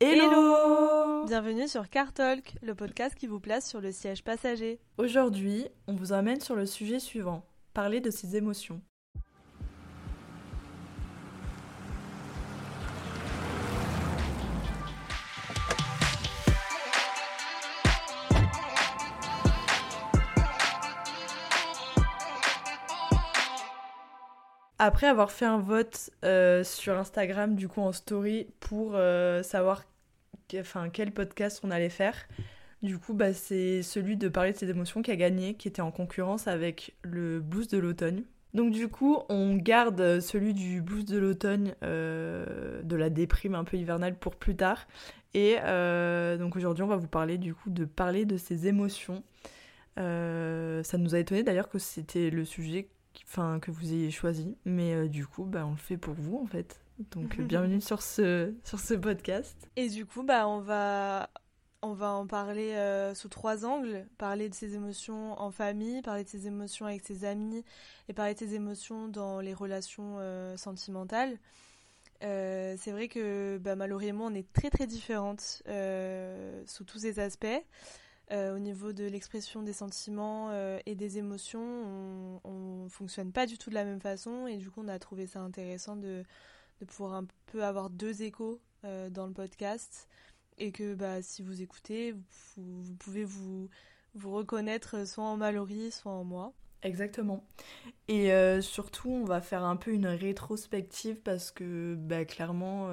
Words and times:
Hello 0.00 1.26
Bienvenue 1.26 1.66
sur 1.66 1.88
Car 1.88 2.12
Talk, 2.12 2.54
le 2.62 2.76
podcast 2.76 3.16
qui 3.16 3.26
vous 3.26 3.40
place 3.40 3.68
sur 3.68 3.80
le 3.80 3.90
siège 3.90 4.22
passager. 4.22 4.78
Aujourd'hui, 4.96 5.66
on 5.88 5.94
vous 5.94 6.12
emmène 6.12 6.40
sur 6.40 6.54
le 6.54 6.66
sujet 6.66 7.00
suivant, 7.00 7.44
parler 7.74 8.00
de 8.00 8.12
ses 8.12 8.36
émotions. 8.36 8.80
Après 24.88 25.06
avoir 25.06 25.30
fait 25.30 25.44
un 25.44 25.58
vote 25.58 26.08
euh, 26.24 26.64
sur 26.64 26.96
Instagram, 26.96 27.56
du 27.56 27.68
coup 27.68 27.82
en 27.82 27.92
story, 27.92 28.46
pour 28.58 28.92
euh, 28.94 29.42
savoir 29.42 29.84
quel 30.48 31.12
podcast 31.12 31.60
on 31.62 31.70
allait 31.70 31.90
faire, 31.90 32.14
du 32.82 32.96
coup 32.96 33.12
bah, 33.12 33.34
c'est 33.34 33.82
celui 33.82 34.16
de 34.16 34.30
parler 34.30 34.52
de 34.52 34.56
ses 34.56 34.70
émotions 34.70 35.02
qui 35.02 35.10
a 35.10 35.16
gagné, 35.16 35.52
qui 35.52 35.68
était 35.68 35.82
en 35.82 35.90
concurrence 35.90 36.48
avec 36.48 36.96
le 37.02 37.38
blues 37.38 37.68
de 37.68 37.76
l'automne. 37.76 38.22
Donc 38.54 38.72
du 38.72 38.88
coup, 38.88 39.18
on 39.28 39.56
garde 39.56 40.20
celui 40.20 40.54
du 40.54 40.80
blues 40.80 41.04
de 41.04 41.18
l'automne, 41.18 41.74
euh, 41.82 42.80
de 42.82 42.96
la 42.96 43.10
déprime 43.10 43.56
un 43.56 43.64
peu 43.64 43.76
hivernale 43.76 44.14
pour 44.18 44.36
plus 44.36 44.56
tard. 44.56 44.88
Et 45.34 45.56
donc 46.38 46.56
aujourd'hui, 46.56 46.82
on 46.82 46.88
va 46.88 46.96
vous 46.96 47.08
parler 47.08 47.36
du 47.36 47.52
coup 47.52 47.68
de 47.68 47.84
parler 47.84 48.24
de 48.24 48.38
ses 48.38 48.68
émotions. 48.68 49.22
ça 49.98 50.96
nous 50.96 51.14
a 51.14 51.18
étonné 51.18 51.42
d'ailleurs 51.42 51.68
que 51.68 51.78
c'était 51.78 52.30
le 52.30 52.46
sujet 52.46 52.88
enfin, 53.24 53.58
que 53.60 53.70
vous 53.70 53.92
ayez 53.92 54.10
choisi. 54.10 54.56
Mais 54.64 54.94
euh, 54.94 55.08
du 55.08 55.26
coup, 55.26 55.44
bah, 55.44 55.66
on 55.66 55.72
le 55.72 55.76
fait 55.76 55.96
pour 55.96 56.14
vous 56.14 56.38
en 56.42 56.46
fait. 56.46 56.80
Donc 57.12 57.38
euh, 57.38 57.42
bienvenue 57.44 57.80
sur 57.80 58.02
ce, 58.02 58.54
sur 58.64 58.80
ce 58.80 58.94
podcast. 58.94 59.68
Et 59.76 59.88
du 59.88 60.06
coup, 60.06 60.22
bah, 60.22 60.48
on, 60.48 60.60
va, 60.60 61.30
on 61.82 61.92
va 61.92 62.10
en 62.10 62.26
parler 62.26 62.72
euh, 62.72 63.14
sous 63.14 63.28
trois 63.28 63.64
angles. 63.64 64.06
Parler 64.18 64.48
de 64.48 64.54
ses 64.54 64.74
émotions 64.74 65.40
en 65.40 65.50
famille, 65.50 66.02
parler 66.02 66.24
de 66.24 66.28
ses 66.28 66.46
émotions 66.46 66.86
avec 66.86 67.02
ses 67.04 67.24
amis 67.24 67.64
et 68.08 68.12
parler 68.12 68.34
de 68.34 68.38
ses 68.38 68.54
émotions 68.54 69.08
dans 69.08 69.40
les 69.40 69.54
relations 69.54 70.18
sentimentales. 70.56 71.38
c'est 72.20 72.90
vrai 72.90 73.08
que 73.08 73.58
bah, 73.58 73.76
malheureusement, 73.76 74.26
on 74.26 74.34
est 74.34 74.52
très 74.52 74.70
très 74.70 74.86
différentes 74.86 75.62
sous 76.66 76.84
tous 76.84 76.98
ces 76.98 77.20
aspects. 77.20 77.62
Euh, 78.30 78.54
au 78.54 78.58
niveau 78.58 78.92
de 78.92 79.04
l'expression 79.04 79.62
des 79.62 79.72
sentiments 79.72 80.50
euh, 80.50 80.78
et 80.84 80.94
des 80.94 81.16
émotions, 81.16 82.40
on, 82.44 82.84
ne 82.84 82.88
fonctionne 82.90 83.32
pas 83.32 83.46
du 83.46 83.56
tout 83.56 83.70
de 83.70 83.74
la 83.74 83.84
même 83.84 84.00
façon 84.00 84.46
et 84.46 84.58
du 84.58 84.70
coup 84.70 84.82
on 84.84 84.88
a 84.88 84.98
trouvé 84.98 85.26
ça 85.26 85.40
intéressant 85.40 85.96
de, 85.96 86.24
de 86.80 86.84
pouvoir 86.84 87.14
un 87.14 87.26
peu 87.46 87.64
avoir 87.64 87.88
deux 87.88 88.22
échos 88.22 88.60
euh, 88.84 89.08
dans 89.08 89.26
le 89.26 89.32
podcast 89.32 90.08
et 90.58 90.72
que 90.72 90.94
bah, 90.94 91.22
si 91.22 91.42
vous 91.42 91.62
écoutez, 91.62 92.14
vous, 92.56 92.94
pouvez 92.98 93.24
vous, 93.24 93.70
vous 94.14 94.30
reconnaître 94.30 95.06
soit 95.06 95.24
en 95.24 95.38
Mallory, 95.38 95.90
soit 95.90 96.12
en 96.12 96.24
moi. 96.24 96.52
Exactement. 96.82 97.44
Et 98.08 98.30
surtout, 98.60 99.10
on 99.10 99.24
va 99.24 99.40
faire 99.40 99.64
un 99.64 99.76
peu 99.76 99.90
une 99.92 100.06
rétrospective 100.06 101.20
parce 101.22 101.50
que 101.50 101.96
bah, 101.96 102.24
clairement 102.24 102.88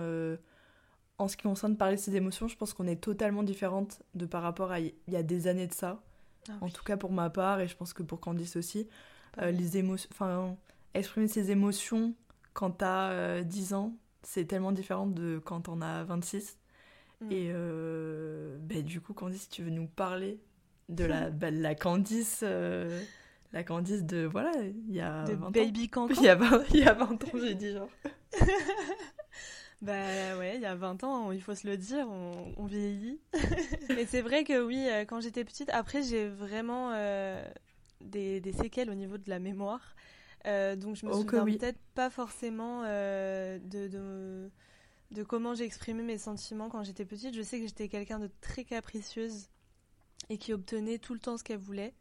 en 1.18 1.28
ce 1.28 1.38
qui 1.38 1.44
concerne 1.44 1.78
parler 1.78 1.96
de 1.96 2.02
ses 2.02 2.16
émotions, 2.16 2.48
je 2.48 2.58
pense 2.58 2.74
qu'on 2.74 2.88
est 2.88 3.02
totalement 3.02 3.44
différentes 3.44 4.02
de 4.16 4.26
par 4.26 4.42
rapport 4.42 4.72
à 4.72 4.80
il 4.80 4.94
y 5.08 5.16
a 5.16 5.24
des 5.24 5.48
années 5.48 5.68
de 5.68 5.74
ça. 5.74 6.02
Ah 6.50 6.54
en 6.62 6.70
tout 6.70 6.84
cas 6.84 6.98
pour 6.98 7.12
ma 7.12 7.30
part, 7.30 7.60
et 7.60 7.68
je 7.68 7.76
pense 7.76 7.94
que 7.94 8.04
pour 8.04 8.20
Candice 8.20 8.56
aussi. 8.56 8.88
Euh, 9.42 9.52
les 9.52 9.78
émotions, 9.78 10.10
enfin, 10.12 10.56
exprimer 10.94 11.28
ses 11.28 11.52
émotions 11.52 12.14
quand 12.54 12.72
t'as 12.72 13.42
10 13.44 13.74
euh, 13.74 13.76
ans, 13.76 13.94
c'est 14.24 14.46
tellement 14.46 14.72
différent 14.72 15.08
de 15.08 15.42
quand 15.44 15.62
t'en 15.62 15.82
as 15.82 16.04
26. 16.04 16.58
Mm. 17.22 17.32
Et 17.32 17.52
euh, 17.54 18.58
bah, 18.60 18.82
du 18.82 19.02
coup, 19.02 19.14
Candice, 19.14 19.50
tu 19.50 19.64
veux 19.64 19.72
nous 19.72 19.88
parler 19.88 20.40
de 20.90 21.06
la, 21.06 21.30
bah, 21.32 21.52
la 21.52 21.76
Candice 21.76 22.44
la 23.54 23.64
Candice 23.64 24.04
de 24.04 24.26
voilà 24.26 24.52
il 24.64 24.94
y 24.94 25.00
a 25.00 25.24
de 25.24 25.34
20 25.34 25.52
baby 25.52 25.90
ans. 25.96 26.08
il 26.10 26.24
y 26.24 26.28
a 26.28 26.36
20, 26.36 26.64
il 26.74 26.80
y 26.80 26.84
a 26.84 26.94
20 26.94 27.06
ans 27.06 27.28
j'ai 27.36 27.56
dit 27.56 27.72
genre 27.72 27.88
Bah 29.86 30.36
ouais, 30.40 30.56
il 30.56 30.62
y 30.62 30.66
a 30.66 30.74
20 30.74 31.04
ans, 31.04 31.32
il 31.32 31.42
faut 31.42 31.54
se 31.54 31.68
le 31.68 31.78
dire, 31.78 32.08
on, 32.10 32.66
vieillit. 32.66 33.20
Mais 33.90 34.08
c'est 34.08 34.22
vrai 34.22 34.44
que 34.44 34.66
oui, 34.66 34.88
euh, 34.90 35.06
quand 35.06 35.22
j'étais 35.22 35.46
petite, 35.46 35.70
après 35.70 36.02
j'ai 36.02 36.28
vraiment 36.28 36.92
euh, 36.94 37.46
des, 38.02 38.42
séquelles 38.54 38.90
au 38.90 38.96
niveau 38.96 39.20
de 39.20 39.30
la 39.30 39.38
mémoire. 39.38 39.96
Euh, 40.48 40.76
donc 40.76 40.96
je 40.96 41.06
me 41.06 41.12
oh, 41.12 41.22
souviens 41.22 41.46
peut-être 41.46 41.80
pas 41.94 42.10
forcément 42.10 42.82
de, 42.82 43.60
de, 43.88 44.50
de, 45.12 45.24
comment 45.24 45.54
j'exprimais 45.54 46.04
mes 46.04 46.18
sentiments 46.18 46.70
quand 46.70 46.84
j'étais 46.84 47.06
petite. 47.06 47.36
Je 47.36 47.44
sais 47.44 47.60
que 47.60 47.68
j'étais 47.68 47.88
quelqu'un 47.88 48.18
de 48.18 48.30
très 48.42 48.64
capricieuse 48.64 49.50
et 50.30 50.40
qui 50.40 50.52
obtenait 50.52 50.98
tout 50.98 51.14
le 51.14 51.20
temps 51.20 51.38
ce 51.38 51.44
qu'elle 51.44 51.60
voulait. 51.60 51.94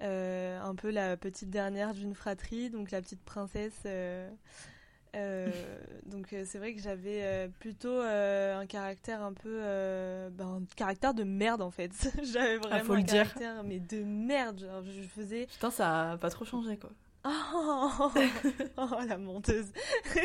un 0.00 0.74
peu 0.74 0.88
la 0.88 1.18
petite 1.18 1.50
dernière 1.50 1.92
d'une 1.92 2.14
fratrie, 2.14 2.70
donc 2.70 2.90
la 2.90 3.02
petite 3.02 3.22
princesse 3.22 3.84
donc 6.06 6.32
euh, 6.32 6.44
c'est 6.46 6.58
vrai 6.58 6.74
que 6.74 6.80
j'avais 6.80 7.22
euh, 7.22 7.48
plutôt 7.48 8.00
un 8.00 8.66
caractère 8.66 9.22
un 9.22 9.32
peu 9.32 9.60
ben, 10.32 10.60
un 10.60 10.62
caractère 10.76 11.14
de 11.14 11.24
merde 11.24 11.62
en 11.62 11.70
fait. 11.70 11.92
J'avais 12.22 12.58
ah, 12.64 12.82
vraiment 12.82 12.94
un 12.94 13.02
caractère 13.02 13.64
mais 13.64 13.80
de 13.80 14.02
merde. 14.02 14.60
Genre, 14.60 14.82
je 14.82 15.02
faisais 15.02 15.46
putain 15.46 15.70
ça 15.70 16.12
a 16.12 16.16
pas 16.16 16.30
trop 16.30 16.44
changé 16.44 16.76
quoi. 16.76 16.90
Oh, 17.24 18.10
oh 18.78 18.88
la 19.06 19.18
menteuse. 19.18 19.72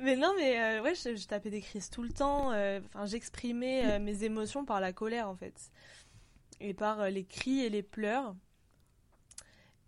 Mais 0.00 0.14
non 0.14 0.32
mais 0.36 0.78
ouais 0.78 0.94
je, 0.94 1.16
je, 1.16 1.26
tapais 1.26 1.50
des 1.50 1.60
crises 1.60 1.90
tout 1.90 2.04
le 2.04 2.10
temps 2.10 2.50
enfin 2.50 3.04
j'exprimais 3.06 3.98
mes 3.98 4.22
émotions 4.22 4.64
par 4.64 4.80
la 4.80 4.92
colère 4.92 5.28
en 5.28 5.34
fait. 5.34 5.72
Et 6.60 6.72
par 6.72 7.10
les 7.10 7.24
cris 7.24 7.64
et 7.64 7.68
les 7.68 7.82
pleurs 7.82 8.36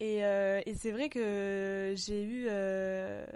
euh, 0.03 0.61
et, 0.65 0.75
c'est 0.75 0.93
vrai 0.93 1.09
que 1.09 1.93
j'ai 1.97 2.23
eu 2.23 2.47
euh, 2.49 3.27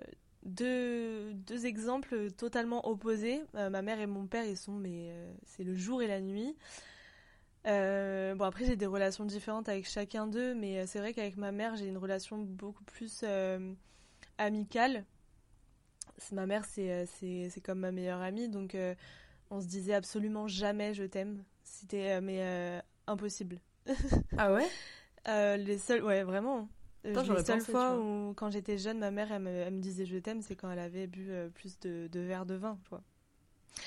deux, 0.44 1.34
deux, 1.34 1.66
exemples 1.66 2.30
totalement 2.32 2.88
opposés. 2.88 3.42
Euh, 3.54 3.70
ma 3.70 3.82
mère 3.82 4.00
et 4.00 4.06
mon 4.06 4.26
père, 4.26 4.44
ils 4.44 4.56
sont, 4.56 4.72
mais 4.72 5.12
c'est 5.44 5.64
le 5.64 5.74
jour 5.74 6.02
et 6.02 6.06
la 6.06 6.20
nuit. 6.20 6.56
bon, 7.64 8.44
après, 8.44 8.64
j'ai 8.64 8.76
des 8.76 8.86
relations 8.86 9.24
différentes 9.24 9.68
avec 9.68 9.86
chacun 9.86 10.26
d'eux, 10.26 10.54
mais 10.54 10.86
c'est 10.86 10.98
vrai 10.98 11.12
qu'avec 11.12 11.36
ma 11.36 11.52
mère, 11.52 11.76
j'ai 11.76 11.86
une 11.86 11.98
relation 11.98 12.38
beaucoup 12.38 12.84
plus 12.84 13.24
amicale. 14.38 15.04
Ma 16.32 16.46
mère, 16.46 16.64
c'est 16.64 17.60
comme 17.62 17.80
ma 17.80 17.92
meilleure 17.92 18.22
amie, 18.22 18.48
donc 18.48 18.76
on 19.50 19.60
se 19.60 19.66
disait 19.66 19.94
absolument 19.94 20.48
jamais 20.48 20.94
je 20.94 21.04
t'aime. 21.04 21.44
C'était 21.62 22.20
mais 22.22 22.82
impossible. 23.06 23.60
ah 24.38 24.52
ouais? 24.54 24.66
euh, 25.28 25.56
les 25.56 25.78
seuls, 25.78 26.02
ouais, 26.02 26.22
vraiment. 26.22 26.68
Euh, 27.06 27.22
les 27.22 27.44
seules 27.44 27.60
fois 27.60 27.98
où, 27.98 28.32
quand 28.34 28.50
j'étais 28.50 28.78
jeune, 28.78 28.98
ma 28.98 29.10
mère, 29.10 29.30
elle 29.32 29.42
me, 29.42 29.80
disait 29.80 30.06
je 30.06 30.16
t'aime, 30.16 30.40
c'est 30.42 30.56
quand 30.56 30.70
elle 30.70 30.78
avait 30.78 31.06
bu 31.06 31.26
euh, 31.30 31.48
plus 31.48 31.78
de, 31.80 32.08
de 32.10 32.20
verres 32.20 32.46
de 32.46 32.54
vin, 32.54 32.78
quoi. 32.88 33.02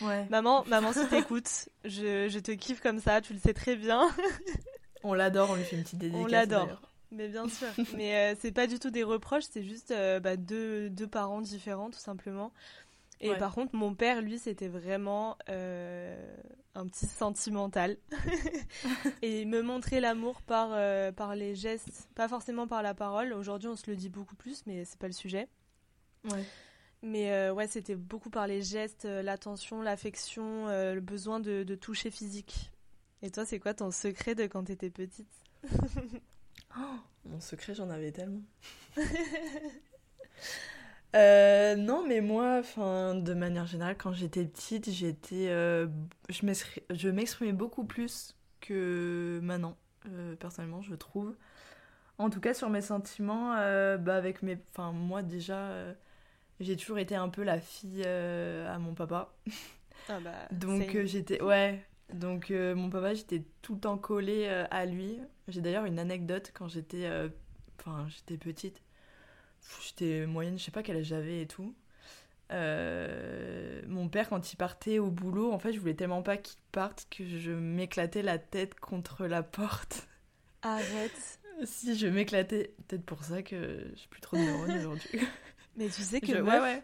Ouais. 0.02 0.28
Maman, 0.30 0.66
maman, 0.68 0.92
si 0.92 1.08
t'écoutes, 1.08 1.70
je, 1.86 2.28
je 2.30 2.40
te 2.40 2.52
kiffe 2.52 2.82
comme 2.82 3.00
ça, 3.00 3.22
tu 3.22 3.34
le 3.34 3.40
sais 3.40 3.54
très 3.54 3.76
bien. 3.76 4.10
on 5.04 5.14
l'adore, 5.14 5.52
on 5.52 5.56
lui 5.56 5.64
fait 5.64 5.78
une 5.78 5.84
petite 5.84 6.00
dédicace. 6.00 6.24
On 6.24 6.28
l'adore. 6.28 6.82
Mais 7.12 7.30
bien 7.30 7.48
sûr. 7.48 7.70
Mais 7.96 8.36
c'est 8.42 8.52
pas 8.52 8.68
du 8.68 8.80
tout 8.80 8.90
des 8.90 9.04
reproches, 9.04 9.46
c'est 9.50 9.64
juste 9.64 9.94
bah, 10.22 10.36
deux, 10.36 10.90
deux 10.90 11.08
parents 11.08 11.42
différents, 11.42 11.90
tout 11.90 12.00
simplement. 12.00 12.52
Et 13.20 13.36
par 13.36 13.54
contre, 13.54 13.76
mon 13.76 13.94
père, 13.94 14.22
lui, 14.22 14.38
c'était 14.38 14.68
vraiment 14.68 15.38
euh, 15.50 16.16
un 16.78 16.88
petit 16.88 17.08
sentimental. 17.08 17.98
et 19.22 19.46
me 19.46 19.62
montrer 19.62 20.00
l'amour 20.00 20.42
par, 20.42 20.70
euh, 20.72 21.12
par 21.12 21.36
les 21.36 21.56
gestes, 21.56 22.08
pas 22.16 22.28
forcément 22.28 22.68
par 22.68 22.84
la 22.84 22.94
parole. 22.94 23.34
Aujourd'hui, 23.34 23.68
on 23.68 23.76
se 23.76 23.90
le 23.90 23.96
dit 23.96 24.10
beaucoup 24.10 24.36
plus, 24.36 24.66
mais 24.66 24.86
c'est 24.86 25.00
pas 25.00 25.08
le 25.08 25.14
sujet. 25.14 25.48
Ouais. 26.26 26.44
Mais 27.02 27.32
euh, 27.32 27.54
ouais, 27.54 27.68
c'était 27.68 27.96
beaucoup 27.96 28.30
par 28.30 28.48
les 28.48 28.62
gestes, 28.62 29.06
l'attention, 29.06 29.82
l'affection, 29.82 30.68
le 30.68 31.00
besoin 31.00 31.40
de, 31.40 31.64
de, 31.64 31.76
toucher 31.76 32.12
physique. 32.12 32.72
Et 33.22 33.32
toi, 33.32 33.46
c'est 33.46 33.60
quoi 33.60 33.74
ton 33.74 33.92
secret 33.92 34.36
de 34.36 34.46
quand 34.46 34.66
t'étais 34.66 34.90
petite? 34.90 35.30
Oh, 36.78 36.98
Mon 37.26 37.40
secret, 37.40 37.74
j'en 37.74 37.90
avais 37.90 38.12
tellement. 38.12 38.42
Euh, 41.16 41.76
non, 41.76 42.06
mais 42.08 42.22
moi, 42.22 42.58
enfin, 42.60 43.16
de 43.16 43.34
manière 43.34 43.66
générale, 43.66 43.96
quand 43.98 44.12
j'étais 44.14 44.46
petite, 44.46 44.90
j'étais, 44.90 45.48
euh, 45.50 45.88
je 46.30 47.10
m'exprimais 47.10 47.54
beaucoup 47.54 47.86
plus 47.86 48.36
que 48.60 49.40
maintenant, 49.42 49.78
euh, 50.10 50.36
personnellement, 50.36 50.82
je 50.82 50.96
trouve. 50.96 51.36
En 52.18 52.30
tout 52.30 52.40
cas, 52.40 52.54
sur 52.54 52.70
mes 52.70 52.82
sentiments, 52.82 53.54
bah, 53.54 54.16
avec 54.16 54.42
mes, 54.42 54.58
enfin, 54.72 54.92
moi 54.92 55.22
déjà, 55.24 55.72
j'ai 56.60 56.76
toujours 56.76 56.98
été 56.98 57.16
un 57.16 57.30
peu 57.30 57.44
la 57.44 57.60
fille 57.60 58.04
à 58.06 58.78
mon 58.80 58.94
papa. 58.94 59.34
Ah 60.10 60.20
bah, 60.20 60.32
donc 60.52 60.98
j'étais, 61.06 61.42
ouais. 61.42 61.84
Donc 62.14 62.50
mon 62.50 62.90
papa, 62.90 63.14
j'étais 63.14 63.44
tout 63.62 63.76
le 63.76 63.80
temps 63.82 63.98
collée 63.98 64.48
à 64.48 64.86
lui. 64.86 65.20
J'ai 65.48 65.62
d'ailleurs 65.62 65.86
une 65.86 66.00
anecdote 66.00 66.52
quand 66.54 66.68
j'étais, 66.68 67.08
enfin, 67.80 68.08
j'étais 68.10 68.38
petite 68.38 68.82
j'étais 69.84 70.26
moyenne, 70.26 70.58
je 70.58 70.64
sais 70.64 70.72
pas 70.72 70.84
quel 70.84 70.98
âge 70.98 71.06
j'avais 71.06 71.42
et 71.42 71.48
tout. 71.48 71.74
euh, 72.52 73.82
mon 73.88 74.08
père, 74.10 74.30
quand 74.30 74.54
il 74.54 74.56
partait 74.56 75.00
au 75.00 75.12
boulot, 75.12 75.52
en 75.52 75.60
fait, 75.60 75.74
je 75.74 75.80
voulais 75.80 75.96
tellement 75.96 76.22
pas 76.24 76.38
qu'il 76.38 76.60
parte 76.72 77.08
que 77.10 77.26
je 77.26 77.52
m'éclatais 77.52 78.22
la 78.22 78.38
tête 78.38 78.80
contre 78.80 79.26
la 79.26 79.44
porte. 79.44 80.08
Arrête. 80.62 81.40
si, 81.64 81.98
je 81.98 82.08
m'éclatais. 82.08 82.74
Peut-être 82.88 83.06
pour 83.06 83.24
ça 83.24 83.42
que 83.42 83.92
j'ai 83.96 84.08
plus 84.10 84.22
trop 84.22 84.38
de 84.38 84.42
neurones 84.42 84.72
aujourd'hui. 84.78 85.20
Mais 85.76 85.88
tu 85.90 86.02
sais 86.02 86.22
que. 86.22 86.28
Je... 86.28 86.42
ouais, 86.42 86.60
ouais. 86.60 86.84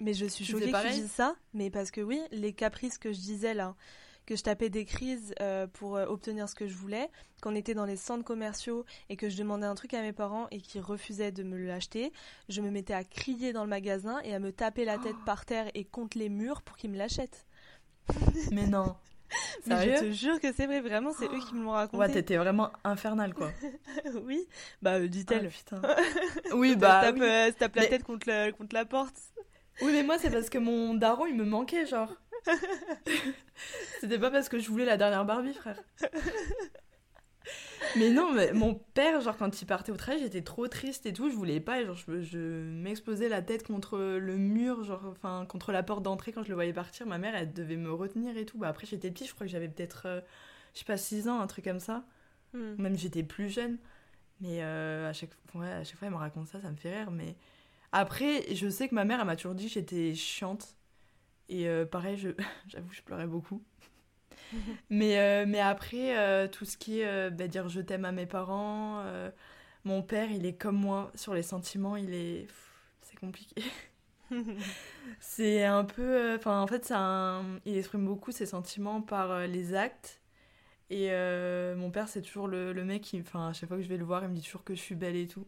Mais 0.00 0.14
je 0.14 0.24
suis 0.26 0.44
choquée 0.44 0.72
que 0.72 0.86
tu 0.88 0.92
dises 0.94 1.10
ça. 1.10 1.36
Mais 1.52 1.70
parce 1.70 1.90
que 1.90 2.00
oui, 2.00 2.20
les 2.30 2.52
caprices 2.52 2.96
que 2.96 3.12
je 3.12 3.18
disais 3.18 3.52
là, 3.52 3.76
que 4.30 4.36
je 4.36 4.44
tapais 4.44 4.70
des 4.70 4.84
crises 4.84 5.34
euh, 5.40 5.66
pour 5.66 5.96
euh, 5.96 6.06
obtenir 6.06 6.48
ce 6.48 6.54
que 6.54 6.68
je 6.68 6.74
voulais, 6.76 7.10
qu'on 7.42 7.56
était 7.56 7.74
dans 7.74 7.84
les 7.84 7.96
centres 7.96 8.22
commerciaux 8.22 8.84
et 9.08 9.16
que 9.16 9.28
je 9.28 9.36
demandais 9.36 9.66
un 9.66 9.74
truc 9.74 9.92
à 9.92 10.02
mes 10.02 10.12
parents 10.12 10.46
et 10.52 10.60
qu'ils 10.60 10.82
refusaient 10.82 11.32
de 11.32 11.42
me 11.42 11.58
l'acheter, 11.58 12.12
je 12.48 12.60
me 12.60 12.70
mettais 12.70 12.94
à 12.94 13.02
crier 13.02 13.52
dans 13.52 13.64
le 13.64 13.68
magasin 13.68 14.20
et 14.22 14.32
à 14.32 14.38
me 14.38 14.52
taper 14.52 14.84
la 14.84 14.98
tête 14.98 15.16
par 15.26 15.46
terre 15.46 15.68
et 15.74 15.82
contre 15.82 16.16
les 16.16 16.28
murs 16.28 16.62
pour 16.62 16.76
qu'ils 16.76 16.90
me 16.90 16.96
l'achètent. 16.96 17.44
Mais 18.52 18.68
non. 18.68 18.94
Mais 19.66 19.96
je 19.96 20.00
te 20.00 20.12
jure 20.12 20.38
que 20.38 20.52
c'est 20.52 20.66
vrai, 20.66 20.80
vraiment, 20.80 21.10
c'est 21.12 21.26
eux 21.26 21.40
qui 21.48 21.56
me 21.56 21.64
l'ont 21.64 21.72
raconté. 21.72 21.98
Ouais, 21.98 22.12
t'étais 22.12 22.36
vraiment 22.36 22.70
infernal, 22.84 23.34
quoi. 23.34 23.50
oui, 24.22 24.46
bah, 24.80 25.00
euh, 25.00 25.08
dit-elle. 25.08 25.50
Ah, 25.50 25.80
putain. 25.80 26.52
oui, 26.54 26.76
bah. 26.76 27.00
Tape, 27.02 27.16
oui. 27.18 27.54
tape 27.58 27.74
la 27.74 27.86
tête 27.86 28.04
contre, 28.04 28.50
contre 28.52 28.76
la 28.76 28.84
porte. 28.84 29.16
Oui, 29.82 29.90
mais 29.92 30.04
moi, 30.04 30.18
c'est 30.18 30.30
parce 30.30 30.50
que 30.50 30.58
mon 30.58 30.94
daron, 30.94 31.26
il 31.26 31.34
me 31.34 31.44
manquait, 31.44 31.84
genre. 31.84 32.14
C'était 34.00 34.18
pas 34.18 34.30
parce 34.30 34.48
que 34.48 34.58
je 34.58 34.68
voulais 34.68 34.84
la 34.84 34.96
dernière 34.96 35.24
Barbie, 35.24 35.54
frère. 35.54 35.76
mais 37.96 38.10
non, 38.10 38.32
mais 38.32 38.52
mon 38.52 38.74
père, 38.74 39.20
genre, 39.20 39.36
quand 39.36 39.60
il 39.60 39.66
partait 39.66 39.92
au 39.92 39.96
travail, 39.96 40.20
j'étais 40.20 40.42
trop 40.42 40.68
triste 40.68 41.06
et 41.06 41.12
tout, 41.12 41.30
je 41.30 41.34
voulais 41.34 41.60
pas, 41.60 41.84
genre, 41.84 41.96
je, 41.96 42.20
je 42.20 42.38
m'explosais 42.38 43.28
la 43.28 43.42
tête 43.42 43.66
contre 43.66 43.98
le 43.98 44.36
mur, 44.36 44.84
genre, 44.84 45.04
enfin, 45.10 45.46
contre 45.46 45.72
la 45.72 45.82
porte 45.82 46.02
d'entrée 46.02 46.32
quand 46.32 46.42
je 46.42 46.48
le 46.48 46.54
voyais 46.54 46.72
partir. 46.72 47.06
Ma 47.06 47.18
mère, 47.18 47.34
elle 47.34 47.52
devait 47.52 47.76
me 47.76 47.92
retenir 47.92 48.36
et 48.36 48.46
tout. 48.46 48.58
Bah, 48.58 48.68
après, 48.68 48.86
j'étais 48.86 49.10
petite, 49.10 49.28
je 49.28 49.34
crois 49.34 49.46
que 49.46 49.52
j'avais 49.52 49.68
peut-être, 49.68 50.06
euh, 50.06 50.20
je 50.74 50.80
sais 50.80 50.84
pas, 50.84 50.96
6 50.96 51.28
ans, 51.28 51.40
un 51.40 51.46
truc 51.46 51.64
comme 51.64 51.80
ça. 51.80 52.04
Hmm. 52.52 52.74
Même 52.78 52.96
j'étais 52.96 53.22
plus 53.22 53.50
jeune. 53.50 53.78
Mais 54.40 54.62
euh, 54.62 55.10
à, 55.10 55.12
chaque, 55.12 55.30
ouais, 55.54 55.70
à 55.70 55.84
chaque 55.84 55.96
fois, 55.96 56.08
elle 56.08 56.14
me 56.14 56.18
raconte 56.18 56.48
ça, 56.48 56.60
ça 56.60 56.70
me 56.70 56.76
fait 56.76 56.96
rire. 56.96 57.10
Mais 57.10 57.36
après, 57.92 58.54
je 58.54 58.68
sais 58.68 58.88
que 58.88 58.94
ma 58.94 59.04
mère, 59.04 59.20
elle 59.20 59.26
m'a 59.26 59.36
toujours 59.36 59.54
dit 59.54 59.66
que 59.66 59.72
j'étais 59.72 60.14
chiante. 60.14 60.74
Et 61.50 61.68
euh, 61.68 61.84
pareil, 61.84 62.16
je, 62.16 62.30
j'avoue, 62.68 62.92
je 62.92 63.02
pleurais 63.02 63.26
beaucoup. 63.26 63.62
mais, 64.90 65.18
euh, 65.18 65.44
mais 65.46 65.60
après, 65.60 66.16
euh, 66.16 66.48
tout 66.48 66.64
ce 66.64 66.76
qui 66.78 67.00
est 67.00 67.30
bah, 67.30 67.48
dire 67.48 67.68
je 67.68 67.80
t'aime 67.80 68.04
à 68.04 68.12
mes 68.12 68.26
parents, 68.26 69.04
mon 69.84 70.02
père, 70.02 70.30
il 70.30 70.46
est 70.46 70.54
comme 70.54 70.76
moi 70.76 71.10
sur 71.14 71.34
les 71.34 71.42
sentiments, 71.42 71.96
il 71.96 72.14
est. 72.14 72.46
C'est 73.02 73.18
compliqué. 73.18 73.62
c'est 75.20 75.64
un 75.64 75.84
peu. 75.84 76.36
Enfin, 76.36 76.60
en 76.60 76.66
fait, 76.66 76.92
il 77.66 77.76
exprime 77.76 78.06
beaucoup 78.06 78.30
ses 78.30 78.46
sentiments 78.46 79.02
par 79.02 79.46
les 79.46 79.74
actes. 79.74 80.20
Et 80.90 81.10
mon 81.76 81.90
père, 81.90 82.08
c'est 82.08 82.22
toujours 82.22 82.46
le, 82.46 82.72
le 82.72 82.84
mec 82.84 83.02
qui. 83.02 83.20
Enfin, 83.20 83.48
à 83.48 83.52
chaque 83.52 83.68
fois 83.68 83.78
que 83.78 83.82
je 83.82 83.88
vais 83.88 83.96
le 83.96 84.04
voir, 84.04 84.22
il 84.22 84.28
me 84.28 84.34
dit 84.34 84.42
toujours 84.42 84.62
que 84.62 84.74
je 84.74 84.80
suis 84.80 84.94
belle 84.94 85.16
et 85.16 85.26
tout. 85.26 85.46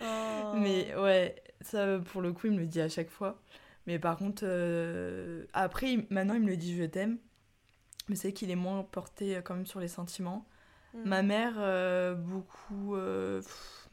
Oh. 0.00 0.52
Mais 0.56 0.94
ouais, 0.96 1.34
ça, 1.60 1.98
pour 1.98 2.22
le 2.22 2.32
coup, 2.32 2.46
il 2.46 2.52
me 2.52 2.60
le 2.60 2.66
dit 2.66 2.80
à 2.80 2.88
chaque 2.88 3.10
fois. 3.10 3.40
Mais 3.86 3.98
par 3.98 4.16
contre, 4.16 4.42
euh, 4.44 5.44
après, 5.52 6.06
maintenant, 6.10 6.34
il 6.34 6.42
me 6.42 6.48
le 6.48 6.56
dit 6.56 6.76
je 6.76 6.84
t'aime. 6.84 7.18
Mais 8.08 8.16
c'est 8.16 8.32
qu'il 8.32 8.50
est 8.50 8.56
moins 8.56 8.82
porté 8.82 9.36
euh, 9.36 9.40
quand 9.42 9.54
même 9.54 9.66
sur 9.66 9.80
les 9.80 9.88
sentiments. 9.88 10.46
Mm. 10.94 11.08
Ma 11.08 11.22
mère, 11.22 11.54
euh, 11.58 12.14
beaucoup. 12.14 12.96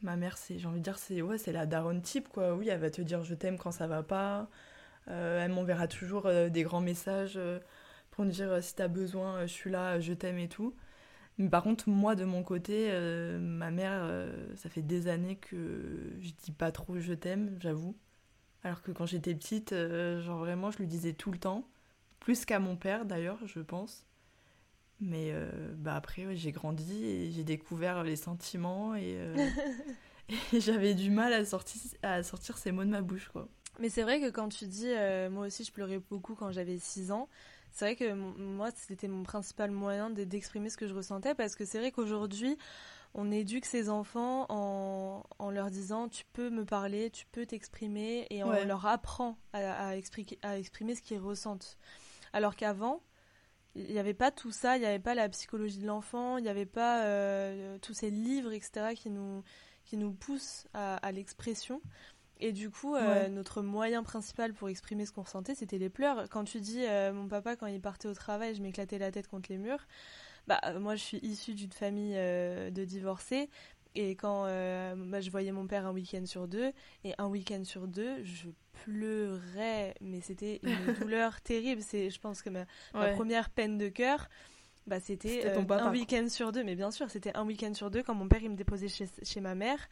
ma 0.02 0.16
mère, 0.16 0.36
c'est, 0.36 0.58
j'ai 0.58 0.66
envie 0.66 0.80
de 0.80 0.84
dire, 0.84 0.98
c'est 0.98 1.22
ouais, 1.22 1.38
c'est 1.38 1.52
la 1.52 1.66
daronne 1.66 2.02
type, 2.02 2.28
quoi. 2.28 2.54
Oui, 2.54 2.68
elle 2.68 2.80
va 2.80 2.90
te 2.90 3.02
dire 3.02 3.22
je 3.24 3.34
t'aime 3.34 3.58
quand 3.58 3.72
ça 3.72 3.86
va 3.86 4.02
pas. 4.02 4.48
elle 5.06 5.52
m'enverra 5.52 5.88
toujours 5.88 6.28
des 6.50 6.62
grands 6.62 6.80
messages 6.80 7.38
pour 8.10 8.24
me 8.24 8.30
dire 8.30 8.62
si 8.62 8.74
t'as 8.74 8.88
besoin, 8.88 9.46
je 9.46 9.52
suis 9.52 9.70
là, 9.70 10.00
je 10.00 10.12
t'aime 10.12 10.38
et 10.38 10.48
tout. 10.48 10.74
Mais 11.38 11.48
par 11.48 11.62
contre, 11.62 11.88
moi, 11.88 12.16
de 12.16 12.24
mon 12.24 12.42
côté, 12.42 12.90
ma 13.40 13.70
mère, 13.70 14.10
ça 14.56 14.68
fait 14.68 14.82
des 14.82 15.08
années 15.08 15.36
que 15.36 16.12
je 16.20 16.30
dis 16.44 16.52
pas 16.52 16.72
trop 16.72 16.98
je 16.98 17.14
t'aime, 17.14 17.56
j'avoue. 17.60 17.96
Alors 18.64 18.82
que 18.82 18.90
quand 18.90 19.06
j'étais 19.06 19.34
petite, 19.34 19.72
euh, 19.72 20.20
genre 20.20 20.38
vraiment, 20.38 20.70
je 20.70 20.78
lui 20.78 20.86
disais 20.86 21.12
tout 21.12 21.30
le 21.30 21.38
temps. 21.38 21.64
Plus 22.20 22.44
qu'à 22.44 22.58
mon 22.58 22.76
père 22.76 23.04
d'ailleurs, 23.04 23.38
je 23.46 23.60
pense. 23.60 24.04
Mais 25.00 25.30
euh, 25.30 25.48
bah 25.76 25.94
après, 25.94 26.34
j'ai 26.34 26.50
grandi 26.50 27.04
et 27.04 27.30
j'ai 27.30 27.44
découvert 27.44 28.02
les 28.02 28.16
sentiments 28.16 28.96
et, 28.96 29.16
euh, 29.16 29.36
et 30.52 30.60
j'avais 30.60 30.94
du 30.94 31.10
mal 31.10 31.32
à 31.32 31.44
sortir, 31.44 31.80
à 32.02 32.22
sortir 32.22 32.58
ces 32.58 32.72
mots 32.72 32.84
de 32.84 32.90
ma 32.90 33.02
bouche. 33.02 33.28
quoi. 33.28 33.48
Mais 33.78 33.88
c'est 33.88 34.02
vrai 34.02 34.20
que 34.20 34.30
quand 34.30 34.48
tu 34.48 34.66
dis, 34.66 34.90
moi 35.30 35.46
aussi 35.46 35.62
je 35.62 35.70
pleurais 35.70 36.00
beaucoup 36.10 36.34
quand 36.34 36.50
j'avais 36.50 36.78
6 36.78 37.12
ans, 37.12 37.28
c'est 37.70 37.84
vrai 37.84 37.96
que 37.96 38.12
moi 38.12 38.70
c'était 38.74 39.06
mon 39.06 39.22
principal 39.22 39.70
moyen 39.70 40.10
d'exprimer 40.10 40.68
ce 40.68 40.76
que 40.76 40.88
je 40.88 40.94
ressentais 40.94 41.36
parce 41.36 41.54
que 41.54 41.64
c'est 41.64 41.78
vrai 41.78 41.92
qu'aujourd'hui, 41.92 42.58
on 43.14 43.30
éduque 43.30 43.64
ses 43.64 43.88
enfants 43.88 44.46
en, 44.48 45.50
leur 45.50 45.70
disant 45.70 46.08
tu 46.08 46.24
peux 46.32 46.50
me 46.50 46.64
parler, 46.64 47.10
tu 47.10 47.26
peux 47.32 47.46
t'exprimer 47.46 48.26
et 48.30 48.44
on 48.44 48.50
leur 48.64 48.86
apprend 48.86 49.38
à, 49.52 49.96
exprimer, 49.96 50.94
ce 50.94 51.02
qu'ils 51.02 51.18
ressentent. 51.18 51.78
Alors 52.32 52.56
qu'avant, 52.56 53.02
il 53.74 53.90
n'y 53.90 53.98
avait 53.98 54.14
pas 54.14 54.30
tout 54.30 54.52
ça, 54.52 54.76
il 54.76 54.80
n'y 54.80 54.86
avait 54.86 54.98
pas 54.98 55.14
la 55.14 55.28
psychologie 55.28 55.78
de 55.78 55.86
l'enfant, 55.86 56.36
il 56.36 56.42
n'y 56.42 56.48
avait 56.48 56.66
pas 56.66 57.04
euh, 57.04 57.78
tous 57.80 57.94
ces 57.94 58.10
livres, 58.10 58.52
etc., 58.52 58.94
qui 58.94 59.10
nous, 59.10 59.42
qui 59.84 59.96
nous 59.96 60.12
poussent 60.12 60.66
à, 60.74 61.12
l'expression. 61.12 61.80
Et 62.40 62.52
du 62.52 62.70
coup, 62.70 62.94
euh, 62.94 63.28
notre 63.28 63.62
moyen 63.62 64.02
principal 64.02 64.52
pour 64.52 64.68
exprimer 64.68 65.06
ce 65.06 65.12
qu'on 65.12 65.22
ressentait, 65.22 65.54
c'était 65.54 65.78
les 65.78 65.88
pleurs. 65.88 66.28
Quand 66.28 66.44
tu 66.44 66.60
dis, 66.60 66.84
euh, 66.84 67.12
mon 67.12 67.26
papa, 67.26 67.56
quand 67.56 67.66
il 67.66 67.80
partait 67.80 68.06
au 68.06 68.14
travail, 68.14 68.54
je 68.54 68.62
m'éclatais 68.62 68.98
la 68.98 69.10
tête 69.10 69.26
contre 69.26 69.50
les 69.50 69.58
murs, 69.58 69.86
bah, 70.48 70.60
euh, 70.64 70.80
moi, 70.80 70.96
je 70.96 71.02
suis 71.02 71.18
issue 71.18 71.52
d'une 71.52 71.72
famille 71.72 72.14
euh, 72.16 72.70
de 72.70 72.84
divorcés. 72.84 73.50
Et 73.94 74.16
quand 74.16 74.46
euh, 74.46 74.94
bah, 74.96 75.20
je 75.20 75.30
voyais 75.30 75.52
mon 75.52 75.66
père 75.66 75.86
un 75.86 75.92
week-end 75.92 76.24
sur 76.24 76.48
deux, 76.48 76.72
et 77.04 77.14
un 77.18 77.26
week-end 77.26 77.64
sur 77.64 77.86
deux, 77.86 78.24
je 78.24 78.48
pleurais, 78.84 79.94
mais 80.00 80.20
c'était 80.22 80.60
une 80.62 80.94
douleur 81.00 81.42
terrible. 81.42 81.82
C'est, 81.82 82.08
je 82.08 82.18
pense 82.18 82.40
que 82.40 82.48
ma, 82.48 82.64
première 83.14 83.50
peine 83.50 83.76
de 83.76 83.88
cœur, 83.88 84.28
bah, 84.86 85.00
c'était 85.00 85.46
un 85.46 85.92
week-end 85.92 86.28
sur 86.28 86.50
deux. 86.50 86.64
Mais 86.64 86.76
bien 86.76 86.90
sûr, 86.90 87.10
c'était 87.10 87.36
un 87.36 87.44
week-end 87.44 87.74
sur 87.74 87.90
deux 87.90 88.02
quand 88.02 88.14
mon 88.14 88.28
père 88.28 88.42
il 88.42 88.50
me 88.50 88.56
déposait 88.56 88.88
chez, 88.88 89.06
chez 89.22 89.40
ma 89.40 89.54
mère 89.54 89.86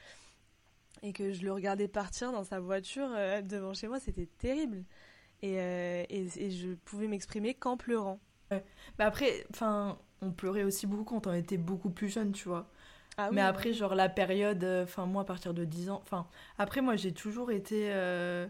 et 1.03 1.13
que 1.13 1.35
je 1.35 1.43
le 1.43 1.53
regardais 1.53 1.89
partir 1.89 2.33
dans 2.33 2.45
sa 2.45 2.61
voiture 2.61 3.11
devant 3.45 3.75
chez 3.75 3.89
moi, 3.89 4.01
c'était 4.01 4.29
terrible. 4.39 4.85
Et, 5.43 5.57
et, 5.57 6.27
et, 6.37 6.51
je 6.51 6.73
pouvais 6.87 7.09
m'exprimer 7.09 7.53
qu'en 7.53 7.77
pleurant. 7.77 8.19
Bah 8.99 9.07
après, 9.07 9.47
enfin, 9.51 9.99
on 10.23 10.31
pleurait 10.33 10.65
aussi 10.65 10.87
beaucoup 10.87 11.05
quand 11.05 11.27
on 11.27 11.33
était 11.35 11.57
beaucoup 11.59 11.91
plus 11.91 12.09
jeune, 12.09 12.33
tu 12.33 12.49
vois. 12.49 12.69
Ah 13.19 13.31
mais 13.33 13.41
après, 13.43 13.73
genre 13.75 13.95
la 13.95 14.09
période, 14.09 14.65
euh, 14.65 14.85
enfin 14.85 15.07
moi 15.07 15.23
à 15.23 15.25
partir 15.27 15.55
de 15.55 15.65
10 15.65 15.91
ans, 15.91 16.01
enfin 16.03 16.29
après 16.59 16.83
moi 16.83 16.97
j'ai 16.97 17.13
toujours 17.13 17.51
été, 17.53 17.93
euh, 17.93 18.49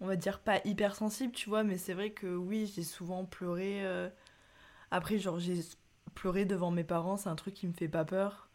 on 0.00 0.06
va 0.06 0.16
dire 0.16 0.40
pas 0.40 0.60
hypersensible, 0.66 1.32
tu 1.34 1.48
vois, 1.50 1.64
mais 1.64 1.78
c'est 1.78 1.94
vrai 1.94 2.10
que 2.12 2.28
oui, 2.36 2.72
j'ai 2.74 2.84
souvent 2.84 3.24
pleuré. 3.26 3.84
Euh, 3.86 4.08
après, 4.92 5.18
genre 5.18 5.38
j'ai 5.40 5.60
pleuré 6.14 6.44
devant 6.46 6.70
mes 6.72 6.84
parents, 6.84 7.16
c'est 7.18 7.28
un 7.30 7.36
truc 7.36 7.54
qui 7.54 7.66
me 7.68 7.72
fait 7.74 7.88
pas 7.88 8.04
peur. 8.06 8.50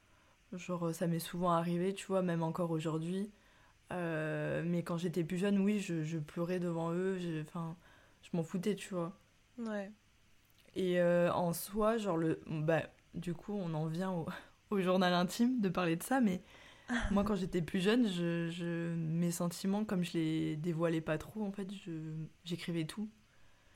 Genre 0.53 0.93
ça 0.95 1.07
m'est 1.07 1.19
souvent 1.19 1.51
arrivé, 1.51 1.93
tu 1.95 2.07
vois, 2.07 2.21
même 2.23 2.43
encore 2.43 2.71
aujourd'hui. 2.71 3.31
mais 3.91 4.83
quand 4.85 4.97
j'étais 4.97 5.23
plus 5.23 5.37
jeune, 5.37 5.59
oui, 5.59 5.79
je, 5.79 6.03
je 6.03 6.17
pleurais 6.19 6.59
devant 6.59 6.93
eux, 6.93 7.17
enfin 7.47 7.75
je 8.23 8.29
m'en 8.37 8.43
foutais, 8.43 8.75
tu 8.75 8.93
vois. 8.95 9.13
Ouais. 9.57 9.91
Et 10.75 10.99
euh, 10.99 11.31
en 11.33 11.53
soi, 11.53 11.97
genre, 11.97 12.17
le, 12.17 12.41
bah, 12.47 12.83
du 13.13 13.33
coup, 13.33 13.53
on 13.53 13.73
en 13.73 13.85
vient 13.87 14.11
au, 14.11 14.25
au 14.69 14.79
journal 14.81 15.13
intime 15.13 15.59
de 15.61 15.69
parler 15.69 15.95
de 15.95 16.03
ça, 16.03 16.21
mais 16.21 16.41
moi, 17.09 17.23
quand 17.23 17.35
j'étais 17.35 17.61
plus 17.61 17.79
jeune, 17.79 18.07
je, 18.07 18.49
je, 18.49 18.93
mes 18.95 19.31
sentiments, 19.31 19.85
comme 19.85 20.03
je 20.03 20.13
les 20.13 20.55
dévoilais 20.57 21.01
pas 21.01 21.17
trop, 21.17 21.43
en 21.43 21.51
fait, 21.51 21.67
j'écrivais 22.43 22.85
tout. 22.85 23.09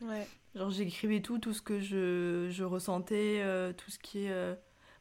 Ouais. 0.02 0.28
Genre, 0.54 0.70
j'écrivais 0.70 1.22
tout, 1.22 1.40
tout 1.40 1.54
ce 1.54 1.62
que 1.62 1.80
je, 1.80 2.48
je 2.50 2.64
ressentais, 2.64 3.42
euh, 3.42 3.74
tout 3.74 3.92
ce 3.92 4.00
qui 4.00 4.26
est. 4.26 4.32
Euh, 4.32 4.56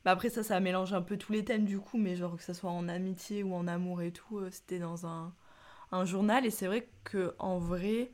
bah 0.04 0.12
après, 0.12 0.28
ça, 0.28 0.42
ça 0.42 0.60
mélange 0.60 0.92
un 0.92 1.02
peu 1.02 1.16
tous 1.16 1.32
les 1.32 1.44
thèmes, 1.44 1.64
du 1.64 1.80
coup, 1.80 1.98
mais 1.98 2.14
genre, 2.14 2.36
que 2.36 2.42
ça 2.42 2.54
soit 2.54 2.70
en 2.70 2.88
amitié 2.88 3.42
ou 3.42 3.54
en 3.54 3.66
amour 3.66 4.02
et 4.02 4.12
tout, 4.12 4.40
c'était 4.50 4.78
dans 4.78 5.06
un, 5.06 5.34
un 5.90 6.04
journal. 6.04 6.46
Et 6.46 6.50
c'est 6.50 6.66
vrai 6.66 6.88
que 7.04 7.34
en 7.38 7.58
vrai, 7.58 8.12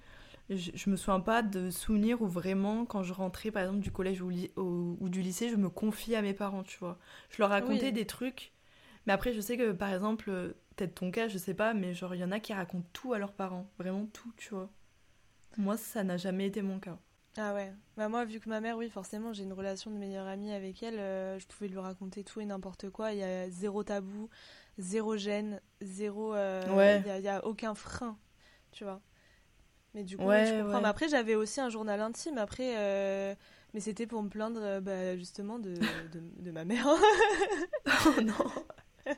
je, 0.51 0.71
je, 0.75 0.91
me 0.91 0.97
souviens 0.97 1.21
pas 1.21 1.43
de 1.43 1.71
souvenirs 1.71 2.21
où 2.23 2.27
vraiment, 2.27 2.85
quand 2.85 3.03
je 3.03 3.13
rentrais 3.13 3.51
par 3.51 3.63
exemple 3.63 3.81
du 3.81 3.91
collège 3.91 4.21
ou, 4.21 4.31
ou, 4.57 5.09
du 5.09 5.23
lycée, 5.23 5.49
je 5.49 5.57
me 5.57 5.69
confiais 5.69 6.17
à 6.17 6.23
mes 6.23 6.35
parents, 6.35 6.63
tu 6.63 6.79
vois. 6.79 6.99
Je 7.31 7.41
leur 7.41 7.51
racontais 7.51 7.93
des 7.93 8.07
trucs. 8.07 8.53
Mais 9.07 9.13
après, 9.13 9.33
je 9.33 9.41
sais 9.41 9.57
que 9.57 9.73
par 9.73 9.93
exemple, 9.93 10.55
peut-être 10.77 10.95
ton 10.95 11.11
cas, 11.11 11.29
je 11.29 11.39
sais 11.39 11.55
pas, 11.55 11.73
mais 11.73 11.95
genre, 11.95 12.15
il 12.15 12.21
y 12.21 12.25
en 12.25 12.33
a 12.33 12.41
qui 12.41 12.53
racontent 12.53 12.89
tout 12.93 13.13
à 13.13 13.19
leurs 13.19 13.33
parents. 13.33 13.71
Vraiment 13.79 14.07
tout, 14.07 14.33
tu 14.37 14.51
vois. 14.51 14.71
Moi, 15.57 15.77
ça 15.77 16.05
n'a 16.05 16.17
jamais 16.17 16.47
été 16.47 16.63
mon 16.63 16.79
cas. 16.79 16.99
Ah 17.37 17.55
ouais. 17.55 17.73
Bah 17.97 18.09
moi, 18.09 18.25
vu 18.25 18.41
que 18.41 18.49
ma 18.49 18.61
mère, 18.61 18.77
oui, 18.77 18.91
forcément, 18.91 19.33
j'ai 19.33 19.45
une 19.45 19.53
relation 19.53 19.91
de 19.91 19.97
meilleure 19.97 20.27
amie 20.27 20.53
avec 20.53 20.83
elle, 20.83 20.99
euh, 20.99 21.39
je 21.39 21.47
pouvais 21.47 21.69
lui 21.69 21.79
raconter 21.79 22.25
tout 22.25 22.41
et 22.41 22.45
n'importe 22.45 22.91
quoi. 22.91 23.13
Il 23.13 23.19
y 23.19 23.23
a 23.23 23.49
zéro 23.51 23.85
tabou, 23.85 24.29
zéro 24.79 25.17
gêne, 25.17 25.61
zéro. 25.81 26.35
Euh, 26.35 26.69
ouais. 26.75 27.03
Il 27.19 27.25
y, 27.25 27.29
a 27.29 27.45
aucun 27.47 27.75
frein, 27.75 28.19
tu 28.73 28.85
vois. 28.85 29.01
Mais 29.95 30.05
du 30.05 30.17
coup, 30.17 30.23
je 30.23 30.63
comprends. 30.63 30.81
Mais 30.81 30.89
après, 30.89 31.09
j'avais 31.09 31.35
aussi 31.35 31.61
un 31.61 31.69
journal 31.69 32.01
intime. 32.01 32.39
Après, 32.39 32.75
euh, 32.77 33.35
mais 33.75 33.81
c'était 33.81 34.07
pour 34.07 34.23
me 34.23 34.29
plaindre 34.29 34.61
euh, 34.63 34.81
bah, 34.81 35.17
justement 35.17 35.59
de, 35.59 35.75
de, 35.75 36.21
de, 36.39 36.51
ma 36.51 36.65
mère. 36.65 36.87
oh 38.07 38.21
non. 38.21 38.35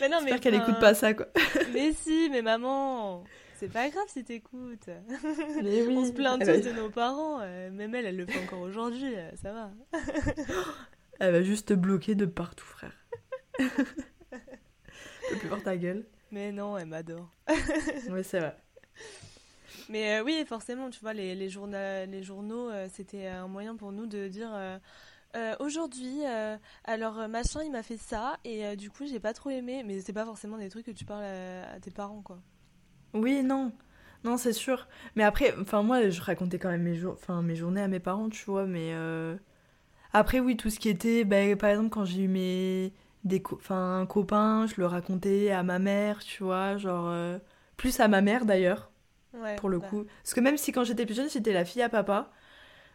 mais 0.00 0.08
non, 0.08 0.18
mais 0.22 0.38
qu'elle 0.38 0.54
écoute 0.54 0.78
pas 0.78 0.94
ça, 0.94 1.14
quoi. 1.14 1.26
mais 1.72 1.92
si, 1.92 2.28
mais 2.30 2.42
maman, 2.42 3.24
c'est 3.56 3.72
pas 3.72 3.88
grave 3.88 4.04
si 4.06 4.24
t'écoutes. 4.24 4.88
Mais 5.62 5.82
oui. 5.82 5.96
On 5.96 6.06
se 6.06 6.12
plaint 6.12 6.38
tous 6.38 6.68
de 6.68 6.72
nos 6.72 6.90
parents. 6.90 7.40
Euh, 7.40 7.70
même 7.70 7.94
elle, 7.94 8.06
elle 8.06 8.16
le 8.16 8.26
fait 8.26 8.42
encore 8.44 8.60
aujourd'hui. 8.60 9.14
ça 9.42 9.52
va. 9.52 9.70
elle 11.18 11.32
va 11.32 11.42
juste 11.42 11.68
te 11.68 11.74
bloquer 11.74 12.14
de 12.14 12.26
partout, 12.26 12.66
frère. 12.66 12.92
peux 13.58 15.36
plus 15.38 15.48
voir 15.48 15.62
ta 15.62 15.76
gueule. 15.76 16.06
Mais 16.30 16.52
non, 16.52 16.78
elle 16.78 16.86
m'adore. 16.86 17.30
oui, 18.10 18.22
c'est 18.22 18.38
vrai. 18.38 18.56
Mais 19.88 20.18
euh, 20.18 20.24
oui, 20.24 20.44
forcément, 20.46 20.90
tu 20.90 21.00
vois, 21.00 21.14
les, 21.14 21.34
les, 21.34 21.48
les 22.06 22.22
journaux, 22.22 22.70
euh, 22.70 22.88
c'était 22.92 23.26
un 23.26 23.48
moyen 23.48 23.74
pour 23.74 23.90
nous 23.92 24.06
de 24.06 24.28
dire 24.28 24.50
euh, 24.52 25.54
aujourd'hui, 25.60 26.22
alors 26.84 27.28
machin, 27.28 27.62
il 27.64 27.70
m'a 27.70 27.82
fait 27.82 27.96
ça, 27.96 28.38
et 28.44 28.76
du 28.76 28.90
coup, 28.90 29.06
j'ai 29.06 29.20
pas 29.20 29.32
trop 29.32 29.50
aimé. 29.50 29.82
Mais 29.86 30.00
c'est 30.00 30.12
pas 30.12 30.24
forcément 30.24 30.58
des 30.58 30.68
trucs 30.68 30.86
que 30.86 30.90
tu 30.90 31.04
parles 31.04 31.24
à, 31.24 31.80
tes 31.80 31.90
parents, 31.90 32.22
quoi. 32.22 32.38
Oui, 33.14 33.42
non. 33.42 33.72
Non, 34.24 34.36
c'est 34.36 34.52
sûr. 34.52 34.88
Mais 35.14 35.22
après, 35.22 35.54
enfin, 35.60 35.82
moi, 35.82 36.08
je 36.10 36.20
racontais 36.20 36.58
quand 36.58 36.70
même 36.70 36.82
mes, 36.82 37.04
enfin, 37.06 37.40
mes 37.42 37.54
journées 37.54 37.82
à 37.82 37.88
mes 37.88 38.00
parents, 38.00 38.28
tu 38.28 38.44
vois, 38.46 38.66
mais. 38.66 38.92
Après, 40.12 40.40
oui, 40.40 40.56
tout 40.56 40.70
ce 40.70 40.78
qui 40.80 40.88
était. 40.88 41.24
Bah, 41.24 41.56
par 41.56 41.70
exemple, 41.70 41.90
quand 41.90 42.04
j'ai 42.04 42.22
eu 42.22 42.28
mes. 42.28 42.92
Des 43.24 43.42
enfin, 43.52 44.00
un 44.00 44.06
copain, 44.06 44.66
je 44.66 44.74
le 44.78 44.86
racontais 44.86 45.50
à 45.50 45.62
ma 45.62 45.78
mère, 45.78 46.20
tu 46.20 46.42
vois, 46.42 46.76
genre. 46.78 47.14
Plus 47.76 48.00
à 48.00 48.08
ma 48.08 48.22
mère 48.22 48.44
d'ailleurs 48.44 48.90
pour 49.56 49.68
le 49.68 49.78
bah. 49.78 49.86
coup. 49.88 50.04
Parce 50.22 50.34
que 50.34 50.40
même 50.40 50.56
si 50.56 50.72
quand 50.72 50.84
j'étais 50.84 51.06
plus 51.06 51.14
jeune, 51.14 51.30
j'étais 51.30 51.52
la 51.52 51.64
fille 51.64 51.82
à 51.82 51.88
papa, 51.88 52.30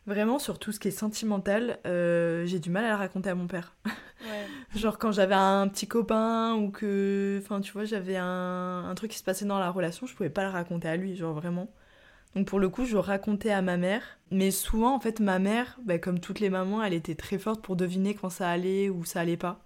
vraiment 0.05 0.39
sur 0.39 0.59
tout 0.59 0.71
ce 0.71 0.79
qui 0.79 0.89
est 0.89 0.91
sentimental, 0.91 1.79
euh, 1.85 2.45
j'ai 2.45 2.59
du 2.59 2.69
mal 2.69 2.85
à 2.85 2.89
la 2.89 2.97
raconter 2.97 3.29
à 3.29 3.35
mon 3.35 3.47
père. 3.47 3.75
Genre 4.75 4.97
quand 4.97 5.11
j'avais 5.11 5.35
un 5.35 5.67
petit 5.67 5.87
copain 5.87 6.55
ou 6.55 6.71
que, 6.71 7.39
enfin 7.43 7.61
tu 7.61 7.71
vois, 7.73 7.85
j'avais 7.85 8.17
un, 8.17 8.85
un, 8.89 8.95
truc 8.95 9.11
qui 9.11 9.17
se 9.17 9.23
passait 9.23 9.45
dans 9.45 9.59
la 9.59 9.69
relation, 9.69 10.07
je 10.07 10.15
pouvais 10.15 10.29
pas 10.29 10.43
le 10.43 10.49
raconter 10.49 10.87
à 10.87 10.95
lui, 10.95 11.15
genre 11.15 11.33
vraiment. 11.33 11.69
Donc 12.35 12.47
pour 12.47 12.59
le 12.59 12.69
coup, 12.69 12.85
je 12.85 12.97
racontais 12.97 13.51
à 13.51 13.61
ma 13.61 13.77
mère, 13.77 14.01
mais 14.31 14.49
souvent 14.51 14.95
en 14.95 14.99
fait 14.99 15.19
ma 15.19 15.39
mère, 15.39 15.77
bah, 15.83 15.99
comme 15.99 16.19
toutes 16.19 16.39
les 16.39 16.49
mamans, 16.49 16.83
elle 16.83 16.93
était 16.93 17.15
très 17.15 17.37
forte 17.37 17.61
pour 17.61 17.75
deviner 17.75 18.15
quand 18.15 18.29
ça 18.29 18.49
allait 18.49 18.89
ou 18.89 19.05
ça 19.05 19.19
allait 19.19 19.37
pas. 19.37 19.59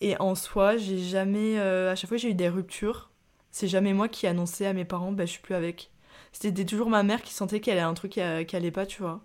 Et 0.00 0.16
en 0.20 0.34
soi, 0.34 0.76
j'ai 0.76 0.98
jamais, 0.98 1.58
euh, 1.58 1.92
à 1.92 1.96
chaque 1.96 2.08
fois 2.08 2.18
j'ai 2.18 2.30
eu 2.30 2.34
des 2.34 2.48
ruptures, 2.48 3.10
c'est 3.56 3.68
jamais 3.68 3.94
moi 3.94 4.06
qui 4.06 4.26
annonçais 4.26 4.66
à 4.66 4.74
mes 4.74 4.84
parents, 4.84 5.12
bah, 5.12 5.24
je 5.24 5.30
suis 5.30 5.40
plus 5.40 5.54
avec. 5.54 5.90
C'était 6.30 6.66
toujours 6.66 6.90
ma 6.90 7.02
mère 7.02 7.22
qui 7.22 7.32
sentait 7.32 7.58
qu'elle 7.60 7.78
avait 7.78 7.86
un 7.86 7.94
truc 7.94 8.12
qui, 8.12 8.20
allait 8.20 8.70
pas, 8.70 8.84
tu 8.84 9.00
vois. 9.00 9.24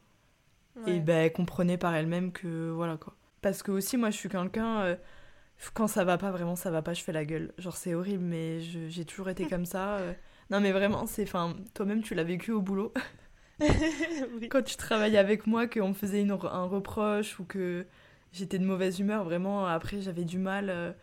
Et 0.88 1.02
bah, 1.02 1.16
elle 1.16 1.34
comprenait 1.34 1.78
par 1.78 1.94
elle-même 1.94 2.32
que 2.32 2.70
voilà 2.70 2.96
quoi. 2.96 3.14
Parce 3.42 3.62
que 3.62 3.72
aussi, 3.72 3.98
moi, 3.98 4.10
je 4.10 4.16
suis 4.16 4.30
quelqu'un. 4.30 4.80
Euh, 4.84 4.96
quand 5.74 5.88
ça 5.88 6.06
va 6.06 6.18
pas, 6.18 6.32
vraiment, 6.32 6.56
ça 6.56 6.72
va 6.72 6.82
pas, 6.82 6.94
je 6.94 7.04
fais 7.04 7.12
la 7.12 7.26
gueule. 7.26 7.52
Genre, 7.58 7.76
c'est 7.76 7.94
horrible, 7.94 8.24
mais 8.24 8.62
j'ai 8.62 9.04
toujours 9.04 9.28
été 9.28 9.48
comme 9.48 9.66
ça. 9.66 9.98
Euh. 9.98 10.14
Non, 10.50 10.62
mais 10.62 10.72
vraiment, 10.72 11.06
c'est. 11.08 11.24
Enfin, 11.24 11.58
toi-même, 11.74 12.02
tu 12.02 12.16
l'as 12.16 12.24
vécu 12.24 12.52
au 12.54 12.62
boulot. 12.62 12.94
Quand 14.50 14.64
tu 14.64 14.78
travaillais 14.78 15.18
avec 15.18 15.46
moi, 15.46 15.68
qu'on 15.68 15.90
me 15.90 15.94
faisait 15.94 16.22
une, 16.22 16.32
un 16.32 16.64
reproche 16.64 17.38
ou 17.38 17.44
que 17.44 17.86
j'étais 18.32 18.60
de 18.60 18.66
mauvaise 18.66 18.98
humeur, 19.02 19.26
vraiment, 19.26 19.66
après, 19.66 20.00
j'avais 20.00 20.24
du 20.24 20.40
mal. 20.40 20.70
Euh, 20.70 20.94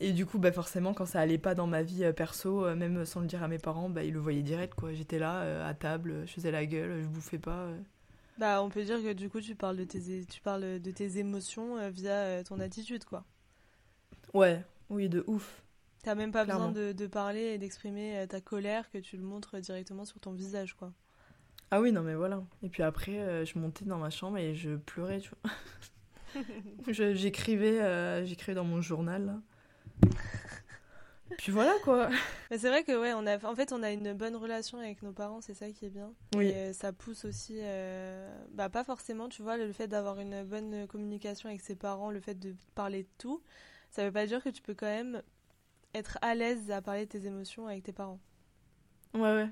et 0.00 0.12
du 0.12 0.26
coup, 0.26 0.38
bah 0.38 0.52
forcément, 0.52 0.94
quand 0.94 1.06
ça 1.06 1.20
allait 1.20 1.38
pas 1.38 1.54
dans 1.54 1.66
ma 1.66 1.82
vie 1.82 2.04
euh, 2.04 2.12
perso, 2.12 2.64
euh, 2.64 2.76
même 2.76 3.04
sans 3.04 3.20
le 3.20 3.26
dire 3.26 3.42
à 3.42 3.48
mes 3.48 3.58
parents, 3.58 3.88
bah, 3.88 4.04
ils 4.04 4.12
le 4.12 4.20
voyaient 4.20 4.42
direct. 4.42 4.74
quoi. 4.74 4.92
J'étais 4.92 5.18
là, 5.18 5.42
euh, 5.42 5.68
à 5.68 5.74
table, 5.74 6.22
je 6.26 6.32
faisais 6.32 6.52
la 6.52 6.66
gueule, 6.66 7.02
je 7.02 7.08
bouffais 7.08 7.38
pas. 7.38 7.68
Bah, 8.38 8.62
on 8.62 8.68
peut 8.68 8.84
dire 8.84 9.02
que 9.02 9.12
du 9.12 9.28
coup, 9.28 9.40
tu 9.40 9.56
parles 9.56 9.76
de 9.76 9.84
tes, 9.84 10.24
tu 10.24 10.40
parles 10.40 10.80
de 10.80 10.90
tes 10.92 11.18
émotions 11.18 11.90
via 11.90 12.44
ton 12.44 12.60
attitude, 12.60 13.04
quoi. 13.04 13.24
Ouais, 14.34 14.62
oui, 14.88 15.08
de 15.08 15.24
ouf. 15.26 15.64
T'as 16.04 16.14
même 16.14 16.30
pas 16.30 16.44
besoin 16.44 16.70
de, 16.70 16.92
de, 16.92 17.06
parler 17.08 17.40
et 17.40 17.58
d'exprimer 17.58 18.24
ta 18.28 18.40
colère, 18.40 18.88
que 18.92 18.98
tu 18.98 19.16
le 19.16 19.24
montres 19.24 19.56
directement 19.60 20.04
sur 20.04 20.20
ton 20.20 20.30
visage, 20.30 20.74
quoi. 20.74 20.92
Ah 21.72 21.80
oui, 21.80 21.90
non, 21.90 22.02
mais 22.02 22.14
voilà. 22.14 22.44
Et 22.62 22.68
puis 22.68 22.84
après, 22.84 23.44
je 23.44 23.58
montais 23.58 23.84
dans 23.84 23.98
ma 23.98 24.10
chambre 24.10 24.38
et 24.38 24.54
je 24.54 24.76
pleurais, 24.76 25.18
tu 25.18 25.32
vois. 25.42 26.44
j'écrivais, 27.14 28.24
j'écrivais 28.24 28.54
dans 28.54 28.64
mon 28.64 28.80
journal, 28.80 29.26
là. 29.26 29.40
Puis 31.36 31.52
voilà 31.52 31.74
quoi. 31.84 32.08
Mais 32.50 32.58
c'est 32.58 32.68
vrai 32.68 32.84
que 32.84 32.98
ouais, 32.98 33.12
on 33.14 33.26
a, 33.26 33.44
en 33.46 33.54
fait, 33.54 33.72
on 33.72 33.82
a 33.82 33.90
une 33.90 34.14
bonne 34.14 34.36
relation 34.36 34.78
avec 34.78 35.02
nos 35.02 35.12
parents, 35.12 35.40
c'est 35.40 35.54
ça 35.54 35.70
qui 35.70 35.86
est 35.86 35.90
bien. 35.90 36.12
Oui. 36.34 36.46
Et 36.46 36.54
euh, 36.54 36.72
ça 36.72 36.92
pousse 36.92 37.24
aussi, 37.24 37.58
euh, 37.60 38.28
bah 38.52 38.68
pas 38.68 38.84
forcément, 38.84 39.28
tu 39.28 39.42
vois, 39.42 39.56
le 39.56 39.72
fait 39.72 39.88
d'avoir 39.88 40.18
une 40.18 40.42
bonne 40.44 40.86
communication 40.86 41.48
avec 41.48 41.60
ses 41.60 41.76
parents, 41.76 42.10
le 42.10 42.20
fait 42.20 42.34
de 42.34 42.54
parler 42.74 43.02
de 43.02 43.08
tout, 43.18 43.42
ça 43.90 44.04
veut 44.04 44.12
pas 44.12 44.26
dire 44.26 44.42
que 44.42 44.48
tu 44.48 44.62
peux 44.62 44.74
quand 44.74 44.86
même 44.86 45.22
être 45.94 46.18
à 46.22 46.34
l'aise 46.34 46.70
à 46.70 46.82
parler 46.82 47.06
de 47.06 47.10
tes 47.10 47.26
émotions 47.26 47.66
avec 47.66 47.82
tes 47.82 47.92
parents. 47.92 48.20
Ouais 49.14 49.20
ouais. 49.20 49.48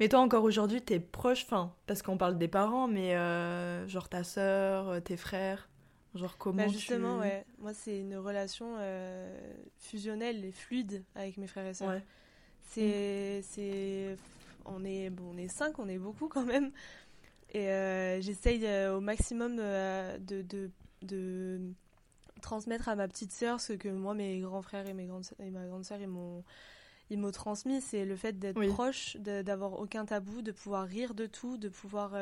Mais 0.00 0.08
toi 0.08 0.20
encore 0.20 0.44
aujourd'hui, 0.44 0.80
t'es 0.80 1.00
proche, 1.00 1.44
enfin, 1.44 1.74
parce 1.86 2.02
qu'on 2.02 2.16
parle 2.16 2.38
des 2.38 2.48
parents, 2.48 2.86
mais 2.86 3.16
euh, 3.16 3.86
genre 3.88 4.08
ta 4.08 4.22
sœur, 4.22 5.02
tes 5.02 5.16
frères. 5.16 5.68
Genre 6.14 6.36
comment 6.38 6.64
bah 6.64 6.68
Justement, 6.68 7.18
ouais. 7.18 7.44
Moi, 7.58 7.74
c'est 7.74 8.00
une 8.00 8.16
relation 8.16 8.76
euh, 8.78 9.38
fusionnelle 9.76 10.44
et 10.44 10.52
fluide 10.52 11.04
avec 11.14 11.36
mes 11.36 11.46
frères 11.46 11.66
et 11.66 11.74
sœurs. 11.74 12.00
C'est, 12.62 13.42
c'est, 13.42 14.16
on 14.64 14.84
est, 14.84 15.10
bon, 15.10 15.32
on 15.34 15.38
est 15.38 15.48
cinq, 15.48 15.78
on 15.78 15.88
est 15.88 15.98
beaucoup 15.98 16.28
quand 16.28 16.44
même. 16.44 16.70
Et 17.52 17.68
euh, 17.68 18.20
j'essaye 18.20 18.66
euh, 18.66 18.96
au 18.96 19.00
maximum 19.00 19.56
de, 19.56 20.42
de, 20.42 20.70
de, 21.02 21.60
transmettre 22.42 22.88
à 22.88 22.94
ma 22.94 23.08
petite 23.08 23.32
sœur 23.32 23.60
ce 23.60 23.72
que 23.72 23.88
moi, 23.88 24.14
mes 24.14 24.40
grands 24.40 24.62
frères 24.62 24.86
et, 24.86 24.92
mes 24.92 25.06
grandes, 25.06 25.24
et 25.40 25.50
ma 25.50 25.66
grande 25.66 25.84
sœur, 25.84 25.98
ils 26.00 26.08
m'ont, 26.08 26.44
ils 27.10 27.18
m'ont 27.18 27.30
transmis. 27.30 27.80
C'est 27.80 28.04
le 28.04 28.16
fait 28.16 28.38
d'être 28.38 28.62
proche, 28.68 29.16
d'avoir 29.16 29.80
aucun 29.80 30.04
tabou, 30.04 30.42
de 30.42 30.52
pouvoir 30.52 30.86
rire 30.86 31.14
de 31.14 31.26
tout, 31.26 31.56
de 31.56 31.68
pouvoir 31.68 32.14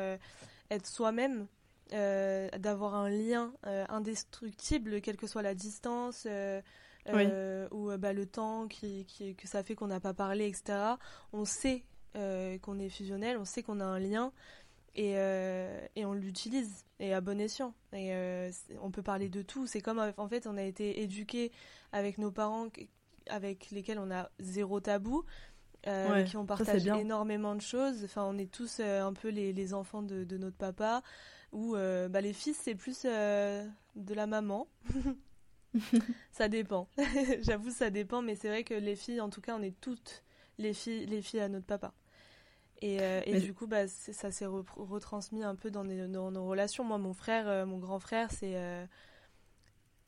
être 0.69 0.87
soi-même 0.87 1.47
euh, 1.93 2.49
d'avoir 2.57 2.95
un 2.95 3.09
lien 3.09 3.53
euh, 3.65 3.85
indestructible, 3.87 4.99
quelle 4.99 5.15
que 5.15 5.25
soit 5.25 5.41
la 5.41 5.55
distance 5.55 6.27
euh, 6.29 6.61
ou 7.71 7.95
bah, 7.97 8.11
le 8.11 8.25
temps 8.25 8.67
qui, 8.67 9.05
que 9.37 9.47
ça 9.47 9.63
fait 9.63 9.75
qu'on 9.75 9.87
n'a 9.87 10.01
pas 10.01 10.13
parlé, 10.13 10.47
etc. 10.47 10.77
On 11.31 11.45
sait 11.45 11.83
qu'on 12.13 12.79
est 12.79 12.89
fusionnel, 12.89 13.37
on 13.37 13.45
sait 13.45 13.63
qu'on 13.63 13.79
a 13.79 13.85
un 13.85 13.99
lien 13.99 14.33
et, 14.95 15.13
et 15.95 16.05
on 16.05 16.13
l'utilise 16.13 16.83
et 16.99 17.13
à 17.13 17.21
bon 17.21 17.39
escient. 17.39 17.73
Et 17.93 18.11
on 18.81 18.91
peut 18.91 19.03
parler 19.03 19.29
de 19.29 19.41
tout. 19.41 19.67
C'est 19.67 19.79
comme 19.79 20.01
en 20.17 20.27
fait 20.27 20.47
on 20.47 20.57
a 20.57 20.63
été 20.63 21.01
éduqué 21.01 21.53
avec 21.93 22.17
nos 22.17 22.31
parents 22.31 22.67
avec 23.27 23.71
lesquels 23.71 23.99
on 23.99 24.11
a 24.11 24.29
zéro 24.39 24.81
tabou. 24.81 25.23
qui 26.25 26.35
ont 26.35 26.45
partagé 26.45 26.89
énormément 26.89 27.55
de 27.55 27.61
choses. 27.61 28.03
Enfin, 28.03 28.25
on 28.27 28.37
est 28.37 28.51
tous 28.51 28.81
un 28.81 29.13
peu 29.13 29.29
les, 29.29 29.53
les 29.53 29.73
enfants 29.73 30.01
de, 30.01 30.25
de, 30.25 30.37
notre 30.37 30.57
papa. 30.57 31.03
Ou 31.51 31.75
euh, 31.75 32.09
bah, 32.09 32.21
les 32.21 32.33
fils, 32.33 32.57
c'est 32.61 32.75
plus 32.75 33.03
euh, 33.05 33.65
de 33.95 34.13
la 34.13 34.27
maman. 34.27 34.67
ça 36.31 36.49
dépend. 36.49 36.89
J'avoue, 37.41 37.71
ça 37.71 37.89
dépend, 37.89 38.21
mais 38.21 38.35
c'est 38.35 38.49
vrai 38.49 38.63
que 38.63 38.73
les 38.73 38.95
filles, 38.95 39.21
en 39.21 39.29
tout 39.29 39.41
cas, 39.41 39.55
on 39.57 39.61
est 39.61 39.79
toutes 39.79 40.23
les 40.57 40.73
filles, 40.73 41.05
les 41.05 41.21
filles 41.21 41.41
à 41.41 41.49
notre 41.49 41.65
papa. 41.65 41.93
Et, 42.81 43.01
euh, 43.01 43.21
et 43.25 43.39
du 43.39 43.53
coup, 43.53 43.65
bah, 43.65 43.87
ça 43.87 44.29
s'est 44.31 44.45
retransmis 44.45 45.43
un 45.43 45.55
peu 45.55 45.71
dans, 45.71 45.83
nos 45.83 46.45
relations. 46.45 46.83
Moi, 46.83 46.99
mon 46.99 47.13
frère, 47.13 47.65
mon 47.65 47.79
grand 47.79 47.99
frère, 47.99 48.29
c'est 48.31 48.55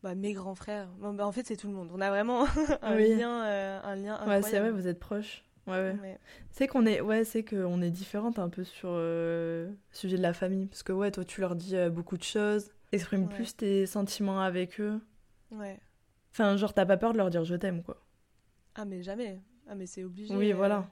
bah, 0.04 0.14
mes 0.14 0.34
grands 0.34 0.56
frères. 0.56 0.88
Bah, 1.00 1.26
en 1.26 1.32
fait, 1.32 1.48
c'est 1.48 1.58
tout 1.58 1.68
le 1.68 1.74
monde. 1.74 1.90
On 1.92 2.00
a 2.00 2.10
vraiment 2.10 2.46
un, 2.84 2.96
lien, 2.96 3.42
un 3.84 3.96
lien 3.96 4.14
incroyable. 4.14 4.46
Ouais, 4.46 4.52
c'est 4.52 4.60
vrai, 4.60 4.72
vous 4.72 4.88
êtes 4.88 5.00
proches. 5.00 5.44
Ouais, 5.70 5.96
ouais. 6.02 6.18
C'est 6.52 6.68
qu'on 6.68 6.86
est, 6.86 7.02
ouais, 7.02 7.24
c'est 7.24 7.44
qu'on 7.44 7.82
est 7.82 7.90
différente 7.90 8.40
un 8.40 8.50
peu 8.50 8.64
sur 8.64 8.90
euh, 8.92 9.68
le 9.68 9.76
sujet 9.92 10.18
de 10.18 10.22
la 10.22 10.34
famille. 10.34 10.66
Parce 10.66 10.84
que, 10.84 10.92
ouais, 10.92 11.12
toi, 11.12 11.24
tu 11.24 11.42
leur 11.42 11.56
dis 11.56 11.76
euh, 11.76 11.90
beaucoup 11.90 12.18
de 12.18 12.24
choses. 12.24 12.72
Exprime 12.92 13.30
plus 13.30 13.56
tes 13.56 13.86
sentiments 13.86 14.42
avec 14.42 14.80
eux. 14.80 15.00
Ouais. 15.52 15.80
Enfin, 16.32 16.58
genre, 16.58 16.74
t'as 16.74 16.86
pas 16.86 16.98
peur 16.98 17.14
de 17.14 17.18
leur 17.18 17.30
dire 17.30 17.44
je 17.44 17.56
t'aime, 17.56 17.84
quoi. 17.84 18.02
Ah, 18.76 18.86
mais 18.86 19.04
jamais. 19.04 19.42
Ah, 19.68 19.76
mais 19.76 19.86
c'est 19.86 20.04
obligé. 20.04 20.36
Oui, 20.36 20.52
voilà. 20.52 20.80
Euh. 20.80 20.84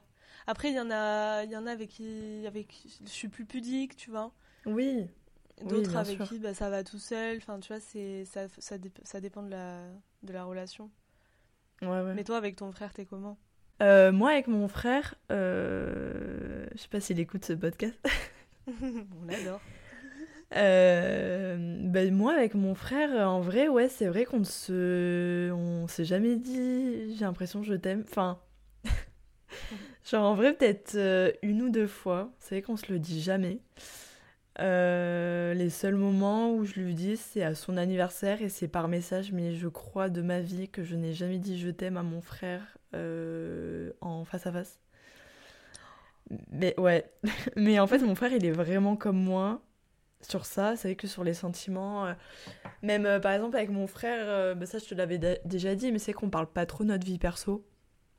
Après, 0.46 0.70
il 0.70 0.76
y 0.76 0.80
en 0.80 0.90
a, 0.90 1.44
il 1.44 1.50
y 1.50 1.56
en 1.56 1.66
a 1.66 1.72
avec 1.72 1.90
qui, 1.90 2.44
avec, 2.46 2.86
je 3.04 3.10
suis 3.10 3.28
plus 3.28 3.44
pudique, 3.44 3.96
tu 3.96 4.10
vois. 4.10 4.32
Oui. 4.64 5.06
D'autres 5.64 5.96
avec 5.96 6.22
qui, 6.22 6.38
bah, 6.38 6.54
ça 6.54 6.70
va 6.70 6.84
tout 6.84 6.98
seul. 6.98 7.38
Enfin, 7.38 7.58
tu 7.58 7.68
vois, 7.68 7.80
c'est, 7.80 8.24
ça, 8.24 8.48
ça, 8.58 8.76
ça, 9.02 9.20
dépend 9.20 9.42
de 9.42 9.50
la, 9.50 9.82
de 10.22 10.32
la 10.32 10.44
relation. 10.44 10.90
Ouais, 11.82 11.88
ouais. 11.88 12.14
Mais 12.14 12.24
toi, 12.24 12.36
avec 12.36 12.56
ton 12.56 12.70
frère, 12.72 12.92
t'es 12.92 13.04
comment? 13.04 13.36
Euh, 13.82 14.12
moi, 14.12 14.30
avec 14.30 14.48
mon 14.48 14.68
frère, 14.68 15.14
euh, 15.30 16.66
je 16.74 16.78
sais 16.78 16.88
pas 16.88 17.00
s'il 17.00 17.20
écoute 17.20 17.44
ce 17.44 17.52
podcast. 17.52 17.98
On 18.82 19.24
l'adore. 19.26 19.60
Euh, 20.56 21.56
ben 21.82 22.14
moi, 22.14 22.32
avec 22.32 22.54
mon 22.54 22.74
frère, 22.74 23.10
en 23.28 23.40
vrai, 23.40 23.68
ouais, 23.68 23.88
c'est 23.88 24.06
vrai 24.06 24.24
qu'on 24.24 24.44
se, 24.44 25.50
on 25.52 25.86
s'est 25.88 26.04
jamais 26.04 26.36
dit. 26.36 27.14
J'ai 27.14 27.24
l'impression 27.24 27.62
je 27.62 27.74
t'aime. 27.74 28.04
Enfin, 28.08 28.40
Genre 30.10 30.24
en 30.24 30.34
vrai, 30.34 30.54
peut-être 30.54 30.94
euh, 30.94 31.32
une 31.42 31.62
ou 31.62 31.70
deux 31.70 31.86
fois. 31.86 32.32
C'est 32.38 32.56
vrai 32.56 32.62
qu'on 32.62 32.76
se 32.76 32.90
le 32.90 32.98
dit 32.98 33.20
jamais. 33.20 33.60
Euh, 35.48 35.54
les 35.54 35.70
seuls 35.70 35.94
moments 35.94 36.52
où 36.52 36.64
je 36.64 36.74
lui 36.80 36.94
dis, 36.94 37.16
c'est 37.16 37.42
à 37.42 37.54
son 37.54 37.76
anniversaire 37.76 38.42
et 38.42 38.48
c'est 38.48 38.68
par 38.68 38.88
message, 38.88 39.32
mais 39.32 39.54
je 39.54 39.68
crois 39.68 40.08
de 40.08 40.22
ma 40.22 40.40
vie 40.40 40.68
que 40.68 40.82
je 40.82 40.94
n'ai 40.94 41.12
jamais 41.12 41.38
dit 41.38 41.58
je 41.58 41.68
t'aime 41.68 41.96
à 41.96 42.02
mon 42.02 42.20
frère 42.20 42.62
euh, 42.94 43.92
en 44.00 44.24
face 44.24 44.46
à 44.46 44.52
face. 44.52 44.78
Mais 46.50 46.78
ouais, 46.78 47.10
mais 47.56 47.78
en 47.78 47.86
fait, 47.86 47.98
mon 47.98 48.14
frère, 48.14 48.32
il 48.32 48.44
est 48.44 48.52
vraiment 48.52 48.96
comme 48.96 49.18
moi 49.18 49.62
sur 50.20 50.44
ça. 50.44 50.76
C'est 50.76 50.88
vrai 50.88 50.96
que 50.96 51.06
sur 51.06 51.24
les 51.24 51.34
sentiments, 51.34 52.06
euh, 52.06 52.12
même 52.82 53.20
par 53.20 53.32
exemple 53.32 53.56
avec 53.56 53.70
mon 53.70 53.86
frère, 53.86 54.54
bah, 54.56 54.66
ça 54.66 54.78
je 54.78 54.84
te 54.84 54.94
l'avais 54.94 55.40
déjà 55.44 55.74
dit, 55.74 55.92
mais 55.92 55.98
c'est 55.98 56.12
qu'on 56.12 56.30
parle 56.30 56.48
pas 56.48 56.66
trop 56.66 56.84
notre 56.84 57.06
vie 57.06 57.18
perso. 57.18 57.64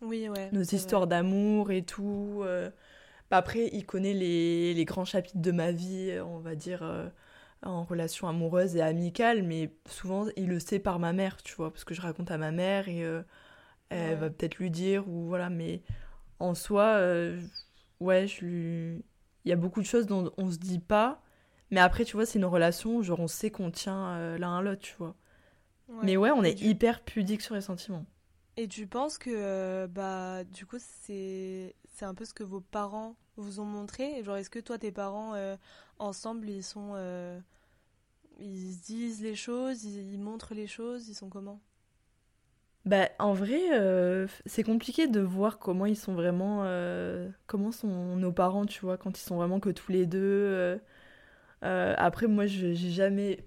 Oui, 0.01 0.29
ouais. 0.29 0.49
Nos 0.53 0.63
histoires 0.63 1.07
d'amour 1.07 1.71
et 1.71 1.83
tout. 1.83 2.43
Bah, 3.29 3.37
après, 3.37 3.69
il 3.73 3.85
connaît 3.85 4.13
les, 4.13 4.73
les, 4.73 4.85
grands 4.85 5.05
chapitres 5.05 5.37
de 5.37 5.51
ma 5.51 5.71
vie, 5.71 6.19
on 6.25 6.39
va 6.39 6.55
dire, 6.55 6.81
euh, 6.81 7.07
en 7.63 7.83
relation 7.83 8.27
amoureuse 8.27 8.75
et 8.75 8.81
amicale, 8.81 9.43
mais 9.43 9.71
souvent, 9.87 10.27
il 10.35 10.47
le 10.47 10.59
sait 10.59 10.79
par 10.79 10.99
ma 10.99 11.13
mère, 11.13 11.41
tu 11.43 11.55
vois, 11.55 11.71
parce 11.71 11.83
que 11.83 11.93
je 11.93 12.01
raconte 12.01 12.31
à 12.31 12.37
ma 12.37 12.51
mère 12.51 12.89
et 12.89 13.03
euh, 13.03 13.21
elle 13.89 14.17
va 14.17 14.29
peut-être 14.29 14.57
lui 14.57 14.71
dire, 14.71 15.07
ou 15.07 15.27
voilà, 15.27 15.49
mais 15.49 15.83
en 16.39 16.55
soi, 16.55 16.83
euh, 16.83 17.39
ouais, 17.99 18.27
je 18.27 18.45
lui... 18.45 19.03
il 19.45 19.49
y 19.49 19.51
a 19.51 19.55
beaucoup 19.55 19.81
de 19.81 19.85
choses 19.85 20.07
dont 20.07 20.31
on 20.37 20.49
se 20.51 20.57
dit 20.57 20.79
pas, 20.79 21.21
mais 21.71 21.81
après, 21.81 22.05
tu 22.05 22.15
vois, 22.15 22.25
c'est 22.25 22.39
une 22.39 22.45
relation 22.45 23.01
genre, 23.03 23.19
on 23.19 23.27
sait 23.27 23.51
qu'on 23.51 23.69
tient 23.69 24.37
l'un 24.37 24.57
à 24.57 24.61
l'autre, 24.61 24.81
tu 24.81 24.95
vois. 24.97 25.15
Mais 26.03 26.17
ouais, 26.17 26.31
on 26.31 26.43
est 26.43 26.61
hyper 26.61 27.01
pudique 27.01 27.41
sur 27.41 27.55
les 27.55 27.61
sentiments. 27.61 28.05
Et 28.61 28.67
tu 28.67 28.87
penses 28.87 29.17
que, 29.17 29.85
bah, 29.85 30.43
du 30.43 30.65
coup, 30.65 30.75
c'est 30.79 31.73
un 32.01 32.13
peu 32.13 32.25
ce 32.25 32.33
que 32.33 32.43
vos 32.43 32.59
parents 32.59 33.15
vous 33.37 33.61
ont 33.61 33.65
montré? 33.65 34.21
Genre, 34.21 34.35
est-ce 34.35 34.49
que 34.49 34.59
toi, 34.59 34.77
tes 34.77 34.91
parents, 34.91 35.33
euh, 35.33 35.55
ensemble, 35.97 36.49
ils 36.49 36.61
sont. 36.61 36.91
Euh, 36.95 37.39
ils 38.37 38.77
disent 38.81 39.21
les 39.21 39.35
choses, 39.35 39.85
ils, 39.85 40.19
montrent 40.19 40.53
les 40.53 40.67
choses, 40.67 41.07
ils 41.07 41.13
sont 41.13 41.29
comment? 41.29 41.61
Bah, 42.83 43.07
en 43.17 43.31
vrai, 43.31 43.61
euh, 43.79 44.27
c'est 44.45 44.63
compliqué 44.63 45.07
de 45.07 45.21
voir 45.21 45.57
comment 45.57 45.85
ils 45.85 45.95
sont 45.95 46.13
vraiment. 46.13 46.65
comment 47.47 47.71
sont 47.71 48.17
nos 48.17 48.33
parents, 48.33 48.65
tu 48.65 48.81
vois, 48.81 48.97
quand 48.97 49.17
ils 49.17 49.23
sont 49.23 49.37
vraiment 49.37 49.61
que 49.61 49.69
tous 49.69 49.93
les 49.93 50.05
deux. 50.05 50.81
après, 51.61 52.27
moi, 52.27 52.45
j'ai 52.45 52.75
jamais 52.75 53.39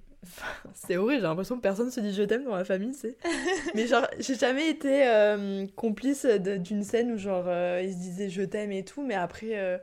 c'est 0.75 0.97
horrible, 0.97 1.21
j'ai 1.21 1.27
l'impression 1.27 1.57
que 1.57 1.63
personne 1.63 1.91
se 1.91 2.01
dit 2.01 2.13
je 2.13 2.23
t'aime 2.23 2.45
dans 2.45 2.53
ma 2.53 2.65
famille, 2.65 2.95
c'est. 2.95 3.17
Mais 3.75 3.87
genre, 3.87 4.07
j'ai 4.19 4.35
jamais 4.35 4.69
été 4.71 5.07
euh, 5.07 5.67
complice 5.77 6.27
d'une 6.27 6.85
scène 6.85 7.13
où 7.13 7.17
genre 7.19 7.45
euh, 7.49 7.83
ils 7.83 7.93
se 7.93 7.99
disaient 7.99 8.31
je 8.31 8.43
t'aime 8.43 8.73
et 8.73 8.85
tout, 8.85 9.03
mais 9.05 9.15
après, 9.15 9.59
euh, 9.59 9.79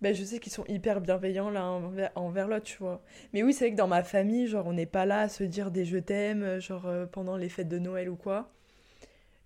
ben, 0.00 0.14
je 0.14 0.24
sais 0.24 0.38
qu'ils 0.38 0.52
sont 0.52 0.64
hyper 0.68 1.00
bienveillants 1.00 1.50
l'un 1.50 1.82
envers, 2.14 2.48
l'autre, 2.48 2.64
tu 2.64 2.78
vois. 2.78 3.02
Mais 3.32 3.42
oui, 3.42 3.52
c'est 3.52 3.66
vrai 3.66 3.72
que 3.72 3.76
dans 3.76 3.88
ma 3.88 4.02
famille, 4.02 4.46
genre 4.46 4.66
on 4.66 4.72
n'est 4.72 4.86
pas 4.86 5.06
là 5.06 5.22
à 5.22 5.28
se 5.28 5.44
dire 5.44 5.70
des 5.70 5.84
je 5.84 5.98
t'aime, 5.98 6.60
genre 6.60 6.88
pendant 7.12 7.36
les 7.36 7.48
fêtes 7.48 7.68
de 7.68 7.78
Noël 7.78 8.08
ou 8.08 8.16
quoi. 8.16 8.50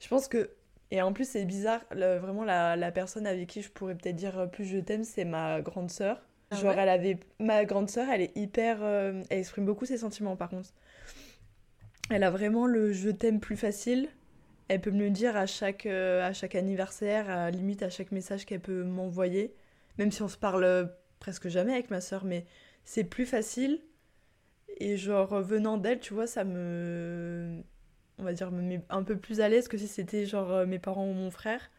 Je 0.00 0.08
pense 0.08 0.28
que. 0.28 0.50
Et 0.90 1.00
en 1.00 1.14
plus, 1.14 1.26
c'est 1.26 1.46
bizarre, 1.46 1.80
vraiment 1.90 2.44
la, 2.44 2.76
la 2.76 2.92
personne 2.92 3.26
avec 3.26 3.48
qui 3.48 3.62
je 3.62 3.70
pourrais 3.70 3.94
peut-être 3.94 4.16
dire 4.16 4.48
plus 4.52 4.66
je 4.66 4.78
t'aime, 4.78 5.04
c'est 5.04 5.24
ma 5.24 5.62
grande 5.62 5.90
sœur. 5.90 6.20
Ah 6.52 6.56
Genre, 6.56 6.72
elle 6.72 6.88
avait. 6.88 7.18
Ma 7.38 7.64
grande 7.64 7.88
sœur, 7.90 8.08
elle 8.10 8.20
est 8.20 8.36
hyper. 8.36 8.78
Euh, 8.82 9.22
elle 9.30 9.38
exprime 9.38 9.64
beaucoup 9.64 9.86
ses 9.86 9.98
sentiments, 9.98 10.36
par 10.36 10.50
contre. 10.50 10.70
Elle 12.10 12.24
a 12.24 12.30
vraiment 12.30 12.66
le 12.66 12.92
je 12.92 13.10
t'aime 13.10 13.40
plus 13.40 13.56
facile. 13.56 14.08
Elle 14.68 14.80
peut 14.80 14.90
me 14.90 15.00
le 15.00 15.10
dire 15.10 15.36
à 15.36 15.46
chaque, 15.46 15.86
euh, 15.86 16.26
à 16.26 16.32
chaque 16.32 16.54
anniversaire, 16.54 17.28
à 17.30 17.50
limite 17.50 17.82
à 17.82 17.90
chaque 17.90 18.12
message 18.12 18.46
qu'elle 18.46 18.60
peut 18.60 18.84
m'envoyer. 18.84 19.54
Même 19.98 20.10
si 20.10 20.22
on 20.22 20.28
se 20.28 20.36
parle 20.36 20.90
presque 21.20 21.48
jamais 21.48 21.72
avec 21.72 21.90
ma 21.90 22.00
sœur, 22.00 22.24
mais 22.24 22.46
c'est 22.84 23.04
plus 23.04 23.26
facile. 23.26 23.80
Et 24.78 24.96
genre, 24.96 25.40
venant 25.42 25.78
d'elle, 25.78 26.00
tu 26.00 26.14
vois, 26.14 26.26
ça 26.26 26.44
me. 26.44 27.62
On 28.18 28.24
va 28.24 28.32
dire, 28.32 28.50
me 28.50 28.62
met 28.62 28.82
un 28.90 29.02
peu 29.02 29.16
plus 29.16 29.40
à 29.40 29.48
l'aise 29.48 29.68
que 29.68 29.78
si 29.78 29.88
c'était 29.88 30.26
genre 30.26 30.50
euh, 30.52 30.66
mes 30.66 30.78
parents 30.78 31.08
ou 31.08 31.12
mon 31.12 31.30
frère. 31.30 31.70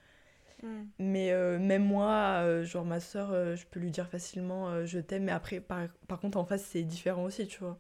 Mm. 0.64 0.84
Mais 1.00 1.32
euh, 1.32 1.60
même 1.60 1.84
moi, 1.84 2.42
euh, 2.42 2.64
genre 2.64 2.86
ma 2.86 3.00
soeur, 3.00 3.32
euh, 3.32 3.56
je 3.56 3.66
peux 3.68 3.80
lui 3.80 3.92
dire 3.92 4.08
facilement 4.08 4.86
je 4.86 5.00
t'aime, 5.00 5.26
mais 5.26 5.32
après, 5.32 5.60
par, 5.60 5.88
par, 6.08 6.20
contre, 6.20 6.38
en 6.38 6.46
face, 6.46 6.64
c'est 6.64 6.84
différent 6.84 7.26
aussi, 7.26 7.48
tu 7.48 7.60
vois. 7.60 7.78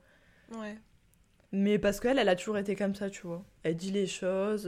Ouais. 0.58 0.78
Mais 1.54 1.78
parce 1.78 2.00
qu'elle, 2.00 2.18
elle 2.18 2.30
a 2.30 2.36
toujours 2.36 2.58
été 2.58 2.76
comme 2.76 2.96
ça, 2.96 3.10
tu 3.10 3.28
vois. 3.28 3.44
Elle 3.62 3.76
dit 3.76 3.92
les 3.92 4.08
choses. 4.08 4.68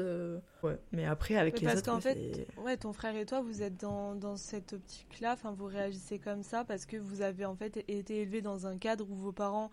Ouais. 0.62 0.78
Mais 0.91 1.06
après, 1.06 1.36
avec 1.36 1.60
les 1.60 1.65
parce 1.65 1.80
autres. 1.80 1.91
Parce 1.91 2.04
qu'en 2.04 2.10
fait, 2.10 2.47
ouais, 2.62 2.78
ton 2.78 2.93
frère 2.93 3.15
et 3.15 3.25
toi, 3.25 3.41
vous 3.41 3.63
êtes 3.63 3.80
dans, 3.80 4.15
dans 4.15 4.38
cette 4.38 4.73
optique-là. 4.73 5.34
Enfin, 5.34 5.51
vous 5.51 5.65
réagissez 5.65 6.19
comme 6.19 6.43
ça 6.43 6.63
parce 6.63 6.86
que 6.86 6.97
vous 6.97 7.21
avez 7.21 7.45
en 7.45 7.56
fait 7.56 7.84
été 7.88 8.21
élevé 8.21 8.41
dans 8.41 8.67
un 8.67 8.78
cadre 8.78 9.10
où 9.10 9.15
vos 9.15 9.32
parents, 9.32 9.71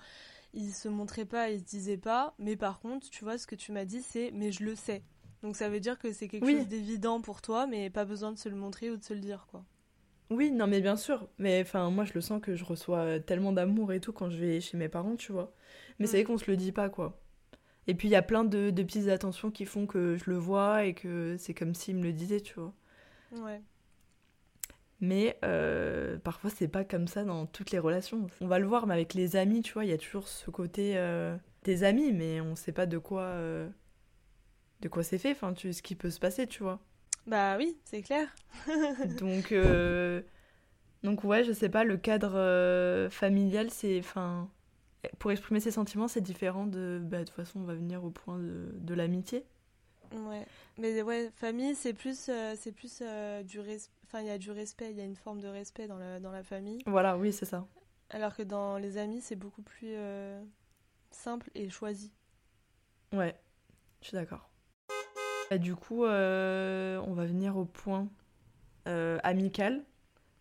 ils 0.55 0.73
se 0.73 0.89
montraient 0.89 1.27
pas, 1.27 1.51
ils 1.51 1.61
se 1.61 1.65
disaient 1.65 1.99
pas. 1.99 2.35
Mais 2.39 2.57
par 2.57 2.81
contre, 2.81 3.11
tu 3.11 3.25
vois, 3.25 3.37
ce 3.37 3.47
que 3.47 3.57
tu 3.57 3.73
m'as 3.73 3.85
dit, 3.85 4.01
c'est 4.01 4.31
mais 4.33 4.51
je 4.51 4.65
le 4.65 4.75
sais. 4.75 5.03
Donc 5.43 5.57
ça 5.57 5.69
veut 5.69 5.81
dire 5.81 5.99
que 5.99 6.13
c'est 6.13 6.29
quelque 6.29 6.49
chose 6.49 6.69
d'évident 6.69 7.21
pour 7.21 7.43
toi, 7.43 7.67
mais 7.67 7.91
pas 7.91 8.05
besoin 8.05 8.33
de 8.33 8.39
se 8.39 8.49
le 8.49 8.57
montrer 8.57 8.91
ou 8.91 8.97
de 8.97 9.03
se 9.03 9.15
le 9.15 9.21
dire, 9.21 9.47
quoi. 9.51 9.65
Oui, 10.31 10.51
non, 10.51 10.67
mais 10.67 10.81
bien 10.81 10.97
sûr. 10.97 11.29
Mais 11.39 11.61
enfin, 11.61 11.91
moi, 11.91 12.05
je 12.05 12.15
le 12.15 12.21
sens 12.21 12.41
que 12.41 12.55
je 12.55 12.65
reçois 12.65 13.21
tellement 13.21 13.53
d'amour 13.53 13.93
et 13.93 14.01
tout 14.01 14.13
quand 14.13 14.31
je 14.31 14.39
vais 14.39 14.61
chez 14.61 14.77
mes 14.79 14.89
parents, 14.89 15.17
tu 15.17 15.33
vois. 15.33 15.53
Mais 15.99 16.07
c'est 16.07 16.19
mm. 16.19 16.21
vrai 16.21 16.25
qu'on 16.25 16.39
se 16.39 16.51
le 16.51 16.57
dit 16.57 16.73
pas, 16.73 16.89
quoi. 16.89 17.21
Et 17.87 17.95
puis, 17.95 18.09
il 18.09 18.13
y 18.13 18.17
a 18.17 18.23
plein 18.23 18.45
de, 18.45 18.71
de 18.71 18.83
petites 18.83 19.09
attentions 19.09 19.51
qui 19.51 19.67
font 19.67 19.87
que 19.87 20.17
je 20.17 20.31
le 20.31 20.37
vois 20.37 20.85
et 20.85 20.95
que 20.95 21.37
c'est 21.39 21.53
comme 21.53 21.75
s'il 21.75 21.97
me 21.97 22.05
le 22.05 22.13
disait, 22.13 22.41
tu 22.41 22.55
vois. 22.55 22.73
Ouais. 23.33 23.61
Mais 25.03 25.37
euh, 25.45 26.17
parfois, 26.19 26.49
c'est 26.49 26.69
pas 26.69 26.85
comme 26.85 27.09
ça 27.09 27.25
dans 27.25 27.45
toutes 27.45 27.73
les 27.73 27.81
relations. 27.81 28.29
On 28.41 28.47
va 28.47 28.61
le 28.61 28.67
voir, 28.67 28.87
mais 28.87 28.95
avec 28.95 29.15
les 29.15 29.35
amis, 29.35 29.61
tu 29.61 29.73
vois, 29.73 29.85
il 29.85 29.91
y 29.91 29.93
a 29.93 29.99
toujours 29.99 30.29
ce 30.29 30.49
côté 30.49 30.97
euh, 30.97 31.37
des 31.65 31.83
amis, 31.83 32.13
mais 32.13 32.41
on 32.41 32.55
sait 32.55 32.71
pas 32.71 32.87
de 32.87 32.99
quoi. 32.99 33.23
Euh, 33.23 33.69
de 34.83 34.89
quoi 34.89 35.03
c'est 35.03 35.19
fait, 35.19 35.31
enfin, 35.31 35.55
tu, 35.55 35.73
ce 35.73 35.81
qui 35.81 35.95
peut 35.95 36.11
se 36.11 36.21
passer, 36.21 36.47
tu 36.47 36.63
vois. 36.63 36.81
Bah 37.27 37.57
oui, 37.57 37.79
c'est 37.85 38.03
clair. 38.03 38.29
donc, 39.21 39.53
euh, 39.53 40.23
donc 41.05 41.25
ouais, 41.25 41.45
je 41.45 41.53
sais 41.53 41.69
pas, 41.69 41.85
le 41.85 41.97
cadre 41.97 42.35
euh, 42.35 43.09
familial, 43.09 43.71
c'est, 43.71 43.99
enfin, 44.01 44.51
pour 45.19 45.31
exprimer 45.31 45.61
ses 45.61 45.71
sentiments, 45.71 46.09
c'est 46.09 46.21
différent 46.21 46.67
de, 46.67 47.01
bah, 47.03 47.21
de 47.21 47.25
toute 47.25 47.35
façon, 47.35 47.61
on 47.61 47.65
va 47.65 47.75
venir 47.75 48.05
au 48.05 48.11
point 48.11 48.39
de, 48.39 48.73
de 48.75 48.95
l'amitié. 48.95 49.47
Ouais, 50.13 50.45
mais 50.79 51.01
ouais, 51.01 51.31
famille, 51.37 51.75
c'est 51.75 51.95
plus, 51.95 52.27
euh, 52.29 52.55
c'est 52.59 52.73
plus 52.73 53.03
du 53.45 53.61
respect. 53.61 53.93
Enfin, 54.05 54.21
il 54.21 54.27
y 54.27 54.31
a 54.31 54.37
du 54.37 54.51
respect, 54.51 54.91
il 54.91 54.99
y 54.99 55.01
a 55.01 55.05
une 55.05 55.17
forme 55.17 55.41
de 55.41 55.49
respect 55.49 55.87
dans 55.87 55.97
la, 55.97 56.21
dans 56.21 56.33
la 56.33 56.43
famille. 56.43 56.83
Voilà, 56.87 57.17
oui, 57.17 57.33
c'est 57.33 57.47
ça. 57.47 57.67
Alors 58.11 58.37
que 58.37 58.43
dans 58.43 58.77
les 58.77 58.99
amis, 58.99 59.23
c'est 59.23 59.37
beaucoup 59.37 59.63
plus 59.63 59.95
simple 61.11 61.51
et 61.55 61.71
choisi. 61.71 62.13
Ouais, 63.13 63.35
je 64.03 64.09
suis 64.09 64.17
d'accord. 64.17 64.52
Bah, 65.53 65.59
du 65.59 65.75
coup, 65.75 66.07
euh, 66.07 66.99
on 67.07 67.13
va 67.13 67.27
venir 67.27 67.59
au 67.59 67.67
point 67.67 68.09
euh, 68.89 69.19
amical. 69.23 69.85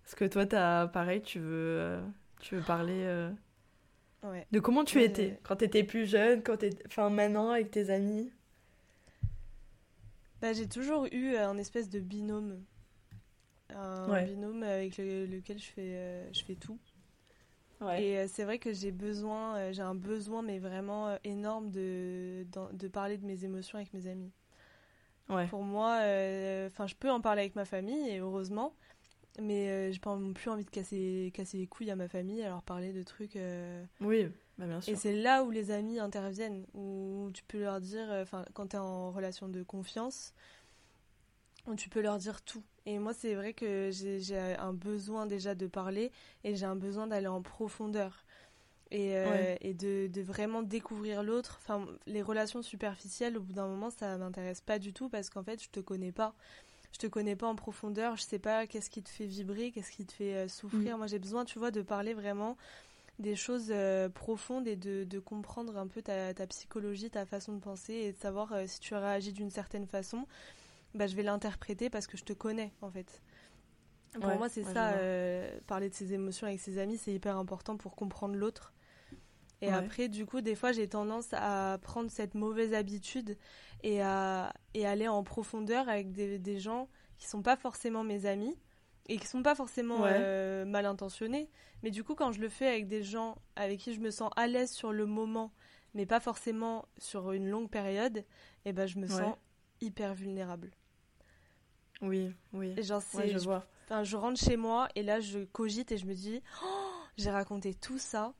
Parce 0.04 0.16
que 0.16 0.24
toi, 0.24 0.46
as, 0.54 0.88
pareil, 0.88 1.22
tu 1.22 1.38
veux, 1.40 1.80
euh, 1.82 2.02
tu 2.40 2.56
veux 2.56 2.62
parler 2.62 3.30
de 4.54 4.60
comment 4.62 4.86
tu 4.86 5.02
étais 5.02 5.38
quand 5.44 5.58
tu 5.58 5.66
étais 5.66 5.84
plus 5.84 6.06
jeune, 6.06 6.42
quand 6.42 6.64
enfin 6.86 7.10
maintenant 7.10 7.50
avec 7.50 7.72
tes 7.72 7.90
amis? 7.90 8.32
Bah, 10.40 10.54
j'ai 10.54 10.70
toujours 10.70 11.08
eu 11.12 11.36
un 11.36 11.58
espèce 11.58 11.90
de 11.90 12.00
binôme. 12.00 12.64
Un 13.76 14.24
binôme 14.24 14.64
avec 14.64 14.98
lequel 14.98 15.60
je 15.60 15.72
fais, 15.72 16.30
je 16.32 16.42
fais 16.46 16.56
tout. 16.56 16.80
Et 17.98 18.26
c'est 18.30 18.46
vrai 18.46 18.60
que 18.60 18.72
j'ai 18.72 18.92
besoin, 18.92 19.74
j'ai 19.74 19.82
un 19.82 19.96
besoin, 19.96 20.42
mais 20.42 20.60
vraiment 20.60 21.18
énorme 21.26 21.70
de, 21.70 22.46
de 22.72 22.88
parler 22.88 23.18
de 23.18 23.26
mes 23.26 23.44
émotions 23.44 23.78
avec 23.78 23.94
mes 23.94 24.08
amis. 24.08 24.32
Pour 25.50 25.64
moi, 25.64 26.00
euh, 26.02 26.68
enfin, 26.68 26.88
je 26.88 26.96
peux 26.96 27.10
en 27.10 27.22
parler 27.22 27.42
avec 27.42 27.56
ma 27.56 27.66
famille, 27.66 28.10
et 28.10 28.20
heureusement, 28.20 28.74
mais 29.40 29.70
euh, 29.70 29.92
j'ai 29.92 30.00
pas 30.00 30.18
plus 30.36 30.50
envie 30.50 30.66
de 30.66 30.70
casser, 30.70 31.32
casser 31.34 31.58
les 31.58 31.68
couilles 31.68 31.92
à 31.92 31.96
ma 31.96 32.08
famille, 32.08 32.44
alors 32.44 32.64
parler 32.64 32.92
de 32.92 33.02
trucs. 33.04 33.38
Euh, 33.38 33.84
oui, 34.02 34.28
bah, 34.58 34.66
bien 34.66 34.82
sûr. 34.82 34.94
Et 34.94 34.96
c'est 34.98 35.14
là 35.14 35.44
où 35.44 35.52
les 35.52 35.72
amis 35.72 36.00
interviennent, 36.00 36.66
où 36.74 37.30
tu 37.34 37.44
peux 37.44 37.60
leur 37.60 37.80
dire, 37.80 38.08
enfin, 38.12 38.44
quand 38.54 38.68
tu 38.68 38.76
es 38.76 38.80
en 38.80 39.12
relation 39.12 39.48
de 39.48 39.64
confiance, 39.64 40.34
où 41.68 41.76
tu 41.76 41.90
peux 41.90 42.02
leur 42.02 42.18
dire 42.18 42.42
tout. 42.42 42.64
Et 42.86 42.98
moi, 43.00 43.14
c'est 43.14 43.36
vrai 43.36 43.54
que 43.54 43.90
j'ai 43.92 44.56
un 44.58 44.74
besoin 44.74 45.28
déjà 45.28 45.56
de 45.56 45.68
parler 45.68 46.12
et 46.44 46.56
j'ai 46.56 46.66
un 46.66 46.76
besoin 46.76 47.08
d'aller 47.08 47.28
en 47.28 47.42
profondeur 47.42 48.26
et, 48.92 49.18
euh, 49.18 49.56
et 49.62 49.74
de, 49.74 50.08
de, 50.08 50.22
vraiment 50.22 50.62
découvrir 50.62 51.24
l'autre. 51.24 51.60
Enfin, 51.62 51.86
les 52.06 52.22
relations 52.22 52.62
superficielles, 52.62 53.38
au 53.38 53.42
bout 53.42 53.54
d'un 53.54 53.68
moment, 53.68 53.90
ça 53.90 54.18
m'intéresse 54.18 54.62
pas 54.62 54.80
du 54.80 54.94
tout 54.94 55.10
parce 55.10 55.30
qu'en 55.30 55.44
fait, 55.44 55.62
je 55.64 55.70
te 55.70 55.80
connais 55.80 56.12
pas. 56.12 56.36
Je 56.92 56.98
te 56.98 57.08
connais 57.08 57.38
pas 57.38 57.48
en 57.48 57.56
profondeur, 57.56 58.18
je 58.18 58.24
sais 58.24 58.40
pas 58.40 58.68
qu'est-ce 58.68 58.90
qui 58.90 59.02
te 59.02 59.10
fait 59.10 59.26
vibrer, 59.26 59.72
qu'est-ce 59.72 59.92
qui 59.92 60.06
te 60.06 60.12
fait 60.12 60.36
euh, 60.36 60.48
souffrir. 60.50 60.96
Mm. 60.96 61.00
Moi, 61.00 61.08
j'ai 61.08 61.20
besoin, 61.20 61.46
tu 61.46 61.58
vois, 61.58 61.72
de 61.72 61.82
parler 61.82 62.14
vraiment 62.14 62.58
des 63.18 63.36
choses 63.36 63.68
euh, 63.70 64.10
profondes 64.10 64.68
et 64.68 64.76
de, 64.76 65.06
de, 65.06 65.20
comprendre 65.20 65.78
un 65.78 65.88
peu 65.88 66.02
ta, 66.02 66.34
ta, 66.34 66.48
psychologie, 66.48 67.10
ta 67.10 67.26
façon 67.26 67.54
de 67.54 67.60
penser 67.60 67.94
et 67.94 68.12
de 68.12 68.18
savoir 68.18 68.54
si 68.68 68.80
tu 68.82 68.94
réagis 68.94 69.32
d'une 69.32 69.52
certaine 69.52 69.88
façon. 69.88 70.28
Bah, 70.94 71.08
je 71.08 71.16
vais 71.16 71.24
l'interpréter 71.24 71.90
parce 71.90 72.08
que 72.08 72.18
je 72.18 72.26
te 72.26 72.34
connais, 72.34 72.74
en 72.82 72.92
fait. 72.92 73.22
Pour 74.20 74.36
moi, 74.36 74.50
c'est 74.50 74.64
ça, 74.64 74.94
euh, 74.96 75.60
parler 75.68 75.90
de 75.90 75.94
ses 75.96 76.14
émotions 76.14 76.48
avec 76.48 76.60
ses 76.60 76.78
amis, 76.78 76.98
c'est 76.98 77.14
hyper 77.14 77.38
important 77.38 77.78
pour 77.78 77.96
comprendre 77.96 78.36
l'autre. 78.36 78.74
Et 79.62 79.70
après, 79.70 80.08
du 80.08 80.26
coup, 80.26 80.42
des 80.42 80.56
fois, 80.56 80.72
j'ai 80.72 80.88
tendance 80.88 81.28
à 81.34 81.78
prendre 81.82 82.10
cette 82.10 82.34
mauvaise 82.34 82.74
habitude 82.74 83.38
et 83.84 84.02
à 84.02 84.54
et 84.74 84.88
aller 84.88 85.08
en 85.08 85.24
profondeur 85.24 85.88
avec 85.88 86.12
des, 86.12 86.40
des 86.40 86.60
gens 86.60 86.90
qui 87.18 87.28
sont 87.28 87.44
pas 87.44 87.56
forcément 87.56 88.04
mes 88.04 88.26
amis 88.26 88.58
et 89.08 89.18
qui 89.18 89.28
sont 89.28 89.44
pas 89.44 89.56
forcément 89.56 90.06
euh, 90.06 90.66
mal 90.66 90.86
intentionnés. 90.86 91.50
Mais 91.84 91.92
du 91.92 92.04
coup, 92.04 92.16
quand 92.16 92.32
je 92.32 92.42
le 92.42 92.50
fais 92.50 92.68
avec 92.68 92.88
des 92.88 93.04
gens 93.04 93.38
avec 93.56 93.80
qui 93.80 93.94
je 93.94 94.00
me 94.00 94.10
sens 94.10 94.32
à 94.36 94.48
l'aise 94.48 94.72
sur 94.72 94.92
le 94.92 95.06
moment, 95.06 95.52
mais 95.94 96.06
pas 96.06 96.20
forcément 96.20 96.86
sur 96.98 97.32
une 97.32 97.48
longue 97.48 97.70
période, 97.70 98.18
et 98.18 98.26
eh 98.66 98.74
ben 98.74 98.88
je 98.88 98.98
me 98.98 99.08
sens 99.08 99.36
hyper 99.82 100.14
vulnérable. 100.14 100.72
Oui, 102.02 102.34
oui. 102.54 102.82
genre, 102.82 103.02
je, 103.14 103.38
vois. 103.44 103.66
Enfin, 103.86 104.04
je 104.04 104.18
rentre 104.18 104.40
chez 104.40 104.58
moi 104.58 104.88
et 104.96 105.04
là, 105.04 105.20
je 105.20 105.40
cogite 105.40 105.92
et 105.92 105.98
je 105.98 106.06
me 106.06 106.14
dis, 106.14 106.42
oh, 106.64 106.92
j'ai 107.18 107.30
raconté 107.30 107.74
tout 107.76 108.00
ça. 108.00 108.34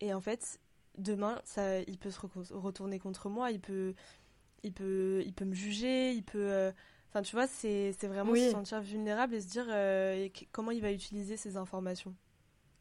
Et 0.00 0.12
en 0.12 0.20
fait, 0.20 0.60
demain, 0.98 1.40
ça, 1.44 1.80
il 1.80 1.98
peut 1.98 2.10
se 2.10 2.20
retourner 2.52 2.98
contre 2.98 3.28
moi, 3.28 3.50
il 3.50 3.60
peut, 3.60 3.94
il 4.62 4.72
peut, 4.72 5.22
il 5.24 5.32
peut 5.32 5.44
me 5.44 5.54
juger, 5.54 6.12
il 6.12 6.22
peut. 6.22 6.50
Euh, 6.50 6.72
enfin, 7.10 7.22
tu 7.22 7.34
vois, 7.34 7.46
c'est 7.46 7.92
vraiment 8.02 8.34
se 8.34 8.50
sentir 8.50 8.80
vulnérable 8.80 9.34
et 9.34 9.40
se 9.40 9.48
dire 9.48 9.66
euh, 9.68 10.28
comment 10.52 10.70
il 10.70 10.82
va 10.82 10.92
utiliser 10.92 11.36
ces 11.36 11.56
informations. 11.56 12.14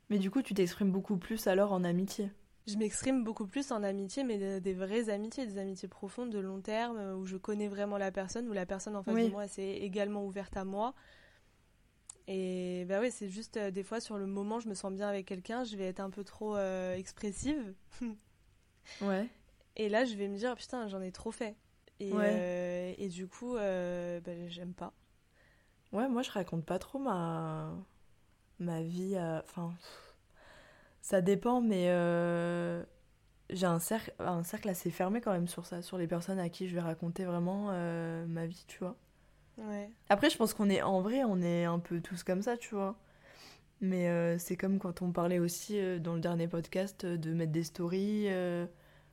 Mais 0.09 0.19
du 0.19 0.29
coup, 0.29 0.41
tu 0.41 0.53
t'exprimes 0.53 0.91
beaucoup 0.91 1.17
plus 1.17 1.47
alors 1.47 1.73
en 1.73 1.83
amitié 1.83 2.29
je 2.67 2.77
m'exprime 2.77 3.23
beaucoup 3.23 3.45
plus 3.45 3.71
en 3.71 3.83
amitié, 3.83 4.23
mais 4.23 4.59
des, 4.59 4.73
vraies 4.73 5.09
amitiés, 5.09 5.45
des 5.45 5.59
amitiés 5.59 5.87
profondes, 5.87 6.31
de 6.31 6.39
long 6.39 6.61
terme, 6.61 7.15
où 7.19 7.25
je 7.25 7.37
connais 7.37 7.67
vraiment 7.67 7.99
la 7.99 8.11
personne, 8.11 8.49
où 8.49 8.53
la 8.53 8.65
personne 8.65 8.95
en 8.95 9.03
face 9.03 9.15
de 9.15 9.29
moi 9.29 9.47
s'est 9.47 9.77
également 9.81 10.25
ouverte 10.25 10.57
à 10.57 10.65
moi. 10.65 10.95
Et 12.27 12.85
bah 12.85 12.99
oui, 13.01 13.11
c'est 13.11 13.29
juste 13.29 13.57
euh, 13.57 13.71
des 13.71 13.83
fois 13.83 13.99
sur 13.99 14.17
le 14.17 14.25
moment, 14.25 14.59
je 14.59 14.67
me 14.67 14.73
sens 14.73 14.91
bien 14.91 15.07
avec 15.07 15.25
quelqu'un, 15.25 15.63
je 15.63 15.75
vais 15.75 15.85
être 15.85 15.99
un 15.99 16.09
peu 16.09 16.23
trop 16.23 16.55
euh, 16.55 16.95
expressive. 16.95 17.73
ouais. 19.01 19.27
Et 19.75 19.89
là, 19.89 20.05
je 20.05 20.15
vais 20.15 20.27
me 20.27 20.37
dire, 20.37 20.55
putain, 20.55 20.87
j'en 20.87 21.01
ai 21.01 21.11
trop 21.11 21.31
fait. 21.31 21.55
Et, 21.99 22.11
et 22.97 23.09
du 23.09 23.27
coup, 23.27 23.53
bah, 23.55 24.47
j'aime 24.47 24.73
pas. 24.73 24.93
Ouais, 25.91 26.09
moi, 26.09 26.23
je 26.23 26.31
raconte 26.31 26.65
pas 26.65 26.79
trop 26.79 26.99
ma, 26.99 27.73
ma 28.59 28.81
vie. 28.81 29.15
Enfin. 29.17 29.73
Ça 31.05 31.21
dépend, 31.21 31.61
mais 31.61 31.89
euh, 31.89 32.83
j'ai 33.51 33.67
un 33.67 33.77
cercle, 33.77 34.11
un 34.17 34.41
cercle 34.41 34.67
assez 34.69 34.89
fermé 34.89 35.21
quand 35.21 35.33
même 35.33 35.47
sur 35.47 35.67
ça, 35.67 35.83
sur 35.83 35.99
les 35.99 36.07
personnes 36.07 36.39
à 36.39 36.49
qui 36.49 36.67
je 36.67 36.73
vais 36.73 36.81
raconter 36.81 37.25
vraiment 37.25 37.67
euh, 37.69 38.25
ma 38.25 38.47
vie, 38.47 38.65
tu 38.67 38.79
vois. 38.79 38.95
Ouais. 39.57 39.89
Après, 40.09 40.29
je 40.29 40.37
pense 40.37 40.53
qu'on 40.53 40.69
est, 40.69 40.81
en 40.81 41.01
vrai, 41.01 41.23
on 41.23 41.41
est 41.41 41.65
un 41.65 41.79
peu 41.79 42.01
tous 42.01 42.23
comme 42.23 42.41
ça, 42.41 42.57
tu 42.57 42.75
vois. 42.75 42.95
Mais 43.81 44.09
euh, 44.09 44.37
c'est 44.37 44.57
comme 44.57 44.79
quand 44.79 45.01
on 45.01 45.11
parlait 45.11 45.39
aussi 45.39 45.79
dans 45.99 46.13
le 46.15 46.21
dernier 46.21 46.47
podcast 46.47 47.05
de 47.05 47.33
mettre 47.33 47.51
des 47.51 47.63
stories. 47.63 48.27
au 48.27 48.67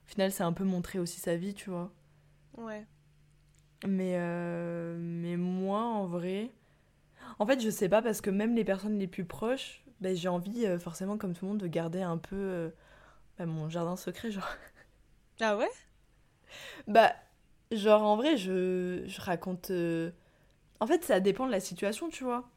final, 0.06 0.32
c'est 0.32 0.44
un 0.44 0.52
peu 0.52 0.64
montrer 0.64 0.98
aussi 0.98 1.20
sa 1.20 1.36
vie, 1.36 1.54
tu 1.54 1.70
vois. 1.70 1.92
Ouais. 2.56 2.86
Mais, 3.86 4.18
mais 4.98 5.36
moi, 5.36 5.82
en 5.82 6.06
vrai. 6.06 6.50
En 7.38 7.46
fait, 7.46 7.60
je 7.60 7.70
sais 7.70 7.88
pas 7.88 8.02
parce 8.02 8.20
que 8.20 8.30
même 8.30 8.54
les 8.54 8.64
personnes 8.64 8.98
les 8.98 9.06
plus 9.06 9.24
proches, 9.24 9.82
bah, 10.00 10.14
j'ai 10.14 10.28
envie, 10.28 10.66
euh, 10.66 10.78
forcément, 10.78 11.16
comme 11.16 11.32
tout 11.32 11.44
le 11.44 11.52
monde, 11.52 11.60
de 11.60 11.66
garder 11.68 12.02
un 12.02 12.18
peu 12.18 12.36
euh, 12.36 12.70
bah, 13.38 13.46
mon 13.46 13.68
jardin 13.68 13.96
secret, 13.96 14.30
genre. 14.30 14.48
Ah 15.40 15.56
ouais? 15.56 15.70
Bah, 16.86 17.14
genre, 17.70 18.02
en 18.02 18.16
vrai, 18.16 18.36
je, 18.36 19.02
je 19.06 19.20
raconte. 19.20 19.70
Euh, 20.82 20.84
en 20.84 20.86
fait, 20.86 21.04
ça 21.04 21.20
dépend 21.20 21.46
de 21.46 21.50
la 21.52 21.60
situation, 21.60 22.08
tu 22.08 22.24
vois. 22.24 22.48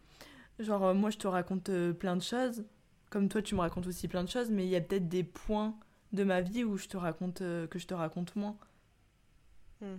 Genre, 0.59 0.93
moi, 0.93 1.09
je 1.09 1.17
te 1.17 1.27
raconte 1.27 1.69
plein 1.93 2.15
de 2.15 2.21
choses. 2.21 2.65
Comme 3.09 3.29
toi, 3.29 3.41
tu 3.41 3.55
me 3.55 3.61
racontes 3.61 3.87
aussi 3.87 4.07
plein 4.07 4.23
de 4.23 4.29
choses, 4.29 4.49
mais 4.51 4.65
il 4.65 4.69
y 4.69 4.75
a 4.75 4.81
peut-être 4.81 5.07
des 5.07 5.23
points 5.23 5.77
de 6.11 6.23
ma 6.23 6.41
vie 6.41 6.63
où 6.63 6.77
je 6.77 6.87
te 6.87 6.97
raconte 6.97 7.39
que 7.39 7.79
je 7.79 7.87
te 7.87 7.93
raconte 7.93 8.35
moins. 8.35 8.57
Hmm. 9.81 9.97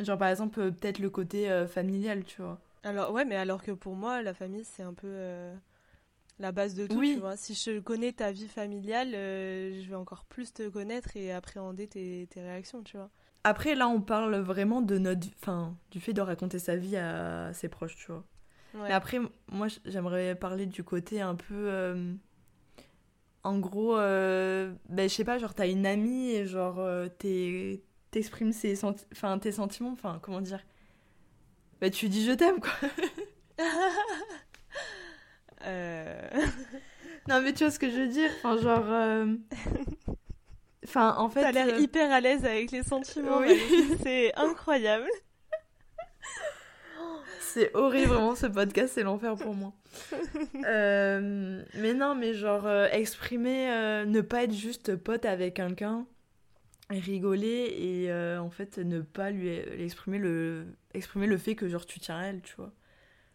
Genre, 0.00 0.18
par 0.18 0.28
exemple, 0.28 0.72
peut-être 0.72 0.98
le 0.98 1.10
côté 1.10 1.66
familial, 1.68 2.24
tu 2.24 2.42
vois. 2.42 2.60
Alors, 2.82 3.12
ouais, 3.12 3.24
mais 3.24 3.36
alors 3.36 3.62
que 3.62 3.72
pour 3.72 3.94
moi, 3.94 4.22
la 4.22 4.34
famille, 4.34 4.64
c'est 4.64 4.82
un 4.82 4.94
peu 4.94 5.54
la 6.38 6.52
base 6.52 6.74
de 6.74 6.86
tout, 6.86 7.00
tu 7.00 7.18
vois. 7.18 7.36
Si 7.36 7.54
je 7.54 7.78
connais 7.80 8.12
ta 8.12 8.32
vie 8.32 8.48
familiale, 8.48 9.14
euh, 9.14 9.80
je 9.80 9.88
vais 9.88 9.94
encore 9.94 10.24
plus 10.24 10.52
te 10.52 10.68
connaître 10.68 11.16
et 11.16 11.32
appréhender 11.32 11.86
tes, 11.86 12.26
tes, 12.30 12.42
réactions, 12.42 12.82
tu 12.82 12.96
vois. 12.96 13.10
Après, 13.44 13.74
là, 13.74 13.88
on 13.88 14.00
parle 14.00 14.36
vraiment 14.36 14.80
de 14.80 14.96
notre... 14.96 15.28
Enfin, 15.40 15.76
du 15.90 16.00
fait 16.00 16.14
de 16.14 16.22
raconter 16.22 16.58
sa 16.58 16.76
vie 16.76 16.96
à 16.96 17.52
ses 17.52 17.68
proches, 17.68 17.94
tu 17.96 18.06
vois. 18.10 18.24
Mais 18.74 18.92
après, 18.92 19.20
moi, 19.52 19.68
j'aimerais 19.84 20.34
parler 20.34 20.64
du 20.66 20.82
côté 20.82 21.20
un 21.20 21.34
peu... 21.34 21.54
Euh, 21.54 22.14
en 23.44 23.58
gros, 23.58 23.98
euh... 23.98 24.72
ben, 24.88 25.08
je 25.08 25.14
sais 25.14 25.24
pas, 25.24 25.38
genre, 25.38 25.54
t'as 25.54 25.68
une 25.68 25.84
amie 25.84 26.30
et 26.30 26.46
genre, 26.46 26.78
euh, 26.78 27.08
t'exprimes 28.10 28.52
ses 28.52 28.82
enfin, 29.12 29.38
tes 29.38 29.52
sentiments, 29.52 29.92
enfin, 29.92 30.18
comment 30.22 30.40
dire? 30.40 30.64
Bah, 31.80 31.90
tu 31.90 32.08
dis 32.08 32.24
je 32.24 32.32
t'aime, 32.32 32.60
quoi 32.60 32.72
non, 37.28 37.40
mais 37.42 37.52
tu 37.52 37.64
vois 37.64 37.70
ce 37.70 37.78
que 37.78 37.90
je 37.90 37.96
veux 37.96 38.08
dire? 38.08 38.30
Enfin, 38.42 38.56
genre. 38.58 38.84
Euh, 40.84 40.88
enfin, 40.88 41.14
en 41.18 41.28
fait. 41.28 41.42
T'as 41.42 41.52
l'air 41.52 41.74
euh, 41.74 41.78
hyper 41.78 42.12
à 42.12 42.20
l'aise 42.20 42.44
avec 42.44 42.70
les 42.70 42.82
sentiments. 42.82 43.38
Oui. 43.38 43.60
C'est 44.02 44.34
incroyable. 44.36 45.08
C'est 47.40 47.74
horrible, 47.74 48.08
vraiment, 48.08 48.34
ce 48.34 48.46
podcast, 48.46 48.94
c'est 48.94 49.04
l'enfer 49.04 49.36
pour 49.36 49.54
moi. 49.54 49.72
mais 50.62 51.94
non, 51.94 52.16
mais 52.16 52.34
genre, 52.34 52.68
exprimer, 52.90 53.68
ne 54.06 54.20
pas 54.22 54.42
être 54.42 54.52
juste 54.52 54.96
pote 54.96 55.24
avec 55.24 55.54
quelqu'un, 55.54 56.04
rigoler 56.90 57.76
et 57.78 58.12
en 58.38 58.50
fait, 58.50 58.78
ne 58.78 59.02
pas 59.02 59.30
lui 59.30 59.50
exprimer 59.50 60.18
le, 60.18 60.66
exprimer 60.94 61.28
le 61.28 61.38
fait 61.38 61.54
que, 61.54 61.68
genre, 61.68 61.86
tu 61.86 62.00
tiens 62.00 62.18
à 62.18 62.24
elle, 62.24 62.42
tu 62.42 62.56
vois. 62.56 62.72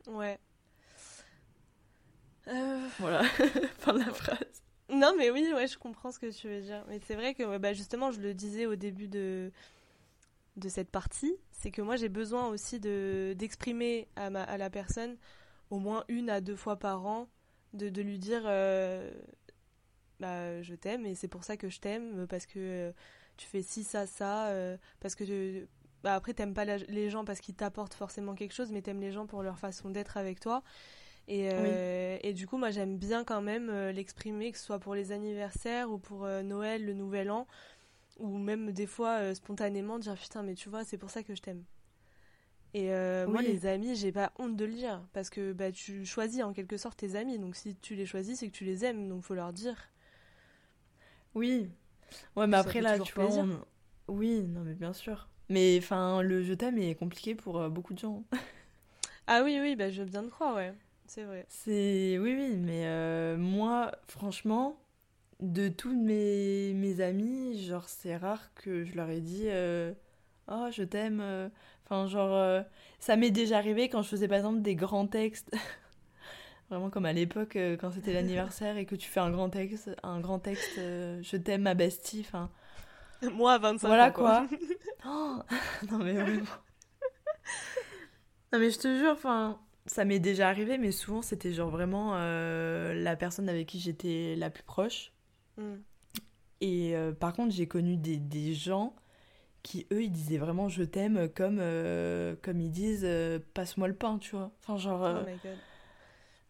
Ouais. 0.08 0.38
Euh, 2.50 2.88
voilà, 3.00 3.24
fin 3.78 3.94
de 3.94 4.00
la 4.00 4.12
phrase. 4.12 4.64
Non, 4.90 5.14
mais 5.18 5.30
oui, 5.30 5.52
ouais, 5.54 5.68
je 5.68 5.78
comprends 5.78 6.12
ce 6.12 6.20
que 6.20 6.32
tu 6.32 6.48
veux 6.48 6.62
dire. 6.62 6.84
Mais 6.88 7.00
c'est 7.06 7.16
vrai 7.16 7.34
que 7.36 7.58
bah, 7.58 7.74
justement, 7.74 8.12
je 8.12 8.20
le 8.22 8.34
disais 8.34 8.66
au 8.66 8.76
début 8.76 9.08
de, 9.08 9.52
cette 10.68 10.90
partie, 10.90 11.36
c'est 11.52 11.72
que 11.72 11.82
moi 11.82 11.96
j'ai 11.96 12.10
besoin 12.10 12.48
aussi 12.48 12.80
de 12.82 13.34
d'exprimer 13.38 14.10
à, 14.18 14.26
à 14.26 14.58
la 14.58 14.70
personne 14.70 15.16
au 15.70 15.80
moins 15.80 16.04
une 16.10 16.30
à 16.30 16.42
deux 16.42 16.56
fois 16.56 16.78
par 16.78 17.06
an, 17.06 17.30
de, 17.74 18.02
lui 18.02 18.20
dire 18.20 18.42
euh, 18.46 19.12
bah, 20.20 20.62
je 20.62 20.76
t'aime 20.76 21.06
et 21.06 21.16
c'est 21.16 21.28
pour 21.28 21.44
ça 21.44 21.56
que 21.56 21.70
je 21.70 21.80
t'aime, 21.80 22.28
parce 22.28 22.46
que 22.46 22.60
euh, 22.60 22.92
tu 23.38 23.48
fais 23.48 23.62
ci, 23.62 23.84
ça, 23.84 24.06
ça, 24.06 24.52
parce 25.00 25.16
que 25.16 25.66
bah, 26.04 26.16
après 26.16 26.34
t'aimes 26.34 26.54
pas 26.54 26.66
les 26.66 27.10
gens 27.10 27.24
parce 27.24 27.40
qu'ils 27.40 27.56
t'apportent 27.56 27.94
forcément 27.94 28.36
quelque 28.36 28.54
chose, 28.54 28.72
mais 28.72 28.82
t'aimes 28.82 29.02
les 29.02 29.12
gens 29.12 29.28
pour 29.28 29.44
leur 29.44 29.60
façon 29.60 29.90
d'être 29.90 30.18
avec 30.18 30.40
toi. 30.40 30.64
Et, 31.30 31.48
euh, 31.52 32.18
et, 32.24 32.34
du 32.34 32.48
coup, 32.48 32.58
moi, 32.58 32.72
j'aime 32.72 32.98
bien 32.98 33.24
quand 33.24 33.44
même 33.44 33.70
euh, 33.70 33.92
l'exprimer, 33.92 34.52
que 34.52 34.58
ce 34.58 34.66
soit 34.66 34.80
pour 34.80 34.96
les 34.96 35.12
anniversaires 35.12 35.92
ou 35.92 36.00
pour 36.00 36.26
euh, 36.26 36.42
Noël, 36.42 36.84
le 36.84 36.94
Nouvel 36.94 37.30
An, 37.30 37.46
ou 38.18 38.40
même 38.40 38.72
des 38.72 38.88
fois 38.88 39.34
spontanément 39.36 40.00
dire 40.00 40.16
putain, 40.16 40.42
mais 40.42 40.56
tu 40.56 40.70
vois, 40.70 40.84
c'est 40.84 40.98
pour 40.98 41.12
ça 41.12 41.22
que 41.22 41.36
je 41.36 41.42
t'aime. 41.42 41.64
Et 42.74 42.90
moi, 43.28 43.42
les 43.42 43.66
amis, 43.66 43.96
j'ai 43.96 44.12
pas 44.12 44.32
honte 44.38 44.56
de 44.56 44.66
le 44.66 44.74
dire, 44.74 45.02
parce 45.14 45.30
que 45.30 45.54
bah, 45.54 45.72
tu 45.72 46.06
choisis 46.06 46.44
en 46.44 46.52
quelque 46.52 46.78
sorte 46.78 47.00
tes 47.00 47.16
amis, 47.16 47.40
donc 47.40 47.56
si 47.56 47.76
tu 47.76 47.96
les 47.96 48.06
choisis, 48.06 48.40
c'est 48.40 48.48
que 48.48 48.56
tu 48.56 48.66
les 48.66 48.84
aimes, 48.84 49.08
donc 49.08 49.24
faut 49.24 49.36
leur 49.36 49.54
dire. 49.54 49.90
Oui. 51.34 51.70
Ouais, 52.36 52.46
mais 52.46 52.58
après 52.58 52.82
là, 52.82 53.00
tu 53.00 53.14
vois, 53.14 53.46
oui, 54.08 54.42
non, 54.42 54.62
mais 54.62 54.74
bien 54.74 54.94
sûr. 54.94 55.30
Mais 55.48 55.78
enfin, 55.78 56.22
le 56.22 56.44
je 56.44 56.54
t'aime 56.54 56.78
est 56.78 56.96
compliqué 56.96 57.36
pour 57.36 57.70
beaucoup 57.70 57.94
de 57.94 58.00
gens. 58.00 58.24
ah 59.28 59.42
oui, 59.44 59.60
oui, 59.62 59.76
bah, 59.76 59.90
je 59.90 60.02
veux 60.02 60.10
bien 60.10 60.24
te 60.24 60.30
croire, 60.30 60.56
ouais. 60.56 60.74
C'est 61.10 61.24
vrai. 61.24 61.44
C'est 61.50 62.20
oui 62.20 62.36
oui, 62.38 62.56
mais 62.56 62.86
euh, 62.86 63.36
moi 63.36 63.92
franchement 64.08 64.80
de 65.40 65.68
tous 65.68 65.96
mes, 66.00 66.74
mes 66.76 67.02
amis, 67.02 67.60
genre 67.66 67.90
c'est 67.90 68.16
rare 68.16 68.54
que 68.54 68.84
je 68.86 68.96
leur 68.96 69.10
ai 69.10 69.20
dit 69.20 69.46
euh, 69.48 69.92
"Oh, 70.52 70.68
je 70.72 70.84
t'aime." 70.84 71.20
Euh. 71.20 71.50
Enfin 71.86 72.06
genre 72.06 72.64
ça 73.00 73.16
m'est 73.16 73.32
déjà 73.32 73.58
arrivé 73.58 73.90
quand 73.90 74.04
je 74.04 74.10
faisais 74.10 74.28
par 74.28 74.38
exemple 74.38 74.62
des 74.62 74.76
grands 74.76 75.08
textes 75.08 75.50
Vraiment 76.70 76.92
comme 76.92 77.08
à 77.08 77.14
l'époque 77.14 77.58
quand 77.82 77.90
c'était 77.90 78.14
l'anniversaire 78.14 78.78
et 78.78 78.86
que 78.86 78.94
tu 78.96 79.10
fais 79.10 79.20
un 79.20 79.32
grand 79.32 79.50
texte, 79.50 79.90
un 80.04 80.20
grand 80.20 80.38
texte 80.38 80.76
je 80.78 81.36
t'aime 81.38 81.64
ma 81.64 81.74
bestie, 81.74 82.24
enfin 82.24 82.52
moi 83.34 83.54
à 83.54 83.58
25 83.58 83.88
voilà 83.88 84.10
ans. 84.10 84.14
Voilà 84.16 84.48
quoi. 84.48 84.58
oh 85.08 85.40
non 85.92 85.98
mais 85.98 86.14
vraiment. 86.14 86.46
non 88.54 88.60
mais 88.60 88.70
je 88.70 88.78
te 88.78 88.96
jure 89.00 89.14
enfin 89.14 89.60
ça 89.90 90.06
m'est 90.06 90.20
déjà 90.20 90.48
arrivé, 90.50 90.78
mais 90.78 90.92
souvent 90.92 91.24
c'était 91.24 91.52
genre 91.52 91.72
vraiment 91.72 92.12
euh, 92.14 92.94
la 92.94 93.16
personne 93.16 93.50
avec 93.50 93.68
qui 93.68 93.80
j'étais 93.80 94.36
la 94.38 94.52
plus 94.52 94.64
proche. 94.64 95.12
Mm. 95.58 95.76
Et 96.62 96.96
euh, 96.96 97.12
par 97.12 97.34
contre, 97.34 97.54
j'ai 97.56 97.68
connu 97.68 97.98
des, 97.98 98.18
des, 98.18 98.54
gens 98.54 98.96
qui, 99.64 99.88
eux, 99.92 100.04
ils 100.04 100.12
disaient 100.12 100.38
vraiment 100.38 100.70
je 100.70 100.84
t'aime 100.84 101.28
comme, 101.30 101.58
euh, 101.60 102.36
comme 102.44 102.62
ils 102.62 102.70
disent 102.70 103.08
passe-moi 103.56 103.88
le 103.88 103.96
pain, 103.96 104.20
tu 104.20 104.36
vois. 104.36 104.52
Enfin, 104.60 104.78
genre. 104.78 105.24
Oh 105.26 105.48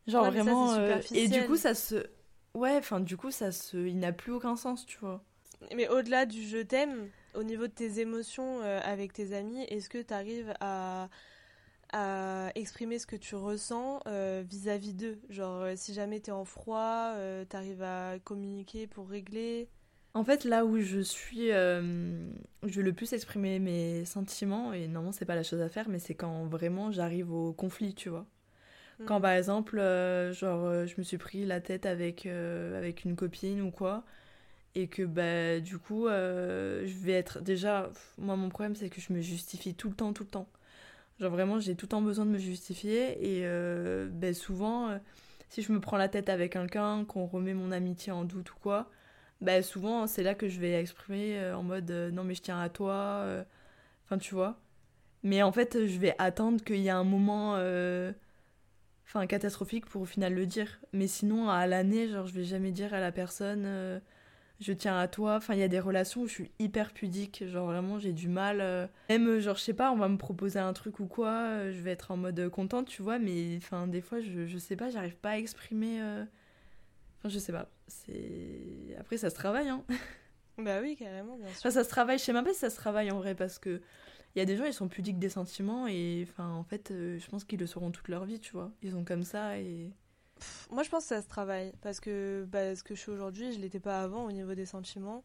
Genre 0.08 0.26
vraiment. 0.26 0.76
et 1.14 1.28
du 1.30 1.46
coup, 1.46 1.56
ça 1.56 1.74
se. 1.74 2.08
Ouais, 2.56 2.76
enfin, 2.78 3.00
du 3.00 3.16
coup, 3.16 3.32
ça 3.32 3.52
se. 3.54 3.78
Il 3.78 4.00
n'a 4.00 4.12
plus 4.12 4.34
aucun 4.34 4.58
sens, 4.58 4.86
tu 4.86 4.98
vois. 4.98 5.24
Mais 5.76 5.88
au-delà 5.88 6.26
du 6.26 6.46
je 6.46 6.58
t'aime, 6.58 7.10
au 7.36 7.44
niveau 7.44 7.68
de 7.68 7.72
tes 7.72 8.00
émotions 8.00 8.62
avec 8.62 9.14
tes 9.14 9.34
amis, 9.34 9.62
est-ce 9.70 9.88
que 9.88 10.02
tu 10.02 10.14
arrives 10.14 10.54
à 10.60 11.10
à 11.92 12.52
exprimer 12.56 13.00
ce 13.00 13.08
que 13.08 13.16
tu 13.16 13.36
ressens 13.36 14.02
euh, 14.08 14.44
vis-à-vis 14.48 14.94
d'eux. 14.94 15.20
Genre, 15.30 15.62
euh, 15.62 15.74
si 15.76 15.94
jamais 15.94 16.20
t'es 16.20 16.32
en 16.32 16.46
froid, 16.46 17.14
euh, 17.16 17.46
t'arrives 17.46 17.82
à 17.82 18.20
communiquer 18.24 18.88
pour 18.88 19.10
régler. 19.10 19.68
En 20.14 20.24
fait, 20.24 20.44
là 20.44 20.66
où 20.66 20.80
je 20.80 21.00
suis, 21.00 21.50
je 21.50 21.82
veux 22.64 22.82
le 22.82 22.94
plus 22.94 23.14
exprimer 23.14 23.60
mes 23.60 24.06
sentiments, 24.06 24.74
et 24.74 24.88
normalement 24.88 25.12
c'est 25.12 25.26
pas 25.26 25.36
la 25.36 25.44
chose 25.44 25.62
à 25.62 25.70
faire, 25.70 25.88
mais 25.88 26.00
c'est 26.00 26.16
quand 26.16 26.46
vraiment 26.46 26.92
j'arrive 26.92 27.32
au 27.32 27.54
conflit, 27.54 27.94
tu 27.94 28.10
vois. 28.10 28.26
Quand 29.06 29.20
mm. 29.20 29.22
par 29.22 29.32
exemple, 29.32 29.78
genre, 30.32 30.88
je 30.88 30.96
me 30.98 31.04
suis 31.04 31.20
pris 31.20 31.46
la 31.46 31.62
tête 31.62 31.86
avec, 31.86 32.26
avec 32.26 33.06
une 33.06 33.16
copine 33.16 33.62
ou 33.62 33.70
quoi, 33.70 34.04
et 34.74 34.88
que 34.88 35.04
bah, 35.04 35.60
du 35.60 35.78
coup, 35.78 36.08
je 36.08 37.04
vais 37.04 37.14
être. 37.14 37.42
Déjà, 37.42 37.92
moi 38.18 38.36
mon 38.36 38.50
problème 38.50 38.76
c'est 38.76 38.90
que 38.90 39.00
je 39.00 39.14
me 39.14 39.22
justifie 39.22 39.76
tout 39.76 39.90
le 39.90 39.96
temps, 39.96 40.12
tout 40.12 40.24
le 40.24 40.30
temps. 40.30 40.48
Genre 41.20 41.32
vraiment, 41.32 41.60
j'ai 41.60 41.76
tout 41.76 41.86
le 41.86 41.90
temps 41.90 42.02
besoin 42.02 42.26
de 42.26 42.32
me 42.32 42.38
justifier. 42.38 43.18
Et 43.20 43.42
euh, 43.46 44.08
ben 44.12 44.34
souvent, 44.34 44.90
euh, 44.90 44.98
si 45.50 45.62
je 45.62 45.72
me 45.72 45.80
prends 45.80 45.98
la 45.98 46.08
tête 46.08 46.30
avec 46.30 46.54
quelqu'un, 46.54 47.06
qu'on 47.06 47.26
remet 47.26 47.54
mon 47.54 47.72
amitié 47.72 48.12
en 48.12 48.24
doute 48.24 48.52
ou 48.52 48.56
quoi, 48.62 48.90
ben 49.42 49.64
souvent, 49.64 50.08
c'est 50.08 50.24
là 50.24 50.36
que 50.36 50.48
je 50.48 50.60
vais 50.60 50.74
exprimer 50.74 51.40
euh, 51.40 51.58
en 51.58 51.64
mode 51.64 51.92
non, 52.14 52.24
mais 52.24 52.36
je 52.36 52.42
tiens 52.42 52.60
à 52.60 52.70
toi. 52.70 53.26
Enfin, 54.06 54.18
tu 54.18 54.34
vois. 54.34 54.60
Mais 55.24 55.44
en 55.44 55.52
fait, 55.52 55.86
je 55.88 56.00
vais 56.00 56.16
attendre 56.18 56.64
qu'il 56.64 56.78
y 56.78 56.88
ait 56.88 56.92
un 56.92 57.04
moment 57.04 57.56
enfin 59.06 59.26
catastrophique 59.28 59.86
pour 59.88 60.04
au 60.04 60.06
final 60.06 60.34
le 60.34 60.46
dire. 60.46 60.80
Mais 60.94 61.08
sinon, 61.08 61.50
à 61.50 61.68
l'année, 61.68 62.08
genre, 62.10 62.28
je 62.28 62.34
vais 62.34 62.44
jamais 62.46 62.72
dire 62.72 62.94
à 62.94 63.00
la 63.00 63.12
personne 63.12 64.02
je 64.60 64.74
tiens 64.74 65.00
à 65.00 65.08
toi. 65.08 65.36
Enfin, 65.36 65.54
il 65.54 65.60
y 65.60 65.64
a 65.64 65.68
des 65.68 65.80
relations 65.80 66.22
où 66.22 66.28
je 66.28 66.34
suis 66.34 66.52
hyper 66.60 66.92
pudique. 66.94 67.44
Genre, 67.48 67.66
vraiment, 67.66 68.00
j'ai 68.00 68.12
du 68.12 68.28
mal. 68.28 68.60
Euh, 68.62 68.88
même, 69.10 69.40
genre, 69.40 69.56
je 69.56 69.62
sais 69.62 69.74
pas, 69.74 69.92
on 69.92 69.98
va 69.98 70.10
me 70.10 70.18
proposer 70.18 70.60
un 70.60 70.74
truc 70.74 71.00
ou 71.00 71.06
quoi, 71.06 71.32
euh, 71.32 71.72
je 71.72 71.80
vais 71.82 71.92
être 71.92 72.12
en 72.12 72.18
mode 72.18 72.50
contente, 72.50 72.88
tu 72.88 73.02
vois. 73.02 73.20
Mais, 73.20 73.56
enfin, 73.58 73.88
des 73.88 74.02
fois, 74.02 74.20
je, 74.20 74.46
je 74.46 74.58
sais 74.58 74.76
pas, 74.76 74.90
j'arrive 74.90 75.16
pas 75.16 75.32
à 75.32 75.38
exprimer. 75.38 76.02
Euh, 76.02 76.24
enfin, 77.20 77.30
je 77.30 77.40
sais 77.40 77.54
pas. 77.54 77.70
C'est. 77.88 78.96
Après, 79.00 79.18
ça 79.18 79.30
se 79.30 79.36
travaille, 79.36 79.70
hein. 79.70 79.84
Bah 80.58 80.82
oui, 80.82 80.98
carrément, 80.98 81.38
bien 81.38 81.48
sûr. 81.54 81.72
ça 81.72 81.86
se 81.86 81.90
travaille. 81.90 82.20
Je 82.20 82.24
sais 82.26 82.34
même 82.34 82.44
pas 82.44 82.52
si 82.52 82.60
ça 82.60 82.70
se 82.70 82.76
travaille 82.76 83.12
en 83.12 83.18
vrai 83.18 83.34
parce 83.36 83.60
que. 83.60 83.82
Il 84.36 84.40
y 84.40 84.42
a 84.44 84.46
des 84.46 84.58
gens, 84.58 84.66
ils 84.66 84.74
sont 84.74 84.88
pudiques 84.90 85.18
des 85.18 85.30
sentiments 85.30 85.88
et, 85.88 86.28
enfin, 86.30 86.50
en 86.52 86.64
fait, 86.64 86.90
je 86.92 87.28
pense 87.30 87.44
qu'ils 87.46 87.60
le 87.60 87.66
seront 87.66 87.90
toute 87.90 88.10
leur 88.10 88.26
vie, 88.26 88.40
tu 88.40 88.52
vois. 88.52 88.72
Ils 88.84 88.92
sont 88.92 89.04
comme 89.04 89.24
ça 89.24 89.58
et 89.58 89.90
moi, 90.72 90.84
je 90.84 90.90
pense 90.90 91.04
que 91.04 91.10
ça 91.10 91.22
se 91.22 91.28
travaille 91.28 91.74
parce 91.82 92.00
que 92.00 92.48
ce 92.52 92.84
que 92.84 92.96
je 92.96 93.00
suis 93.00 93.12
aujourd'hui, 93.12 93.54
je 93.54 93.60
l'étais 93.60 93.80
pas 93.80 94.02
avant 94.02 94.26
au 94.26 94.32
niveau 94.32 94.54
des 94.54 94.66
sentiments. 94.66 95.24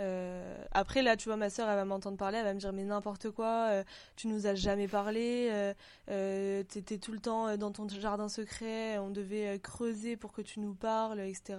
Euh, 0.00 0.64
après, 0.72 1.02
là, 1.02 1.16
tu 1.16 1.28
vois, 1.28 1.36
ma 1.36 1.50
soeur, 1.50 1.68
elle 1.68 1.76
va 1.76 1.84
m'entendre 1.84 2.16
parler, 2.16 2.38
elle 2.38 2.44
va 2.44 2.54
me 2.54 2.58
dire 2.58 2.72
mais 2.72 2.84
n'importe 2.84 3.30
quoi, 3.30 3.68
euh, 3.70 3.84
tu 4.16 4.26
nous 4.26 4.46
as 4.46 4.54
jamais 4.54 4.88
parlé, 4.88 5.48
euh, 5.52 5.74
euh 6.10 6.62
t'étais 6.64 6.98
tout 6.98 7.12
le 7.12 7.20
temps 7.20 7.56
dans 7.56 7.70
ton 7.70 7.88
jardin 7.88 8.28
secret, 8.28 8.98
on 8.98 9.10
devait 9.10 9.58
creuser 9.60 10.16
pour 10.16 10.32
que 10.32 10.42
tu 10.42 10.60
nous 10.60 10.74
parles, 10.74 11.20
etc. 11.20 11.58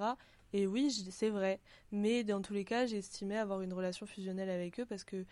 Et 0.54 0.68
oui, 0.68 0.92
c'est 1.12 1.30
vrai. 1.30 1.60
Mais 1.92 2.24
dans 2.24 2.42
tous 2.42 2.54
les 2.54 2.66
cas, 2.66 2.88
estimé 2.88 3.38
avoir 3.38 3.62
une 3.62 3.74
relation 3.74 4.06
fusionnelle 4.06 4.50
avec 4.50 4.80
eux 4.80 4.86
parce 4.86 5.04
que 5.04 5.26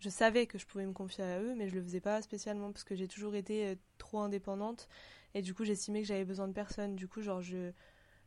je 0.00 0.08
savais 0.08 0.46
que 0.46 0.58
je 0.58 0.66
pouvais 0.66 0.86
me 0.86 0.92
confier 0.92 1.24
à 1.24 1.40
eux, 1.40 1.54
mais 1.56 1.68
je 1.68 1.74
le 1.74 1.82
faisais 1.82 2.00
pas 2.00 2.22
spécialement 2.22 2.72
parce 2.72 2.84
que 2.84 2.94
j'ai 2.94 3.08
toujours 3.08 3.34
été 3.34 3.76
trop 3.98 4.20
indépendante 4.20 4.88
et 5.34 5.42
du 5.42 5.54
coup, 5.54 5.64
j'estimais 5.64 6.02
que 6.02 6.06
j'avais 6.06 6.24
besoin 6.24 6.48
de 6.48 6.52
personne. 6.52 6.96
Du 6.96 7.08
coup, 7.08 7.22
genre, 7.22 7.40
je. 7.40 7.72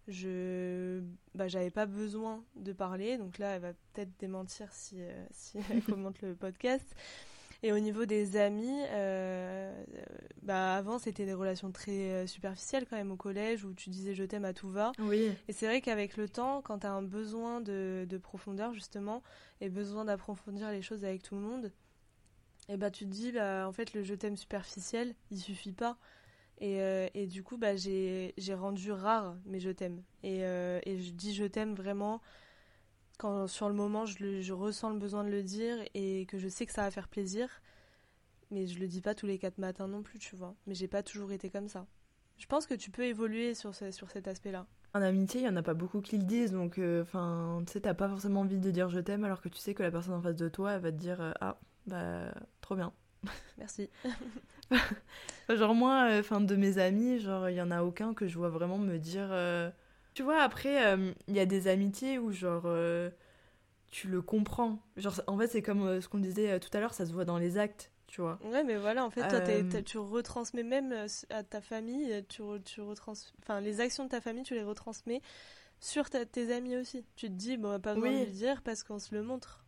Je. 0.07 1.01
Bah, 1.35 1.47
j'avais 1.47 1.69
pas 1.69 1.85
besoin 1.85 2.43
de 2.55 2.73
parler. 2.73 3.17
Donc 3.17 3.37
là, 3.37 3.55
elle 3.55 3.61
va 3.61 3.73
peut-être 3.93 4.11
démentir 4.19 4.73
si, 4.73 4.95
euh, 4.99 5.25
si 5.31 5.59
elle 5.69 5.83
commente 5.83 6.21
le 6.21 6.35
podcast. 6.35 6.95
Et 7.63 7.71
au 7.71 7.79
niveau 7.79 8.05
des 8.05 8.37
amis, 8.37 8.81
euh, 8.89 9.83
bah 10.41 10.75
avant 10.75 10.97
c'était 10.97 11.25
des 11.25 11.35
relations 11.35 11.71
très 11.71 11.91
euh, 11.91 12.27
superficielles 12.27 12.87
quand 12.89 12.95
même 12.95 13.11
au 13.11 13.15
collège 13.15 13.65
où 13.65 13.73
tu 13.75 13.91
disais 13.91 14.15
je 14.15 14.23
t'aime 14.23 14.45
à 14.45 14.53
tout 14.53 14.69
va. 14.69 14.91
Oui. 14.97 15.31
Et 15.47 15.53
c'est 15.53 15.67
vrai 15.67 15.79
qu'avec 15.79 16.17
le 16.17 16.27
temps, 16.27 16.63
quand 16.63 16.79
tu 16.79 16.87
as 16.87 16.91
un 16.91 17.03
besoin 17.03 17.61
de, 17.61 18.07
de, 18.09 18.17
profondeur 18.17 18.73
justement 18.73 19.21
et 19.59 19.69
besoin 19.69 20.05
d'approfondir 20.05 20.71
les 20.71 20.81
choses 20.81 21.05
avec 21.05 21.21
tout 21.21 21.35
le 21.35 21.41
monde, 21.41 21.71
et 22.67 22.77
bah 22.77 22.89
tu 22.89 23.05
te 23.05 23.11
dis 23.11 23.31
bah 23.31 23.67
en 23.67 23.71
fait 23.71 23.93
le 23.93 24.01
je 24.01 24.15
t'aime 24.15 24.37
superficiel, 24.37 25.13
il 25.29 25.37
suffit 25.37 25.73
pas. 25.73 25.99
Euh, 26.61 27.09
et, 27.13 27.27
du 27.27 27.43
coup, 27.43 27.57
bah, 27.57 27.75
j'ai 27.75 28.33
rendu 28.53 28.91
rare 28.91 29.35
mes 29.45 29.59
je 29.59 29.69
t'aime. 29.69 30.03
Et, 30.23 30.43
euh, 30.43 30.79
et, 30.83 30.99
je 30.99 31.11
dis 31.11 31.33
je 31.33 31.45
t'aime 31.45 31.73
vraiment 31.73 32.21
quand 33.17 33.47
sur 33.47 33.69
le 33.69 33.75
moment 33.75 34.05
je, 34.05 34.41
je, 34.41 34.53
ressens 34.53 34.89
le 34.91 34.97
besoin 34.97 35.23
de 35.23 35.29
le 35.29 35.43
dire 35.43 35.77
et 35.93 36.25
que 36.27 36.37
je 36.37 36.47
sais 36.47 36.65
que 36.65 36.71
ça 36.71 36.83
va 36.83 36.91
faire 36.91 37.07
plaisir. 37.07 37.61
Mais 38.51 38.67
je 38.67 38.79
le 38.79 38.87
dis 38.87 39.01
pas 39.01 39.15
tous 39.15 39.25
les 39.27 39.37
quatre 39.39 39.57
matins 39.57 39.87
non 39.87 40.03
plus, 40.03 40.19
tu 40.19 40.35
vois. 40.35 40.55
Mais 40.67 40.75
j'ai 40.75 40.87
pas 40.87 41.03
toujours 41.03 41.31
été 41.31 41.49
comme 41.49 41.67
ça. 41.67 41.87
Je 42.37 42.45
pense 42.47 42.65
que 42.65 42.73
tu 42.73 42.91
peux 42.91 43.05
évoluer 43.05 43.53
sur, 43.53 43.73
ce, 43.75 43.91
sur 43.91 44.09
cet 44.09 44.27
aspect-là. 44.27 44.65
En 44.93 45.01
amitié, 45.01 45.41
il 45.41 45.45
y 45.45 45.49
en 45.49 45.55
a 45.55 45.63
pas 45.63 45.73
beaucoup 45.73 46.01
qui 46.01 46.17
le 46.17 46.25
disent, 46.25 46.51
donc 46.51 46.77
euh, 46.77 47.01
enfin, 47.03 47.63
tu 47.65 47.71
sais, 47.71 47.81
t'as 47.81 47.93
pas 47.93 48.09
forcément 48.09 48.41
envie 48.41 48.57
de 48.57 48.71
dire 48.71 48.89
je 48.89 48.99
t'aime 48.99 49.23
alors 49.23 49.41
que 49.41 49.47
tu 49.47 49.57
sais 49.57 49.73
que 49.73 49.83
la 49.83 49.91
personne 49.91 50.15
en 50.15 50.21
face 50.21 50.35
de 50.35 50.49
toi, 50.49 50.73
elle 50.73 50.81
va 50.81 50.91
te 50.91 50.97
dire 50.97 51.33
ah 51.39 51.57
bah 51.87 52.33
trop 52.59 52.75
bien. 52.75 52.91
Merci. 53.57 53.89
genre 55.49 55.75
moi, 55.75 56.07
euh, 56.09 56.19
enfin 56.19 56.41
de 56.41 56.55
mes 56.55 56.77
amis, 56.77 57.19
genre 57.19 57.49
il 57.49 57.55
y 57.55 57.61
en 57.61 57.71
a 57.71 57.83
aucun 57.83 58.13
que 58.13 58.27
je 58.27 58.37
vois 58.37 58.49
vraiment 58.49 58.77
me 58.77 58.97
dire. 58.97 59.27
Euh, 59.31 59.69
tu 60.13 60.23
vois, 60.23 60.41
après, 60.41 60.85
euh, 60.85 61.13
il 61.27 61.35
y 61.35 61.39
a 61.39 61.45
des 61.45 61.67
amitiés 61.67 62.19
où 62.19 62.31
genre 62.31 62.67
tu 63.91 64.07
le 64.07 64.21
comprends. 64.21 64.79
Genre 64.97 65.21
en 65.27 65.37
fait 65.37 65.47
c'est 65.47 65.61
comme 65.61 66.01
ce 66.01 66.07
qu'on 66.07 66.19
disait 66.19 66.59
tout 66.59 66.69
à 66.73 66.79
l'heure, 66.79 66.93
ça 66.93 67.05
se 67.05 67.13
voit 67.13 67.25
dans 67.25 67.37
les 67.37 67.57
actes. 67.57 67.91
Tu 68.07 68.19
vois. 68.19 68.39
Ouais, 68.43 68.65
mais 68.65 68.75
voilà, 68.75 69.05
en 69.05 69.09
fait, 69.09 69.25
toi, 69.25 69.81
tu 69.81 69.97
retransmets 69.97 70.63
même 70.63 70.93
à 71.29 71.43
ta 71.43 71.61
famille, 71.61 72.25
tu, 72.27 72.41
tu 72.65 72.81
retrans... 72.81 73.13
enfin, 73.41 73.61
les 73.61 73.79
actions 73.79 74.03
de 74.03 74.09
ta 74.09 74.19
famille, 74.19 74.43
tu 74.43 74.53
les 74.53 74.63
retransmets 74.63 75.21
sur 75.79 76.09
tes 76.09 76.53
amis 76.53 76.75
aussi. 76.75 77.05
Tu 77.15 77.27
te 77.27 77.33
dis, 77.33 77.55
bon, 77.55 77.79
pas 77.79 77.95
besoin 77.95 78.11
de 78.11 78.25
lui 78.25 78.31
dire 78.31 78.61
parce 78.63 78.83
qu'on 78.83 78.99
se 78.99 79.15
le 79.15 79.23
montre. 79.23 79.63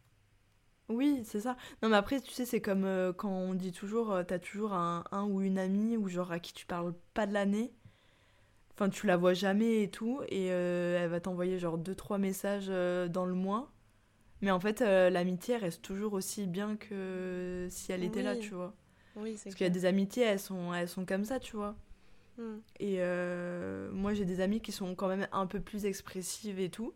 Oui, 0.93 1.21
c'est 1.25 1.41
ça. 1.41 1.57
Non, 1.81 1.89
mais 1.89 1.97
après, 1.97 2.21
tu 2.21 2.31
sais, 2.31 2.45
c'est 2.45 2.61
comme 2.61 2.85
euh, 2.85 3.13
quand 3.13 3.31
on 3.31 3.53
dit 3.53 3.71
toujours, 3.71 4.11
euh, 4.11 4.23
t'as 4.23 4.39
toujours 4.39 4.73
un, 4.73 5.03
un, 5.11 5.23
ou 5.25 5.41
une 5.41 5.57
amie, 5.57 5.97
ou 5.97 6.07
genre 6.07 6.31
à 6.31 6.39
qui 6.39 6.53
tu 6.53 6.65
parles 6.65 6.93
pas 7.13 7.25
de 7.25 7.33
l'année. 7.33 7.73
Enfin, 8.73 8.89
tu 8.89 9.07
la 9.07 9.17
vois 9.17 9.33
jamais 9.33 9.83
et 9.83 9.89
tout, 9.89 10.21
et 10.29 10.51
euh, 10.51 10.99
elle 10.99 11.09
va 11.09 11.19
t'envoyer 11.19 11.59
genre 11.59 11.77
deux, 11.77 11.95
trois 11.95 12.17
messages 12.17 12.67
dans 12.67 13.25
le 13.25 13.33
mois. 13.33 13.71
Mais 14.41 14.51
en 14.51 14.59
fait, 14.59 14.81
l'amitié 14.81 15.57
reste 15.57 15.81
toujours 15.81 16.13
aussi 16.13 16.47
bien 16.47 16.75
que 16.75 17.67
si 17.69 17.91
elle 17.91 18.03
était 18.03 18.23
là, 18.23 18.35
tu 18.35 18.53
vois. 18.53 18.73
Oui, 19.15 19.35
c'est 19.37 19.45
Parce 19.45 19.55
qu'il 19.55 19.65
y 19.65 19.69
a 19.69 19.73
des 19.73 19.85
amitiés, 19.85 20.23
elles 20.23 20.39
sont, 20.39 20.73
elles 20.73 20.89
sont 20.89 21.05
comme 21.05 21.23
ça, 21.23 21.39
tu 21.39 21.55
vois. 21.55 21.75
Hmm. 22.37 22.57
Et 22.79 22.97
moi, 23.91 24.13
j'ai 24.13 24.25
des 24.25 24.41
amies 24.41 24.59
qui 24.59 24.71
sont 24.71 24.95
quand 24.95 25.07
même 25.07 25.27
un 25.31 25.45
peu 25.45 25.61
plus 25.61 25.85
expressives 25.85 26.59
et 26.59 26.69
tout. 26.69 26.93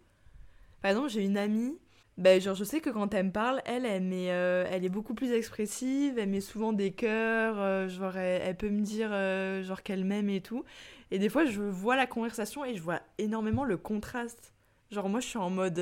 Par 0.81 0.91
exemple, 0.91 1.09
j'ai 1.09 1.23
une 1.23 1.37
amie 1.37 1.77
ben, 2.17 2.41
genre, 2.41 2.55
je 2.55 2.63
sais 2.63 2.81
que 2.81 2.89
quand 2.89 3.13
elle 3.13 3.27
me 3.27 3.31
parle, 3.31 3.61
elle, 3.65 3.85
elle, 3.85 4.09
euh, 4.11 4.65
elle 4.71 4.83
est 4.83 4.89
beaucoup 4.89 5.13
plus 5.13 5.31
expressive, 5.33 6.17
elle 6.17 6.29
met 6.29 6.41
souvent 6.41 6.73
des 6.73 6.91
cœurs, 6.91 7.59
euh, 7.59 7.87
genre, 7.87 8.17
elle, 8.17 8.57
peut 8.57 8.69
me 8.69 8.81
dire 8.81 9.09
euh, 9.11 9.63
genre 9.63 9.83
qu'elle 9.83 10.03
m'aime 10.03 10.29
et 10.29 10.41
tout. 10.41 10.63
Et 11.11 11.19
des 11.19 11.29
fois, 11.29 11.45
je 11.45 11.61
vois 11.61 11.95
la 11.95 12.07
conversation 12.07 12.65
et 12.65 12.75
je 12.75 12.81
vois 12.81 13.01
énormément 13.19 13.65
le 13.65 13.77
contraste. 13.77 14.53
Genre, 14.91 15.09
moi, 15.09 15.19
je 15.19 15.27
suis 15.27 15.37
en 15.37 15.51
mode. 15.51 15.77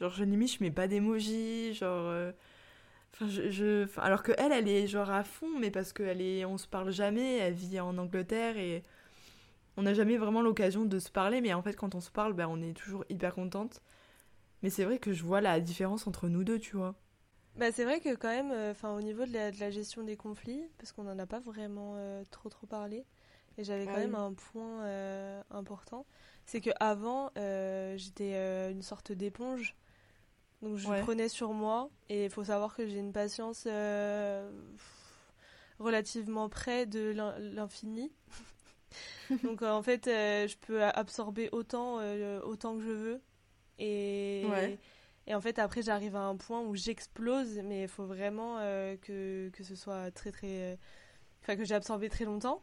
genre, 0.00 0.10
je 0.12 0.24
limite, 0.24 0.56
je 0.58 0.64
mets 0.64 0.70
pas 0.70 0.88
d'émoji, 0.88 1.74
genre. 1.74 2.32
Enfin, 3.14 3.28
je, 3.28 3.50
je 3.50 3.86
alors 4.00 4.22
que 4.22 4.32
elle, 4.38 4.52
elle 4.52 4.68
est 4.68 4.86
genre 4.86 5.10
à 5.10 5.24
fond, 5.24 5.58
mais 5.60 5.70
parce 5.70 5.92
qu'elle 5.92 6.22
est, 6.22 6.44
on 6.46 6.58
se 6.58 6.66
parle 6.66 6.90
jamais, 6.92 7.38
elle 7.38 7.54
vit 7.54 7.78
en 7.80 7.98
Angleterre 7.98 8.56
et 8.56 8.84
on 9.76 9.82
n'a 9.82 9.94
jamais 9.94 10.16
vraiment 10.16 10.42
l'occasion 10.42 10.84
de 10.84 10.98
se 10.98 11.10
parler, 11.10 11.40
mais 11.40 11.52
en 11.54 11.62
fait, 11.62 11.74
quand 11.74 11.94
on 11.94 12.00
se 12.00 12.10
parle, 12.10 12.32
ben, 12.34 12.46
on 12.48 12.62
est 12.62 12.74
toujours 12.74 13.04
hyper 13.10 13.34
contente. 13.34 13.82
Mais 14.62 14.70
c'est 14.70 14.84
vrai 14.84 14.98
que 14.98 15.12
je 15.12 15.24
vois 15.24 15.40
la 15.40 15.60
différence 15.60 16.06
entre 16.06 16.28
nous 16.28 16.44
deux, 16.44 16.58
tu 16.58 16.76
vois. 16.76 16.94
Bah, 17.56 17.70
c'est 17.70 17.84
vrai 17.84 18.00
que 18.00 18.14
quand 18.14 18.28
même, 18.28 18.50
euh, 18.50 18.72
au 18.84 19.00
niveau 19.02 19.26
de 19.26 19.32
la, 19.32 19.50
de 19.50 19.60
la, 19.60 19.70
gestion 19.70 20.02
des 20.02 20.16
conflits, 20.16 20.62
parce 20.78 20.92
qu'on 20.92 21.04
n'en 21.04 21.18
a 21.18 21.26
pas 21.26 21.40
vraiment 21.40 21.94
euh, 21.96 22.24
trop 22.30 22.48
trop 22.48 22.66
parlé, 22.66 23.04
et 23.58 23.64
j'avais 23.64 23.84
quand 23.84 23.92
ah 23.96 24.00
même 24.00 24.14
un 24.14 24.32
point 24.32 24.84
euh, 24.84 25.42
important, 25.50 26.06
c'est 26.46 26.62
que 26.62 26.70
avant 26.80 27.30
j'étais 27.96 28.70
une 28.70 28.82
sorte 28.82 29.12
d'éponge, 29.12 29.76
donc 30.62 30.78
je 30.78 30.88
prenais 31.02 31.28
sur 31.28 31.52
moi, 31.52 31.90
et 32.08 32.24
il 32.24 32.30
faut 32.30 32.44
savoir 32.44 32.74
que 32.74 32.86
j'ai 32.86 32.98
une 32.98 33.12
patience 33.12 33.66
relativement 35.78 36.48
près 36.48 36.86
de 36.86 37.12
l'infini. 37.38 38.10
donc 39.44 39.60
en 39.60 39.82
fait, 39.82 40.06
je 40.06 40.56
peux 40.56 40.82
absorber 40.82 41.50
autant 41.52 41.96
autant 42.44 42.76
que 42.76 42.82
je 42.82 42.90
veux 42.90 43.20
et, 43.82 44.78
et 45.26 45.34
en 45.34 45.40
fait, 45.40 45.58
après, 45.58 45.82
j'arrive 45.82 46.16
à 46.16 46.22
un 46.22 46.36
point 46.36 46.60
où 46.62 46.74
j'explose, 46.74 47.60
mais 47.64 47.82
il 47.82 47.88
faut 47.88 48.04
vraiment 48.04 48.58
euh, 48.58 48.96
que, 48.96 49.50
que 49.50 49.62
ce 49.62 49.74
soit 49.74 50.10
très, 50.10 50.32
très. 50.32 50.78
Enfin, 51.42 51.56
que 51.56 51.64
j'ai 51.64 51.74
absorbé 51.74 52.08
très 52.08 52.24
longtemps. 52.24 52.62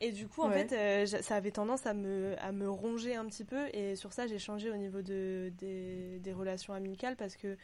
Et 0.00 0.12
du 0.12 0.28
coup, 0.28 0.42
en 0.42 0.50
fait, 0.50 1.06
ça 1.06 1.34
avait 1.34 1.50
tendance 1.50 1.86
à 1.86 1.92
me, 1.92 2.36
à 2.38 2.52
me 2.52 2.70
ronger 2.70 3.16
un 3.16 3.26
petit 3.26 3.44
peu. 3.44 3.66
Et 3.72 3.96
sur 3.96 4.12
ça, 4.12 4.26
j'ai 4.26 4.38
changé 4.38 4.70
au 4.70 4.76
niveau 4.76 5.02
de, 5.02 5.50
des, 5.58 6.20
des 6.20 6.32
relations 6.32 6.72
amicales 6.72 7.16
parce 7.16 7.34
que 7.36 7.56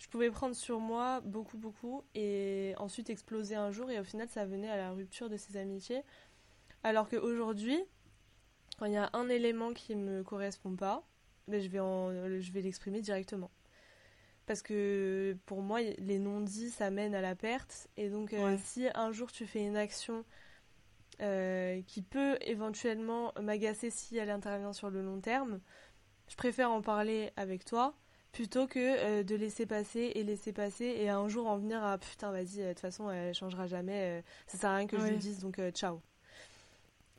je 0.00 0.08
pouvais 0.08 0.30
prendre 0.30 0.56
sur 0.56 0.80
moi 0.80 1.20
beaucoup, 1.20 1.58
beaucoup, 1.58 2.02
et 2.14 2.72
ensuite 2.78 3.10
exploser 3.10 3.54
un 3.54 3.70
jour, 3.70 3.90
et 3.90 4.00
au 4.00 4.04
final, 4.04 4.28
ça 4.28 4.46
venait 4.46 4.70
à 4.70 4.78
la 4.78 4.90
rupture 4.92 5.28
de 5.28 5.36
ces 5.36 5.58
amitiés. 5.58 6.02
Alors 6.82 7.06
qu'aujourd'hui, 7.08 7.78
quand 8.78 8.86
il 8.86 8.94
y 8.94 8.96
a 8.96 9.10
un 9.12 9.28
élément 9.28 9.74
qui 9.74 9.94
ne 9.94 10.02
me 10.02 10.22
correspond 10.24 10.74
pas, 10.74 11.04
ben 11.50 11.60
je 11.60 11.68
vais, 11.68 12.40
je 12.40 12.52
vais 12.52 12.62
l'exprimer 12.62 13.00
directement. 13.00 13.50
Parce 14.46 14.62
que 14.62 15.36
pour 15.46 15.62
moi, 15.62 15.80
les 15.80 16.18
non-dits, 16.18 16.70
ça 16.70 16.90
mène 16.90 17.14
à 17.14 17.20
la 17.20 17.36
perte. 17.36 17.88
Et 17.96 18.08
donc, 18.08 18.32
euh, 18.32 18.56
si 18.60 18.88
un 18.96 19.12
jour 19.12 19.30
tu 19.30 19.46
fais 19.46 19.64
une 19.64 19.76
action 19.76 20.24
euh, 21.20 21.80
qui 21.86 22.02
peut 22.02 22.36
éventuellement 22.40 23.32
m'agacer 23.40 23.90
si 23.90 24.16
elle 24.16 24.30
intervient 24.30 24.72
sur 24.72 24.90
le 24.90 25.02
long 25.02 25.20
terme, 25.20 25.60
je 26.26 26.34
préfère 26.34 26.72
en 26.72 26.82
parler 26.82 27.30
avec 27.36 27.64
toi 27.64 27.94
plutôt 28.32 28.66
que 28.66 28.78
euh, 28.78 29.22
de 29.22 29.36
laisser 29.36 29.66
passer 29.66 30.12
et 30.14 30.24
laisser 30.24 30.52
passer 30.52 30.84
et 30.84 31.08
un 31.10 31.28
jour 31.28 31.46
en 31.48 31.58
venir 31.58 31.84
à 31.84 31.98
putain 31.98 32.30
vas-y 32.30 32.58
de 32.58 32.68
toute 32.68 32.78
façon 32.78 33.10
elle 33.10 33.34
changera 33.34 33.66
jamais 33.66 34.22
ça 34.46 34.56
sert 34.56 34.70
à 34.70 34.76
rien 34.76 34.86
que 34.86 34.96
je 35.00 35.06
lui 35.06 35.16
dise 35.16 35.40
donc 35.40 35.60
ciao 35.72 36.00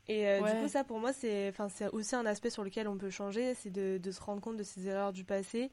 et 0.08 0.38
du 0.38 0.60
coup 0.60 0.68
ça 0.68 0.82
pour 0.82 0.98
moi 0.98 1.12
c'est 1.12 1.52
aussi 1.92 2.16
un 2.16 2.26
aspect 2.26 2.50
sur 2.50 2.64
lequel 2.64 2.88
on 2.88 2.98
peut 2.98 3.10
changer 3.10 3.54
c'est 3.54 3.70
de, 3.70 3.98
de, 3.98 4.10
se 4.10 4.20
rendre 4.20 4.40
compte 4.40 4.56
de 4.56 4.64
ses 4.64 4.88
erreurs 4.88 5.12
du 5.12 5.24
passé 5.24 5.70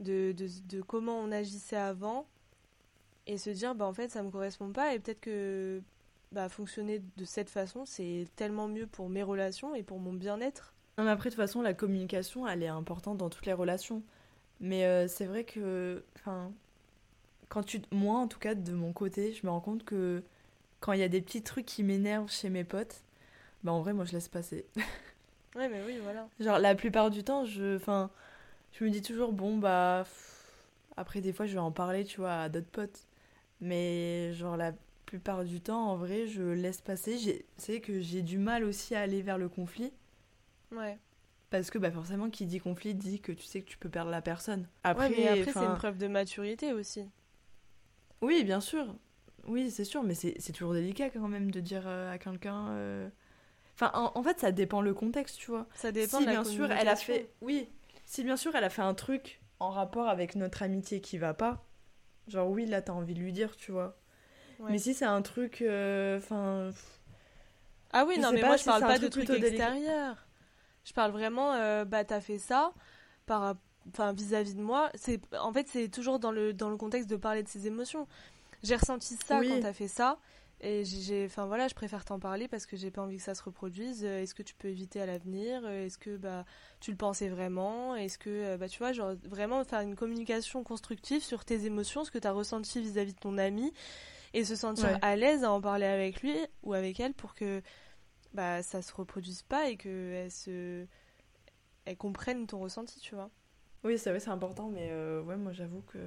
de, 0.00 0.32
de, 0.32 0.48
de, 0.66 0.80
comment 0.80 1.18
on 1.18 1.30
agissait 1.30 1.76
avant 1.76 2.26
et 3.26 3.36
se 3.36 3.50
dire 3.50 3.74
bah 3.74 3.84
en 3.84 3.92
fait 3.92 4.10
ça 4.10 4.22
me 4.22 4.30
correspond 4.30 4.72
pas 4.72 4.94
et 4.94 4.98
peut-être 4.98 5.20
que 5.20 5.82
bah, 6.32 6.48
fonctionner 6.48 7.02
de 7.16 7.24
cette 7.24 7.50
façon 7.50 7.84
c'est 7.84 8.26
tellement 8.34 8.66
mieux 8.66 8.86
pour 8.86 9.10
mes 9.10 9.22
relations 9.22 9.74
et 9.74 9.82
pour 9.82 9.98
mon 9.98 10.14
bien-être. 10.14 10.72
Non 10.96 11.04
mais 11.04 11.10
après 11.10 11.28
de 11.28 11.34
toute 11.34 11.42
façon 11.42 11.60
la 11.60 11.74
communication 11.74 12.48
elle 12.48 12.62
est 12.62 12.68
importante 12.68 13.18
dans 13.18 13.28
toutes 13.28 13.46
les 13.46 13.52
relations. 13.52 14.02
Mais 14.60 14.84
euh, 14.84 15.08
c'est 15.08 15.24
vrai 15.24 15.44
que, 15.44 16.04
enfin, 16.16 16.52
quand 17.48 17.62
tu, 17.62 17.80
moi 17.90 18.18
en 18.18 18.28
tout 18.28 18.38
cas 18.38 18.54
de 18.54 18.72
mon 18.72 18.92
côté, 18.92 19.32
je 19.32 19.44
me 19.46 19.50
rends 19.50 19.60
compte 19.60 19.84
que 19.84 20.22
quand 20.80 20.92
il 20.92 21.00
y 21.00 21.02
a 21.02 21.08
des 21.08 21.22
petits 21.22 21.42
trucs 21.42 21.66
qui 21.66 21.82
m'énervent 21.82 22.30
chez 22.30 22.50
mes 22.50 22.64
potes, 22.64 23.02
bah 23.62 23.72
en 23.72 23.80
vrai 23.80 23.92
moi 23.92 24.04
je 24.04 24.12
laisse 24.12 24.28
passer. 24.28 24.66
ouais 25.56 25.68
mais 25.68 25.82
oui 25.86 25.98
voilà. 26.02 26.28
Genre 26.38 26.58
la 26.58 26.74
plupart 26.74 27.10
du 27.10 27.24
temps, 27.24 27.44
je, 27.44 27.76
enfin, 27.76 28.10
je 28.72 28.84
me 28.84 28.90
dis 28.90 29.02
toujours 29.02 29.32
bon 29.32 29.58
bah 29.58 30.04
après 30.96 31.20
des 31.20 31.32
fois 31.32 31.46
je 31.46 31.54
vais 31.54 31.58
en 31.58 31.72
parler 31.72 32.04
tu 32.04 32.20
vois 32.20 32.34
à 32.34 32.48
d'autres 32.48 32.70
potes, 32.70 33.06
mais 33.60 34.32
genre 34.34 34.56
la 34.56 34.72
plupart 35.06 35.44
du 35.44 35.60
temps 35.60 35.88
en 35.88 35.96
vrai 35.96 36.26
je 36.26 36.42
laisse 36.42 36.80
passer. 36.80 37.44
C'est 37.56 37.80
que 37.80 38.00
j'ai 38.00 38.22
du 38.22 38.38
mal 38.38 38.64
aussi 38.64 38.94
à 38.94 39.00
aller 39.00 39.22
vers 39.22 39.38
le 39.38 39.48
conflit. 39.48 39.92
Ouais. 40.72 40.98
Parce 41.50 41.70
que 41.70 41.78
bah, 41.78 41.90
forcément, 41.90 42.30
qui 42.30 42.46
dit 42.46 42.60
conflit 42.60 42.94
dit 42.94 43.20
que 43.20 43.32
tu 43.32 43.44
sais 43.44 43.60
que 43.60 43.68
tu 43.68 43.76
peux 43.76 43.88
perdre 43.88 44.10
la 44.10 44.22
personne. 44.22 44.68
Après, 44.84 45.06
après 45.26 45.52
c'est 45.52 45.58
une 45.58 45.74
preuve 45.74 45.98
de 45.98 46.06
maturité 46.06 46.72
aussi. 46.72 47.04
Oui, 48.22 48.44
bien 48.44 48.60
sûr. 48.60 48.94
Oui, 49.46 49.70
c'est 49.70 49.84
sûr, 49.84 50.02
mais 50.04 50.14
c'est 50.14 50.52
toujours 50.52 50.74
délicat 50.74 51.10
quand 51.10 51.26
même 51.26 51.50
de 51.50 51.60
dire 51.60 51.82
euh, 51.86 52.12
à 52.12 52.18
quelqu'un. 52.18 52.68
Euh, 52.68 53.08
enfin, 53.80 54.12
en, 54.14 54.22
fait, 54.22 54.40
ça 54.40 54.52
dépend 54.52 54.82
le 54.82 54.94
contexte, 54.94 55.38
tu 55.38 55.50
vois. 55.50 55.66
Ça 55.74 55.92
dépend 55.92 56.18
si, 56.18 56.24
de 56.24 56.30
la 56.30 56.42
bien 56.42 56.44
sûr, 56.44 56.70
elle 56.70 56.88
a 56.88 56.96
fait. 56.96 57.30
Oui, 57.40 57.68
si 58.04 58.24
bien 58.24 58.36
sûr, 58.36 58.54
elle 58.54 58.64
a 58.64 58.70
fait 58.70 58.82
un 58.82 58.94
truc 58.94 59.40
en 59.58 59.70
rapport 59.70 60.08
avec 60.08 60.34
notre 60.36 60.62
amitié 60.62 61.00
qui 61.00 61.18
va 61.18 61.34
pas, 61.34 61.64
genre 62.28 62.48
oui, 62.48 62.66
là, 62.66 62.82
t'as 62.82 62.92
envie 62.92 63.14
de 63.14 63.20
lui 63.20 63.32
dire, 63.32 63.56
tu 63.56 63.72
vois. 63.72 63.96
Mais 64.68 64.78
si 64.78 64.92
c'est 64.92 65.06
un 65.06 65.22
truc. 65.22 65.62
Euh, 65.62 66.18
enfin. 66.18 66.70
ah 67.92 68.04
oui, 68.06 68.18
non, 68.18 68.30
mais 68.32 68.42
moi, 68.42 68.56
je 68.56 68.64
parle 68.64 68.82
pas 68.82 68.98
de 68.98 69.08
trucs 69.08 69.30
extérieurs. 69.30 70.26
Je 70.84 70.92
parle 70.92 71.12
vraiment, 71.12 71.54
euh, 71.54 71.84
bah, 71.84 72.04
t'as 72.04 72.20
fait 72.20 72.38
ça 72.38 72.72
par, 73.26 73.54
enfin, 73.88 74.12
vis-à-vis 74.12 74.54
de 74.54 74.62
moi. 74.62 74.90
C'est, 74.94 75.20
en 75.36 75.52
fait, 75.52 75.68
c'est 75.68 75.88
toujours 75.88 76.18
dans 76.18 76.32
le, 76.32 76.52
dans 76.52 76.68
le 76.68 76.76
contexte 76.76 77.08
de 77.08 77.16
parler 77.16 77.42
de 77.42 77.48
ses 77.48 77.66
émotions. 77.66 78.06
J'ai 78.62 78.76
ressenti 78.76 79.16
ça 79.16 79.40
quand 79.40 79.60
t'as 79.60 79.72
fait 79.72 79.88
ça. 79.88 80.18
Et 80.62 80.84
j'ai, 80.84 81.24
enfin 81.24 81.46
voilà, 81.46 81.68
je 81.68 81.74
préfère 81.74 82.04
t'en 82.04 82.18
parler 82.18 82.46
parce 82.46 82.66
que 82.66 82.76
j'ai 82.76 82.90
pas 82.90 83.00
envie 83.00 83.16
que 83.16 83.22
ça 83.22 83.34
se 83.34 83.42
reproduise. 83.42 84.04
Euh, 84.04 84.20
est-ce 84.22 84.34
que 84.34 84.42
tu 84.42 84.54
peux 84.54 84.68
éviter 84.68 85.00
à 85.00 85.06
l'avenir? 85.06 85.62
Euh, 85.64 85.86
Est-ce 85.86 85.96
que 85.96 86.16
bah 86.18 86.44
tu 86.80 86.90
le 86.90 86.98
pensais 86.98 87.28
vraiment? 87.30 87.96
Est-ce 87.96 88.18
que 88.18 88.56
bah 88.56 88.68
tu 88.68 88.78
vois, 88.78 88.92
genre 88.92 89.14
vraiment 89.24 89.64
faire 89.64 89.80
une 89.80 89.96
communication 89.96 90.62
constructive 90.62 91.22
sur 91.22 91.46
tes 91.46 91.64
émotions, 91.64 92.04
ce 92.04 92.10
que 92.10 92.18
t'as 92.18 92.32
ressenti 92.32 92.80
vis-à-vis 92.80 93.14
de 93.14 93.18
ton 93.18 93.38
ami, 93.38 93.72
et 94.34 94.44
se 94.44 94.54
sentir 94.56 94.98
à 95.02 95.16
l'aise 95.16 95.44
à 95.44 95.50
en 95.52 95.60
parler 95.60 95.86
avec 95.86 96.22
lui 96.22 96.36
ou 96.62 96.74
avec 96.74 97.00
elle 97.00 97.14
pour 97.14 97.34
que 97.34 97.62
bah 98.34 98.62
ça 98.62 98.82
se 98.82 98.92
reproduise 98.94 99.42
pas 99.42 99.68
et 99.70 99.76
qu'elles 99.76 100.30
se 100.30 100.86
elles 101.84 101.96
comprennent 101.96 102.46
ton 102.46 102.60
ressenti 102.60 103.00
tu 103.00 103.14
vois? 103.14 103.30
Oui 103.82 103.98
c'est 103.98 104.10
vrai 104.10 104.20
c'est 104.20 104.30
important 104.30 104.68
mais 104.68 104.88
euh, 104.90 105.22
ouais 105.22 105.36
moi 105.36 105.52
j'avoue 105.52 105.80
que 105.82 105.98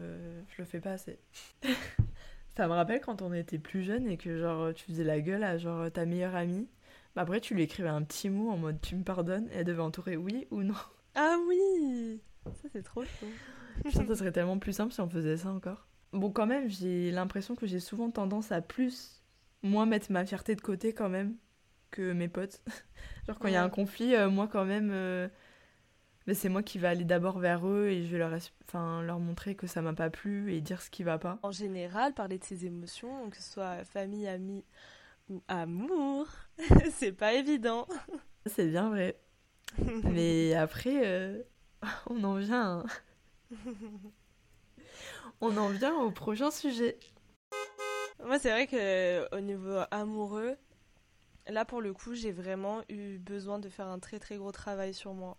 je 0.47 0.55
le 0.61 0.65
fais 0.65 0.79
pas 0.79 0.91
assez 0.91 1.19
ça 2.55 2.67
me 2.67 2.73
rappelle 2.73 3.01
quand 3.01 3.21
on 3.21 3.33
était 3.33 3.59
plus 3.59 3.83
jeune 3.83 4.07
et 4.07 4.17
que 4.17 4.37
genre 4.37 4.73
tu 4.73 4.85
faisais 4.85 5.03
la 5.03 5.21
gueule 5.21 5.43
à 5.43 5.57
genre 5.57 5.91
ta 5.91 6.05
meilleure 6.05 6.35
amie. 6.35 6.67
Bah 7.15 7.23
après 7.23 7.41
tu 7.41 7.53
lui 7.55 7.63
écrivais 7.63 7.89
un 7.89 8.03
petit 8.03 8.29
mot 8.29 8.49
en 8.49 8.57
mode 8.57 8.81
tu 8.81 8.95
me 8.95 9.03
pardonnes 9.03 9.47
et 9.51 9.57
elle 9.57 9.65
devait 9.65 9.81
entourer 9.81 10.17
oui 10.17 10.47
ou 10.51 10.63
non. 10.63 10.75
Ah 11.15 11.37
oui! 11.47 12.21
Ça 12.45 12.67
c'est 12.71 12.81
trop 12.81 13.03
chaud 13.03 13.27
Putain, 13.85 14.07
ça 14.07 14.15
serait 14.15 14.31
tellement 14.31 14.57
plus 14.57 14.73
simple 14.73 14.91
si 14.91 14.99
on 14.99 15.09
faisait 15.09 15.37
ça 15.37 15.49
encore. 15.49 15.87
Bon 16.11 16.31
quand 16.31 16.47
même 16.47 16.69
j'ai 16.69 17.11
l'impression 17.11 17.55
que 17.55 17.67
j'ai 17.67 17.79
souvent 17.79 18.09
tendance 18.09 18.51
à 18.51 18.61
plus 18.61 19.23
moi 19.63 19.85
mettre 19.85 20.11
ma 20.11 20.25
fierté 20.25 20.55
de 20.55 20.61
côté 20.61 20.93
quand 20.93 21.09
même 21.09 21.35
que 21.91 22.11
mes 22.11 22.27
potes. 22.27 22.61
Genre 23.27 23.39
quand 23.39 23.47
il 23.47 23.53
y 23.53 23.57
a 23.57 23.63
un 23.63 23.69
conflit, 23.69 24.15
euh, 24.15 24.29
moi 24.29 24.49
quand 24.51 24.65
même, 24.65 24.89
euh, 24.91 25.27
mais 26.25 26.33
c'est 26.33 26.49
moi 26.49 26.63
qui 26.63 26.79
vais 26.79 26.87
aller 26.87 27.03
d'abord 27.03 27.39
vers 27.39 27.67
eux 27.67 27.87
et 27.87 28.03
je 28.03 28.11
vais 28.11 28.17
leur, 28.17 28.33
enfin, 28.67 29.01
leur 29.01 29.19
montrer 29.19 29.55
que 29.55 29.67
ça 29.67 29.81
m'a 29.81 29.93
pas 29.93 30.09
plu 30.09 30.53
et 30.53 30.61
dire 30.61 30.81
ce 30.81 30.89
qui 30.89 31.03
va 31.03 31.17
pas. 31.17 31.39
En 31.43 31.51
général, 31.51 32.13
parler 32.13 32.37
de 32.37 32.43
ses 32.43 32.65
émotions, 32.65 33.29
que 33.29 33.37
ce 33.37 33.43
soit 33.43 33.83
famille, 33.85 34.27
amis 34.27 34.63
ou 35.29 35.41
amour, 35.47 36.27
c'est 36.91 37.11
pas 37.11 37.33
évident. 37.33 37.87
C'est 38.45 38.67
bien 38.67 38.89
vrai. 38.89 39.17
mais 40.03 40.53
après, 40.53 41.05
euh, 41.05 41.41
on 42.09 42.23
en 42.23 42.35
vient. 42.35 42.83
on 45.41 45.57
en 45.57 45.69
vient 45.69 45.95
au 45.95 46.11
prochain 46.11 46.51
sujet. 46.51 46.97
Moi, 48.23 48.39
c'est 48.39 48.51
vrai 48.51 48.67
que 48.67 49.35
au 49.35 49.41
niveau 49.41 49.79
amoureux, 49.91 50.55
là 51.47 51.65
pour 51.65 51.81
le 51.81 51.93
coup, 51.93 52.13
j'ai 52.13 52.31
vraiment 52.31 52.81
eu 52.87 53.17
besoin 53.17 53.59
de 53.59 53.67
faire 53.67 53.87
un 53.87 53.99
très 53.99 54.19
très 54.19 54.37
gros 54.37 54.51
travail 54.53 54.93
sur 54.93 55.13
moi. 55.13 55.37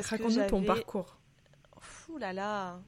Raconte-nous 0.00 0.46
ton 0.48 0.62
parcours. 0.62 1.18
Fou 1.80 2.18
là 2.18 2.32
là. 2.32 2.80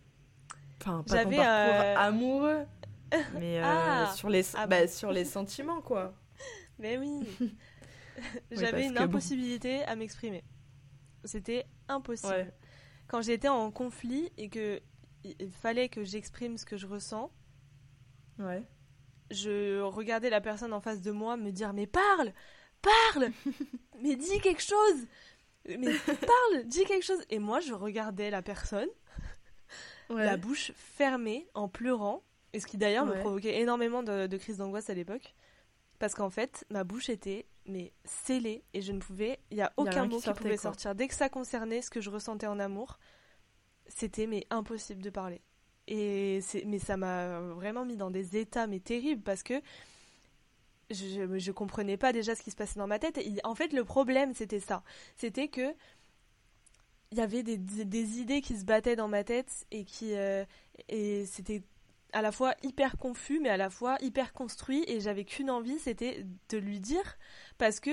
Enfin, 0.81 1.03
pas 1.07 1.25
ton 1.25 1.31
parcours 1.31 1.45
euh, 1.47 1.97
amoureux, 1.97 2.67
mais 3.35 3.59
euh, 3.59 3.63
ah. 3.65 4.13
sur, 4.15 4.29
les, 4.29 4.45
ah 4.55 4.67
bah, 4.67 4.87
sur 4.87 5.13
les 5.13 5.25
sentiments 5.25 5.81
quoi. 5.81 6.15
Mais 6.79 6.99
oui. 6.99 7.27
J'avais 8.51 8.87
une 8.87 8.99
impossibilité 8.99 9.85
à 9.85 9.97
m'exprimer. 9.97 10.45
C'était 11.25 11.67
impossible. 11.89 12.53
Quand 13.07 13.23
j'étais 13.23 13.49
en 13.49 13.71
conflit 13.71 14.31
et 14.37 14.49
que 14.49 14.81
il 15.25 15.51
fallait 15.51 15.89
que 15.89 16.05
j'exprime 16.05 16.59
ce 16.59 16.67
que 16.67 16.77
je 16.77 16.87
ressens. 16.87 17.31
Ouais 18.39 18.63
je 19.31 19.81
regardais 19.81 20.31
la 20.31 20.41
personne 20.41 20.73
en 20.73 20.81
face 20.81 21.03
de 21.03 21.11
moi 21.11 21.37
me 21.37 21.51
dire 21.51 21.73
mais 21.73 21.87
parle, 21.87 22.33
parle, 22.83 23.31
mais 24.03 24.17
dis 24.17 24.41
quelque 24.41 24.63
chose, 24.63 25.07
mais 25.69 25.93
parle, 26.05 26.65
dis 26.67 26.85
quelque 26.85 27.05
chose. 27.05 27.23
Et 27.31 27.39
moi 27.39 27.61
je 27.61 27.73
regardais 27.73 28.31
la 28.31 28.43
personne, 28.43 28.89
la 30.11 30.37
bouche 30.37 30.73
fermée, 30.77 31.47
en 31.55 31.69
pleurant, 31.69 32.23
et 32.53 32.61
ce 32.61 32.67
qui 32.67 32.77
d'ailleurs 32.77 33.07
me 33.07 33.19
provoquait 33.19 33.61
énormément 33.61 34.03
de, 34.03 34.27
de 34.27 34.37
crises 34.37 34.59
d'angoisse 34.59 34.91
à 34.91 34.95
l'époque, 34.95 35.35
parce 35.99 36.15
qu'en 36.15 36.31
fait 36.31 36.65
ma 36.71 36.85
bouche 36.85 37.09
était 37.09 37.47
mais 37.67 37.93
scellée. 38.05 38.65
Et 38.73 38.81
je 38.81 38.93
ne 38.93 38.99
pouvais, 38.99 39.39
il 39.51 39.57
y 39.57 39.63
a 39.63 39.73
aucun 39.77 40.07
mot 40.07 40.21
qui, 40.21 40.33
pouvait 40.33 40.57
sortir. 40.57 40.95
Dès 40.95 41.09
que 41.09 41.15
ça 41.15 41.29
concernait 41.29 41.83
ce 41.83 41.91
que 41.91 42.01
je 42.01 42.11
ressentais 42.11 42.47
en 42.47 42.59
amour, 42.59 42.99
c'était 43.87 44.27
mais 44.27 44.47
impossible 44.51 45.03
de 45.03 45.11
parler. 45.11 45.43
Et 45.87 46.41
mais 46.67 46.79
ça 46.79 46.97
m'a 46.97 47.41
vraiment 47.41 47.85
mis 47.85 47.97
dans 47.97 48.11
des 48.11 48.37
états 48.37 48.67
mais 48.67 48.81
terribles. 48.81 49.23
Parce 49.23 49.43
que 49.43 49.61
je, 50.91 51.39
je 51.39 51.53
comprenais 51.53 51.97
pas 51.97 52.13
déjà 52.13 52.35
ce 52.35 52.43
qui 52.43 52.51
se 52.51 52.57
passait 52.57 52.79
dans 52.79 52.87
ma 52.87 52.99
tête. 52.99 53.19
Et 53.19 53.37
en 53.45 53.55
fait, 53.55 53.73
le 53.73 53.85
problème, 53.85 54.35
c'était 54.35 54.61
ça. 54.61 54.83
C'était 55.17 55.49
que 55.49 55.75
il 57.11 57.19
y 57.19 57.21
avait 57.21 57.43
des, 57.43 57.57
des, 57.57 58.19
idées 58.19 58.41
qui 58.41 58.57
se 58.57 58.65
battaient 58.65 58.97
dans 58.97 59.07
ma 59.07 59.23
tête 59.23 59.67
et 59.71 59.85
qui 59.85 60.15
euh, 60.15 60.45
et 60.89 61.27
c'était 61.27 61.63
à 62.13 62.23
la 62.23 62.33
fois 62.33 62.55
hyper 62.65 62.97
confus 62.97 63.39
mais 63.39 63.51
à 63.51 63.57
la 63.57 63.71
fois 63.71 63.97
hyper 64.01 64.33
construit 64.33 64.85
et 64.89 64.99
j'avais 64.99 65.25
qu'une 65.25 65.49
envie 65.49 65.79
c'était 65.79 66.27
de 66.49 66.59
lui 66.59 66.81
dire 66.81 67.17
parce 67.57 67.79
que 67.79 67.93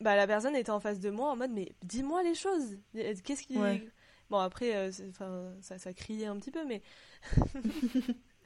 bah 0.00 0.16
la 0.16 0.26
personne 0.26 0.56
était 0.56 0.70
en 0.70 0.80
face 0.80 0.98
de 0.98 1.10
moi 1.10 1.30
en 1.30 1.36
mode 1.36 1.50
mais 1.50 1.74
dis-moi 1.82 2.22
les 2.22 2.34
choses 2.34 2.78
qu'est-ce 2.94 3.42
qui 3.42 3.58
bon 4.30 4.38
après 4.38 4.74
euh, 4.74 4.90
ça, 5.60 5.78
ça 5.78 5.92
criait 5.92 6.26
un 6.26 6.38
petit 6.38 6.52
peu 6.52 6.64
mais 6.64 6.80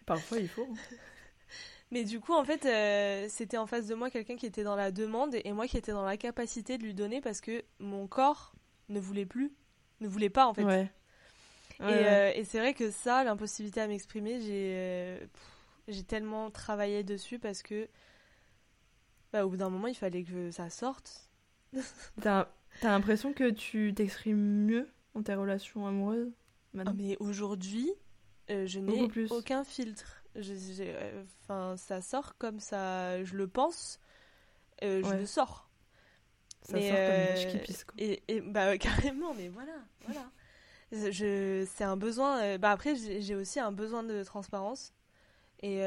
Parfois, 0.06 0.38
il 0.38 0.48
faut. 0.48 0.68
Mais 1.92 2.04
du 2.04 2.20
coup, 2.20 2.32
en 2.32 2.42
fait, 2.42 2.64
euh, 2.64 3.26
c'était 3.28 3.58
en 3.58 3.66
face 3.66 3.86
de 3.86 3.94
moi 3.94 4.10
quelqu'un 4.10 4.34
qui 4.36 4.46
était 4.46 4.64
dans 4.64 4.76
la 4.76 4.90
demande 4.90 5.36
et 5.44 5.52
moi 5.52 5.66
qui 5.66 5.76
étais 5.76 5.92
dans 5.92 6.04
la 6.06 6.16
capacité 6.16 6.78
de 6.78 6.82
lui 6.84 6.94
donner 6.94 7.20
parce 7.20 7.42
que 7.42 7.62
mon 7.80 8.06
corps 8.06 8.54
ne 8.88 8.98
voulait 8.98 9.26
plus, 9.26 9.52
ne 10.00 10.08
voulait 10.08 10.30
pas 10.30 10.46
en 10.46 10.54
fait. 10.54 10.64
Ouais. 10.64 10.90
Et, 11.80 11.84
Ouais, 11.84 11.88
ouais. 11.88 12.06
euh, 12.06 12.32
et 12.34 12.44
c'est 12.44 12.58
vrai 12.60 12.72
que 12.72 12.90
ça, 12.90 13.24
l'impossibilité 13.24 13.80
à 13.82 13.88
m'exprimer, 13.88 14.40
j'ai 14.40 14.72
euh, 14.74 15.18
j'ai 15.88 16.02
tellement 16.02 16.50
travaillé 16.50 17.04
dessus 17.04 17.38
parce 17.38 17.62
que 17.62 17.88
bah, 19.32 19.44
au 19.44 19.50
bout 19.50 19.58
d'un 19.58 19.68
moment, 19.68 19.88
il 19.88 19.94
fallait 19.94 20.22
que 20.22 20.50
ça 20.50 20.70
sorte. 20.70 21.28
T'as 22.22 22.46
l'impression 22.82 23.34
que 23.34 23.50
tu 23.50 23.92
t'exprimes 23.94 24.64
mieux 24.64 24.88
dans 25.14 25.22
tes 25.22 25.34
relations 25.34 25.86
amoureuses 25.86 26.32
Ah, 26.32 26.68
maintenant 26.72 26.94
mais 26.96 27.18
aujourd'hui, 27.20 27.90
je 28.48 28.78
n'ai 28.78 29.28
aucun 29.30 29.64
filtre. 29.64 30.21
Enfin, 30.36 31.76
ça 31.76 32.00
sort 32.00 32.36
comme 32.38 32.58
ça, 32.60 33.22
je 33.24 33.36
le 33.36 33.46
pense, 33.48 33.98
euh, 34.82 35.02
je 35.02 35.08
Ouais. 35.08 35.18
le 35.18 35.26
sors. 35.26 35.68
Ça 36.62 36.74
mais, 36.74 36.88
sort 36.88 36.96
comme 36.96 37.14
une 37.14 37.20
euh, 37.20 37.34
vache 37.34 37.48
qui 37.48 37.58
pisse, 37.58 37.84
quoi. 37.84 37.94
Et, 37.98 38.22
et- 38.28 38.40
bah 38.40 38.78
carrément, 39.18 39.34
mais 39.34 39.48
voilà, 39.48 39.74
voilà. 40.06 40.30
Je, 40.92 41.66
c'est 41.74 41.84
un 41.84 41.96
besoin. 41.96 42.40
euh, 42.42 42.58
bah 42.58 42.70
après, 42.70 42.94
j'ai 42.96 43.34
aussi 43.34 43.58
un 43.60 43.72
besoin 43.72 44.02
de 44.02 44.22
transparence. 44.24 44.92
Et, 45.62 45.80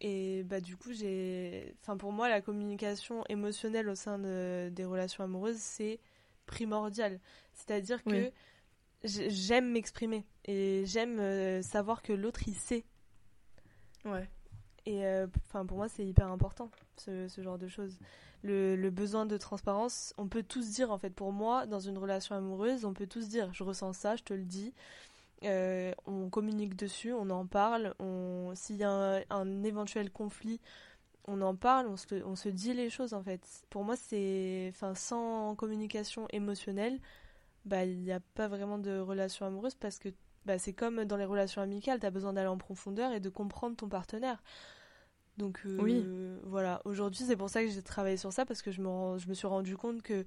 et 0.00 0.42
bah 0.44 0.60
du 0.60 0.76
coup, 0.76 0.92
j'ai. 0.92 1.74
Enfin, 1.82 1.96
pour 1.96 2.12
moi, 2.12 2.28
la 2.28 2.40
communication 2.42 3.24
émotionnelle 3.28 3.88
au 3.88 3.94
sein 3.94 4.18
de- 4.18 4.68
des 4.70 4.84
relations 4.84 5.24
amoureuses, 5.24 5.56
c'est 5.56 5.98
primordial. 6.46 7.20
C'est-à-dire 7.54 8.04
que 8.04 8.10
Oui. 8.10 8.30
j'aime 9.04 9.70
m'exprimer 9.72 10.26
et 10.44 10.82
j'aime 10.84 11.62
savoir 11.62 12.02
que 12.02 12.12
l'autre 12.12 12.40
il 12.46 12.54
sait. 12.54 12.84
Ouais. 14.06 14.28
Et 14.86 15.04
euh, 15.04 15.26
pour 15.50 15.76
moi, 15.76 15.88
c'est 15.88 16.06
hyper 16.06 16.28
important, 16.28 16.70
ce, 16.96 17.26
ce 17.26 17.40
genre 17.42 17.58
de 17.58 17.66
choses. 17.66 17.98
Le, 18.42 18.76
le 18.76 18.90
besoin 18.90 19.26
de 19.26 19.36
transparence, 19.36 20.14
on 20.16 20.28
peut 20.28 20.44
tous 20.44 20.70
dire, 20.70 20.92
en 20.92 20.98
fait, 20.98 21.10
pour 21.10 21.32
moi, 21.32 21.66
dans 21.66 21.80
une 21.80 21.98
relation 21.98 22.36
amoureuse, 22.36 22.84
on 22.84 22.92
peut 22.92 23.08
tous 23.08 23.28
dire, 23.28 23.52
je 23.52 23.64
ressens 23.64 23.92
ça, 23.94 24.14
je 24.14 24.22
te 24.22 24.32
le 24.32 24.44
dis. 24.44 24.72
Euh, 25.44 25.92
on 26.06 26.30
communique 26.30 26.76
dessus, 26.76 27.12
on 27.12 27.30
en 27.30 27.46
parle. 27.46 27.94
S'il 28.54 28.76
y 28.76 28.84
a 28.84 28.90
un, 28.90 29.22
un 29.30 29.62
éventuel 29.64 30.10
conflit, 30.10 30.60
on 31.26 31.40
en 31.42 31.56
parle, 31.56 31.88
on 31.88 31.96
se, 31.96 32.22
on 32.24 32.36
se 32.36 32.48
dit 32.48 32.72
les 32.72 32.88
choses, 32.88 33.12
en 33.12 33.22
fait. 33.22 33.42
Pour 33.70 33.84
moi, 33.84 33.96
c'est. 33.96 34.68
Enfin, 34.70 34.94
sans 34.94 35.56
communication 35.56 36.28
émotionnelle, 36.30 37.00
bah, 37.64 37.84
il 37.84 37.98
n'y 37.98 38.12
a 38.12 38.20
pas 38.20 38.46
vraiment 38.48 38.78
de 38.78 38.98
relation 39.00 39.46
amoureuse 39.46 39.74
parce 39.74 39.98
que 39.98 40.10
bah, 40.46 40.58
c'est 40.58 40.72
comme 40.72 41.04
dans 41.04 41.16
les 41.18 41.26
relations 41.26 41.60
amicales, 41.60 42.00
tu 42.00 42.06
as 42.06 42.10
besoin 42.10 42.32
d'aller 42.32 42.48
en 42.48 42.56
profondeur 42.58 43.12
et 43.12 43.20
de 43.20 43.28
comprendre 43.28 43.76
ton 43.76 43.88
partenaire. 43.88 44.42
Donc 45.36 45.60
euh, 45.66 45.76
Oui. 45.82 46.02
voilà, 46.44 46.80
aujourd'hui 46.86 47.24
c'est 47.26 47.36
pour 47.36 47.50
ça 47.50 47.62
que 47.62 47.68
j'ai 47.68 47.82
travaillé 47.82 48.16
sur 48.16 48.32
ça 48.32 48.46
parce 48.46 48.62
que 48.62 48.70
je 48.70 48.80
me, 48.80 48.88
rends- 48.88 49.18
je 49.18 49.28
me 49.28 49.34
suis 49.34 49.46
rendu 49.46 49.76
compte 49.76 50.00
que 50.00 50.24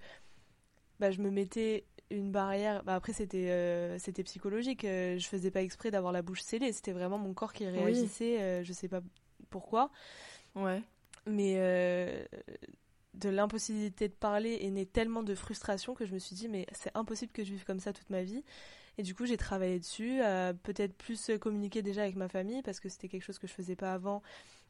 bah, 0.99 1.09
je 1.09 1.19
me 1.21 1.31
mettais 1.31 1.85
une 2.11 2.31
barrière. 2.31 2.83
Bah, 2.83 2.95
après 2.95 3.13
c'était 3.13 3.49
euh, 3.49 3.97
c'était 3.97 4.23
psychologique, 4.23 4.85
euh, 4.85 5.17
je 5.17 5.27
faisais 5.27 5.49
pas 5.49 5.63
exprès 5.63 5.89
d'avoir 5.89 6.11
la 6.11 6.21
bouche 6.21 6.41
scellée, 6.41 6.71
c'était 6.73 6.91
vraiment 6.91 7.17
mon 7.17 7.33
corps 7.33 7.53
qui 7.53 7.65
réagissait, 7.67 8.39
euh, 8.41 8.63
je 8.63 8.73
sais 8.73 8.87
pas 8.87 9.01
pourquoi, 9.49 9.89
Ouais. 10.55 10.83
mais 11.25 11.55
de 13.15 13.29
l'impossibilité 13.29 14.07
de 14.07 14.13
parler 14.13 14.59
est 14.61 14.69
né 14.69 14.85
tellement 14.85 15.23
de 15.23 15.33
frustration 15.35 15.95
que 15.95 16.05
je 16.05 16.13
me 16.13 16.19
suis 16.19 16.35
dit 16.35 16.47
mais 16.47 16.67
c'est 16.71 16.95
impossible 16.95 17.31
que 17.31 17.43
je 17.43 17.51
vive 17.51 17.65
comme 17.65 17.79
ça 17.79 17.93
toute 17.93 18.09
ma 18.09 18.23
vie. 18.23 18.43
Et 18.99 19.01
du 19.01 19.15
coup, 19.15 19.25
j'ai 19.25 19.37
travaillé 19.37 19.79
dessus, 19.79 20.19
à 20.21 20.53
peut-être 20.53 20.93
plus 20.93 21.31
communiquer 21.39 21.81
déjà 21.81 22.01
avec 22.01 22.17
ma 22.17 22.27
famille 22.27 22.61
parce 22.61 22.81
que 22.81 22.89
c'était 22.89 23.07
quelque 23.07 23.23
chose 23.23 23.39
que 23.39 23.47
je 23.47 23.53
faisais 23.53 23.77
pas 23.77 23.93
avant. 23.93 24.21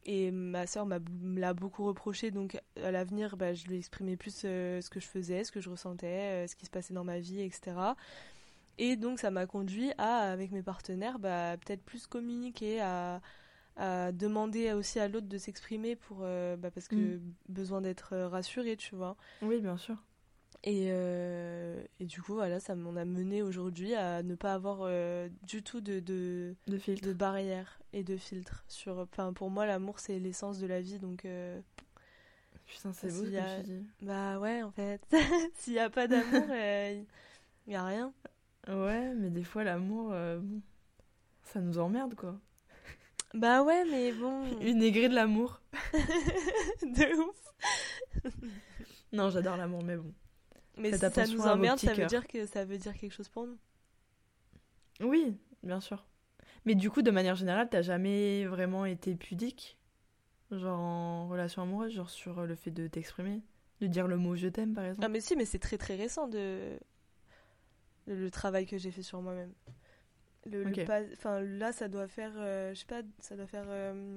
Et 0.05 0.29
ma 0.29 0.67
sœur 0.67 0.85
m'a- 0.85 0.99
me 0.99 1.39
l'a 1.39 1.55
beaucoup 1.55 1.83
reproché, 1.83 2.29
donc 2.29 2.55
à 2.83 2.91
l'avenir, 2.91 3.37
bah, 3.37 3.55
je 3.55 3.65
lui 3.65 3.77
exprimais 3.77 4.17
plus 4.17 4.43
euh, 4.45 4.81
ce 4.81 4.91
que 4.91 4.99
je 4.99 5.07
faisais, 5.07 5.43
ce 5.43 5.51
que 5.51 5.61
je 5.61 5.69
ressentais, 5.71 6.45
euh, 6.45 6.47
ce 6.47 6.55
qui 6.55 6.67
se 6.67 6.69
passait 6.69 6.93
dans 6.93 7.03
ma 7.03 7.17
vie, 7.17 7.41
etc. 7.41 7.95
Et 8.77 8.97
donc 8.97 9.17
ça 9.19 9.31
m'a 9.31 9.47
conduit 9.47 9.91
à, 9.97 10.31
avec 10.31 10.51
mes 10.51 10.61
partenaires, 10.61 11.17
bah, 11.17 11.57
peut-être 11.57 11.81
plus 11.83 12.05
communiquer, 12.05 12.81
à, 12.81 13.21
à 13.77 14.11
demander 14.11 14.73
aussi 14.73 14.99
à 14.99 15.07
l'autre 15.07 15.27
de 15.27 15.37
s'exprimer 15.39 15.95
pour, 15.95 16.19
euh, 16.21 16.55
bah, 16.55 16.69
parce 16.69 16.87
que 16.87 17.17
Mm. 17.17 17.33
besoin 17.49 17.81
d'être 17.81 18.13
euh, 18.13 18.27
rassuré, 18.27 18.77
tu 18.77 18.93
vois. 18.95 19.17
Oui, 19.41 19.59
bien 19.59 19.75
sûr. 19.77 19.97
Et, 20.65 20.87
euh, 20.91 21.81
et 22.01 22.05
du 22.05 22.21
coup, 22.21 22.33
voilà, 22.33 22.59
ça 22.59 22.75
m'en 22.75 22.95
a 22.97 23.05
mené 23.05 23.41
aujourd'hui 23.41 23.93
à 23.95 24.23
ne 24.23 24.35
pas 24.35 24.53
avoir 24.53 24.79
euh, 24.81 25.29
du 25.43 25.63
tout 25.63 25.79
de, 25.79 25.99
de, 26.01 26.53
De 26.67 26.77
filtre. 26.77 27.07
de 27.07 27.13
barrières 27.13 27.79
et 27.93 28.03
de 28.03 28.17
filtres. 28.17 28.65
Sur, 28.67 29.07
pour 29.35 29.49
moi, 29.49 29.65
l'amour, 29.65 29.99
c'est 29.99 30.19
l'essence 30.19 30.59
de 30.59 30.67
la 30.67 30.81
vie. 30.81 30.99
Donc, 30.99 31.23
euh, 31.23 31.59
Putain, 32.65 32.91
c'est 32.91 33.07
beau 33.07 33.25
ce 33.25 33.35
a- 33.37 33.55
que 33.55 33.61
tu 33.61 33.67
dis. 33.67 33.87
bah 34.01 34.37
ouais, 34.39 34.61
en 34.61 34.71
fait. 34.71 35.01
S'il 35.55 35.73
n'y 35.73 35.79
a 35.79 35.89
pas 35.89 36.07
d'amour, 36.07 36.43
il 36.53 37.05
n'y 37.67 37.75
a 37.75 37.85
rien. 37.85 38.13
Ouais, 38.67 39.13
mais 39.15 39.29
des 39.29 39.43
fois, 39.45 39.63
l'amour, 39.63 40.09
bon, 40.09 40.61
ça 41.45 41.61
nous 41.61 41.79
emmerde, 41.79 42.15
quoi. 42.15 42.37
Bah 43.33 43.63
ouais, 43.63 43.85
mais 43.89 44.11
bon. 44.11 44.43
Une 44.61 44.83
aigrie 44.83 45.07
de 45.07 45.15
l'amour. 45.15 45.61
de 46.83 47.17
ouf. 47.21 48.33
Non, 49.13 49.29
j'adore 49.29 49.55
l'amour, 49.55 49.83
mais 49.83 49.95
bon. 49.95 50.13
Mais 50.79 50.91
Faites 50.91 51.09
si 51.09 51.15
ça 51.15 51.27
nous 51.27 51.41
emmerde, 51.41 51.79
ça 51.79 51.93
veut 51.93 52.05
dire 52.05 52.27
que 52.27 52.45
ça 52.45 52.65
veut 52.65 52.77
dire 52.77 52.95
quelque 52.95 53.13
chose 53.13 53.29
pour 53.29 53.45
nous. 53.45 53.57
Oui, 55.01 55.37
bien 55.63 55.79
sûr. 55.79 56.05
Mais 56.65 56.75
du 56.75 56.89
coup, 56.89 57.01
de 57.01 57.11
manière 57.11 57.35
générale, 57.35 57.69
t'as 57.69 57.81
jamais 57.81 58.45
vraiment 58.45 58.85
été 58.85 59.15
pudique? 59.15 59.77
Genre 60.51 60.79
en 60.79 61.27
relation 61.27 61.61
amoureuse, 61.61 61.93
genre 61.93 62.09
sur 62.09 62.45
le 62.45 62.55
fait 62.55 62.71
de 62.71 62.87
t'exprimer? 62.87 63.41
De 63.81 63.87
dire 63.87 64.07
le 64.07 64.17
mot 64.17 64.35
je 64.35 64.47
t'aime, 64.47 64.73
par 64.73 64.83
exemple? 64.85 65.05
Ah 65.05 65.09
mais 65.09 65.21
si, 65.21 65.35
mais 65.35 65.45
c'est 65.45 65.59
très 65.59 65.77
très 65.77 65.95
récent 65.95 66.27
de 66.27 66.79
le, 68.07 68.31
travail 68.31 68.65
que 68.65 68.77
j'ai 68.77 68.91
fait 68.91 69.03
sur 69.03 69.21
moi-même. 69.21 69.53
Le, 70.45 70.63
le 70.63 70.71
Ok. 70.71 70.85
pas- 70.85 71.03
enfin 71.13 71.41
là, 71.41 71.71
ça 71.71 71.87
doit 71.87 72.07
faire, 72.07 72.33
euh, 72.37 72.73
je 72.73 72.79
sais 72.79 72.85
pas, 72.85 73.01
ça 73.19 73.35
doit 73.35 73.47
faire 73.47 73.67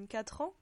4 0.09 0.41
ans 0.41 0.55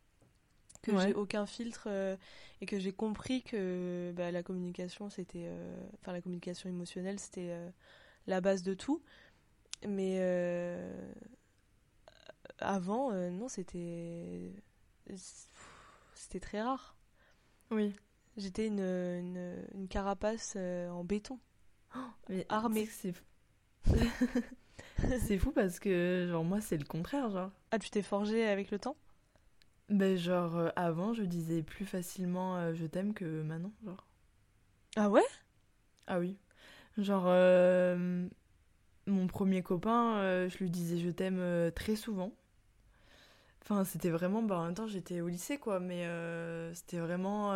que 0.83 0.93
Ouais. 0.93 1.09
j'ai 1.09 1.15
aucun 1.15 1.47
filtre 1.47 1.85
euh, 1.87 2.17
et 2.61 2.67
que 2.67 2.79
j'ai 2.79 2.93
compris 2.93 3.43
que 3.43 4.13
bah, 4.17 4.31
la 4.31 4.43
communication, 4.43 5.11
c'était, 5.11 5.47
euh, 5.47 5.81
enfin 6.01 6.13
la 6.13 6.21
communication 6.21 6.69
émotionnelle, 6.69 7.19
c'était 7.19 7.51
euh, 7.51 7.71
la 8.27 8.41
base 8.41 8.63
de 8.63 8.75
tout. 8.75 9.03
Mais 9.87 10.21
avant, 12.59 13.13
non, 13.31 13.49
c'était, 13.49 14.53
c'était 16.15 16.41
très 16.41 16.61
rare. 16.63 16.95
Oui. 17.71 17.95
J'étais 18.37 18.67
une, 18.67 18.81
une, 18.81 19.65
une 19.75 19.89
carapace 19.89 20.57
en 20.57 21.05
béton. 21.05 21.39
Armée. 22.49 22.87
C'est 22.87 23.13
fou. 23.13 23.25
c'est 25.27 25.39
fou 25.39 25.53
parce 25.53 25.79
que, 25.79 26.27
genre, 26.31 26.45
moi, 26.45 26.61
c'est 26.61 26.77
le 26.77 26.85
contraire, 26.85 27.31
genre. 27.31 27.51
Ah, 27.73 27.79
tu 27.79 27.91
t'es 27.91 28.03
forgé 28.03 28.47
avec 28.47 28.71
le 28.71 28.79
temps? 28.79 28.97
Ben, 29.91 30.17
genre, 30.17 30.57
euh, 30.57 30.69
avant, 30.77 31.13
je 31.15 31.25
disais 31.25 31.63
plus 31.63 31.85
facilement 31.85 32.57
euh, 32.57 32.75
je 32.75 32.87
t'aime 32.87 33.13
que 33.13 33.43
maintenant, 33.43 33.73
genre. 33.85 34.07
Ah 34.97 35.11
ouais? 35.11 35.25
Ah 36.07 36.21
oui. 36.21 36.37
Genre, 36.97 37.25
euh, 37.27 38.29
mon 39.07 39.27
premier 39.27 39.63
copain, 39.63 40.49
je 40.49 40.59
lui 40.59 40.71
disais 40.71 40.99
je 40.99 41.11
t'aime 41.11 41.73
très 41.75 41.97
souvent. 41.97 42.33
Enfin, 43.63 43.85
c'était 43.85 44.11
vraiment. 44.11 44.43
Bah, 44.43 44.59
en 44.59 44.65
même 44.67 44.75
temps, 44.75 44.87
j'étais 44.87 45.21
au 45.21 45.29
lycée, 45.29 45.59
quoi, 45.59 45.81
mais 45.81 46.07
c'était 46.75 46.99
vraiment. 46.99 47.55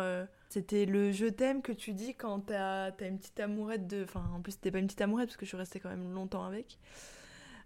c'était 0.49 0.85
le 0.85 1.11
je 1.11 1.27
t'aime 1.27 1.61
que 1.61 1.71
tu 1.71 1.93
dis 1.93 2.15
quand 2.15 2.41
t'as 2.41 2.91
as 2.91 3.07
une 3.07 3.17
petite 3.17 3.39
amourette 3.39 3.87
de. 3.87 4.03
Enfin, 4.03 4.23
en 4.33 4.41
plus, 4.41 4.53
c'était 4.53 4.71
pas 4.71 4.79
une 4.79 4.87
petite 4.87 5.01
amourette 5.01 5.27
parce 5.27 5.37
que 5.37 5.45
je 5.45 5.49
suis 5.49 5.57
restée 5.57 5.79
quand 5.79 5.89
même 5.89 6.13
longtemps 6.13 6.45
avec. 6.45 6.79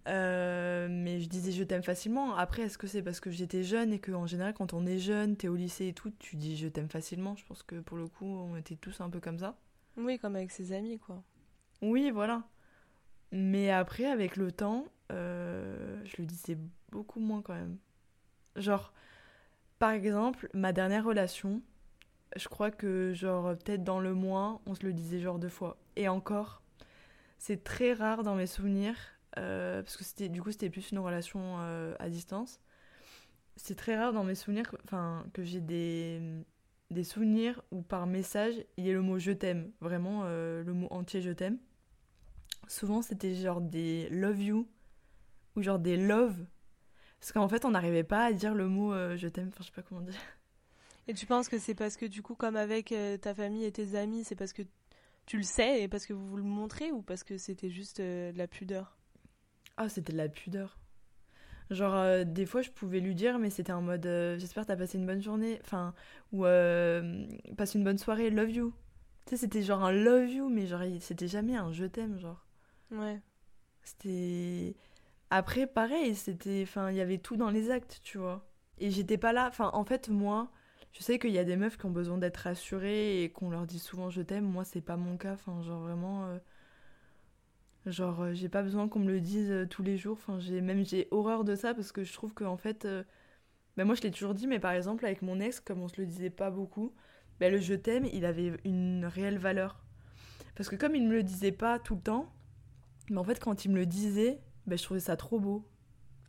Euh, 0.07 0.87
mais 0.89 1.19
je 1.19 1.27
disais 1.29 1.51
je 1.51 1.63
t'aime 1.63 1.83
facilement. 1.83 2.35
Après, 2.35 2.63
est-ce 2.63 2.77
que 2.77 2.87
c'est 2.87 3.03
parce 3.03 3.19
que 3.19 3.29
j'étais 3.29 3.63
jeune 3.63 3.93
et 3.93 3.99
qu'en 3.99 4.25
général, 4.25 4.53
quand 4.53 4.73
on 4.73 4.85
est 4.85 4.97
jeune, 4.99 5.35
t'es 5.35 5.47
au 5.47 5.55
lycée 5.55 5.87
et 5.87 5.93
tout, 5.93 6.11
tu 6.19 6.35
dis 6.35 6.57
je 6.57 6.67
t'aime 6.67 6.89
facilement? 6.89 7.35
Je 7.35 7.45
pense 7.45 7.63
que 7.63 7.79
pour 7.79 7.97
le 7.97 8.07
coup, 8.07 8.25
on 8.25 8.55
était 8.55 8.75
tous 8.75 9.01
un 9.01 9.09
peu 9.09 9.19
comme 9.19 9.39
ça. 9.39 9.55
Oui, 9.97 10.17
comme 10.17 10.35
avec 10.35 10.51
ses 10.51 10.71
amis, 10.71 10.97
quoi. 10.99 11.21
Oui, 11.81 12.11
voilà. 12.11 12.43
Mais 13.31 13.69
après, 13.69 14.05
avec 14.05 14.37
le 14.37 14.51
temps, 14.51 14.85
euh, 15.11 16.01
je 16.05 16.15
le 16.19 16.25
disais 16.25 16.57
beaucoup 16.91 17.19
moins 17.19 17.41
quand 17.41 17.53
même. 17.53 17.77
Genre, 18.55 18.93
par 19.77 19.91
exemple, 19.91 20.49
ma 20.53 20.73
dernière 20.73 21.05
relation, 21.05 21.61
je 22.35 22.47
crois 22.47 22.71
que, 22.71 23.13
genre, 23.13 23.55
peut-être 23.57 23.83
dans 23.83 23.99
le 23.99 24.13
mois, 24.13 24.61
on 24.65 24.75
se 24.75 24.83
le 24.85 24.93
disait 24.93 25.19
genre 25.19 25.39
deux 25.39 25.49
fois. 25.49 25.77
Et 25.95 26.07
encore, 26.07 26.61
c'est 27.37 27.63
très 27.63 27.93
rare 27.93 28.23
dans 28.23 28.35
mes 28.35 28.47
souvenirs, 28.47 28.97
euh, 29.37 29.81
parce 29.83 29.97
que 29.97 30.03
c'était, 30.03 30.29
du 30.29 30.41
coup, 30.41 30.51
c'était 30.51 30.69
plus 30.69 30.91
une 30.91 30.99
relation 30.99 31.57
euh, 31.59 31.95
à 31.99 32.09
distance. 32.09 32.59
C'est 33.55 33.75
très 33.75 33.97
rare 33.97 34.13
dans 34.13 34.23
mes 34.23 34.35
souvenirs 34.35 34.73
enfin, 34.85 35.25
que 35.33 35.43
j'ai 35.43 35.59
des, 35.59 36.21
des 36.91 37.03
souvenirs 37.03 37.61
où 37.71 37.81
par 37.81 38.07
message, 38.07 38.53
il 38.77 38.85
y 38.85 38.89
ait 38.89 38.93
le 38.93 39.01
mot 39.01 39.19
je 39.19 39.31
t'aime, 39.31 39.71
vraiment 39.81 40.21
euh, 40.23 40.63
le 40.63 40.73
mot 40.73 40.87
entier 40.91 41.21
je 41.21 41.31
t'aime. 41.31 41.57
Souvent, 42.67 43.01
c'était 43.01 43.35
genre 43.35 43.61
des 43.61 44.09
love 44.09 44.41
you 44.41 44.67
ou 45.55 45.61
genre 45.61 45.79
des 45.79 45.97
love. 45.97 46.45
Parce 47.19 47.33
qu'en 47.33 47.49
fait, 47.49 47.65
on 47.65 47.71
n'arrivait 47.71 48.03
pas 48.03 48.25
à 48.25 48.33
dire 48.33 48.55
le 48.55 48.67
mot 48.67 48.93
je 49.17 49.27
t'aime, 49.27 49.49
enfin, 49.49 49.57
je 49.61 49.65
sais 49.65 49.73
pas 49.73 49.81
comment 49.81 50.01
dire. 50.01 50.15
Et 51.07 51.13
tu 51.13 51.25
penses 51.25 51.49
que 51.49 51.57
c'est 51.57 51.75
parce 51.75 51.97
que 51.97 52.05
du 52.05 52.21
coup, 52.21 52.35
comme 52.35 52.55
avec 52.55 52.93
ta 53.21 53.33
famille 53.33 53.65
et 53.65 53.71
tes 53.71 53.95
amis, 53.95 54.23
c'est 54.23 54.35
parce 54.35 54.53
que 54.53 54.61
tu 55.25 55.37
le 55.37 55.43
sais 55.43 55.81
et 55.81 55.87
parce 55.87 56.05
que 56.05 56.13
vous 56.13 56.27
vous 56.27 56.37
le 56.37 56.43
montrez 56.43 56.91
ou 56.91 57.01
parce 57.01 57.23
que 57.23 57.37
c'était 57.37 57.69
juste 57.69 57.99
de 57.99 58.31
la 58.37 58.47
pudeur? 58.47 58.98
Ah, 59.79 59.87
c'était 59.87 60.11
de 60.11 60.17
la 60.17 60.27
pudeur. 60.27 60.77
Genre, 61.71 61.95
euh, 61.95 62.23
des 62.25 62.45
fois, 62.45 62.61
je 62.61 62.69
pouvais 62.69 62.99
lui 62.99 63.15
dire, 63.15 63.39
mais 63.39 63.49
c'était 63.49 63.71
en 63.71 63.81
mode 63.81 64.03
j'espère 64.37 64.63
que 64.63 64.67
t'as 64.67 64.75
passé 64.75 64.97
une 64.97 65.05
bonne 65.05 65.21
journée, 65.21 65.59
enfin, 65.63 65.93
ou 66.33 66.43
passe 67.57 67.75
une 67.75 67.83
bonne 67.83 67.97
soirée, 67.97 68.29
love 68.29 68.51
you. 68.51 68.73
Tu 69.25 69.31
sais, 69.31 69.37
c'était 69.37 69.61
genre 69.61 69.83
un 69.83 69.91
love 69.93 70.29
you, 70.29 70.49
mais 70.49 70.67
genre, 70.67 70.81
c'était 70.99 71.27
jamais 71.27 71.55
un 71.55 71.71
je 71.71 71.85
t'aime, 71.85 72.19
genre. 72.19 72.45
Ouais. 72.91 73.21
C'était. 73.83 74.75
Après, 75.29 75.65
pareil, 75.67 76.13
c'était. 76.15 76.63
Enfin, 76.63 76.91
il 76.91 76.97
y 76.97 77.01
avait 77.01 77.19
tout 77.19 77.37
dans 77.37 77.49
les 77.49 77.71
actes, 77.71 78.01
tu 78.03 78.17
vois. 78.17 78.45
Et 78.79 78.91
j'étais 78.91 79.17
pas 79.17 79.31
là. 79.33 79.47
Enfin, 79.47 79.69
en 79.73 79.85
fait, 79.85 80.09
moi, 80.09 80.51
je 80.91 81.03
sais 81.03 81.19
qu'il 81.19 81.31
y 81.31 81.37
a 81.39 81.45
des 81.45 81.55
meufs 81.55 81.77
qui 81.77 81.85
ont 81.85 81.91
besoin 81.91 82.17
d'être 82.17 82.37
rassurées 82.37 83.23
et 83.23 83.31
qu'on 83.31 83.49
leur 83.49 83.65
dit 83.65 83.79
souvent 83.79 84.09
je 84.09 84.21
t'aime. 84.23 84.45
Moi, 84.45 84.65
c'est 84.65 84.81
pas 84.81 84.97
mon 84.97 85.17
cas. 85.17 85.33
Enfin, 85.33 85.61
genre 85.61 85.81
vraiment. 85.81 86.37
Euh, 87.87 87.91
genre, 87.91 88.21
euh, 88.21 88.33
j'ai 88.33 88.49
pas 88.49 88.63
besoin 88.63 88.87
qu'on 88.87 88.99
me 88.99 89.11
le 89.11 89.21
dise 89.21 89.51
euh, 89.51 89.65
tous 89.65 89.83
les 89.83 89.97
jours. 89.97 90.17
Enfin, 90.19 90.39
j'ai 90.39 90.61
même 90.61 90.85
j'ai 90.85 91.07
horreur 91.11 91.43
de 91.43 91.55
ça 91.55 91.73
parce 91.73 91.91
que 91.91 92.03
je 92.03 92.13
trouve 92.13 92.33
qu'en 92.33 92.57
fait. 92.57 92.87
Ben 93.77 93.85
moi, 93.85 93.95
je 93.95 94.01
l'ai 94.01 94.11
toujours 94.11 94.33
dit, 94.33 94.45
mais 94.45 94.59
par 94.59 94.71
exemple, 94.71 95.05
avec 95.05 95.21
mon 95.21 95.39
ex, 95.39 95.61
comme 95.61 95.81
on 95.81 95.87
se 95.87 96.01
le 96.01 96.05
disait 96.05 96.29
pas 96.29 96.51
beaucoup, 96.51 96.93
ben, 97.39 97.49
le 97.49 97.59
je 97.59 97.75
t'aime, 97.75 98.05
il 98.11 98.25
avait 98.25 98.53
une 98.65 99.05
réelle 99.05 99.37
valeur. 99.37 99.85
Parce 100.55 100.67
que 100.67 100.75
comme 100.75 100.95
il 100.95 101.07
me 101.07 101.13
le 101.13 101.23
disait 101.23 101.53
pas 101.53 101.79
tout 101.79 101.95
le 101.95 102.01
temps, 102.01 102.29
mais 103.09 103.17
en 103.17 103.23
fait, 103.23 103.39
quand 103.39 103.63
il 103.63 103.71
me 103.71 103.77
le 103.77 103.85
disait, 103.85 104.41
ben, 104.67 104.77
je 104.77 104.83
trouvais 104.83 104.99
ça 104.99 105.15
trop 105.15 105.39
beau. 105.39 105.65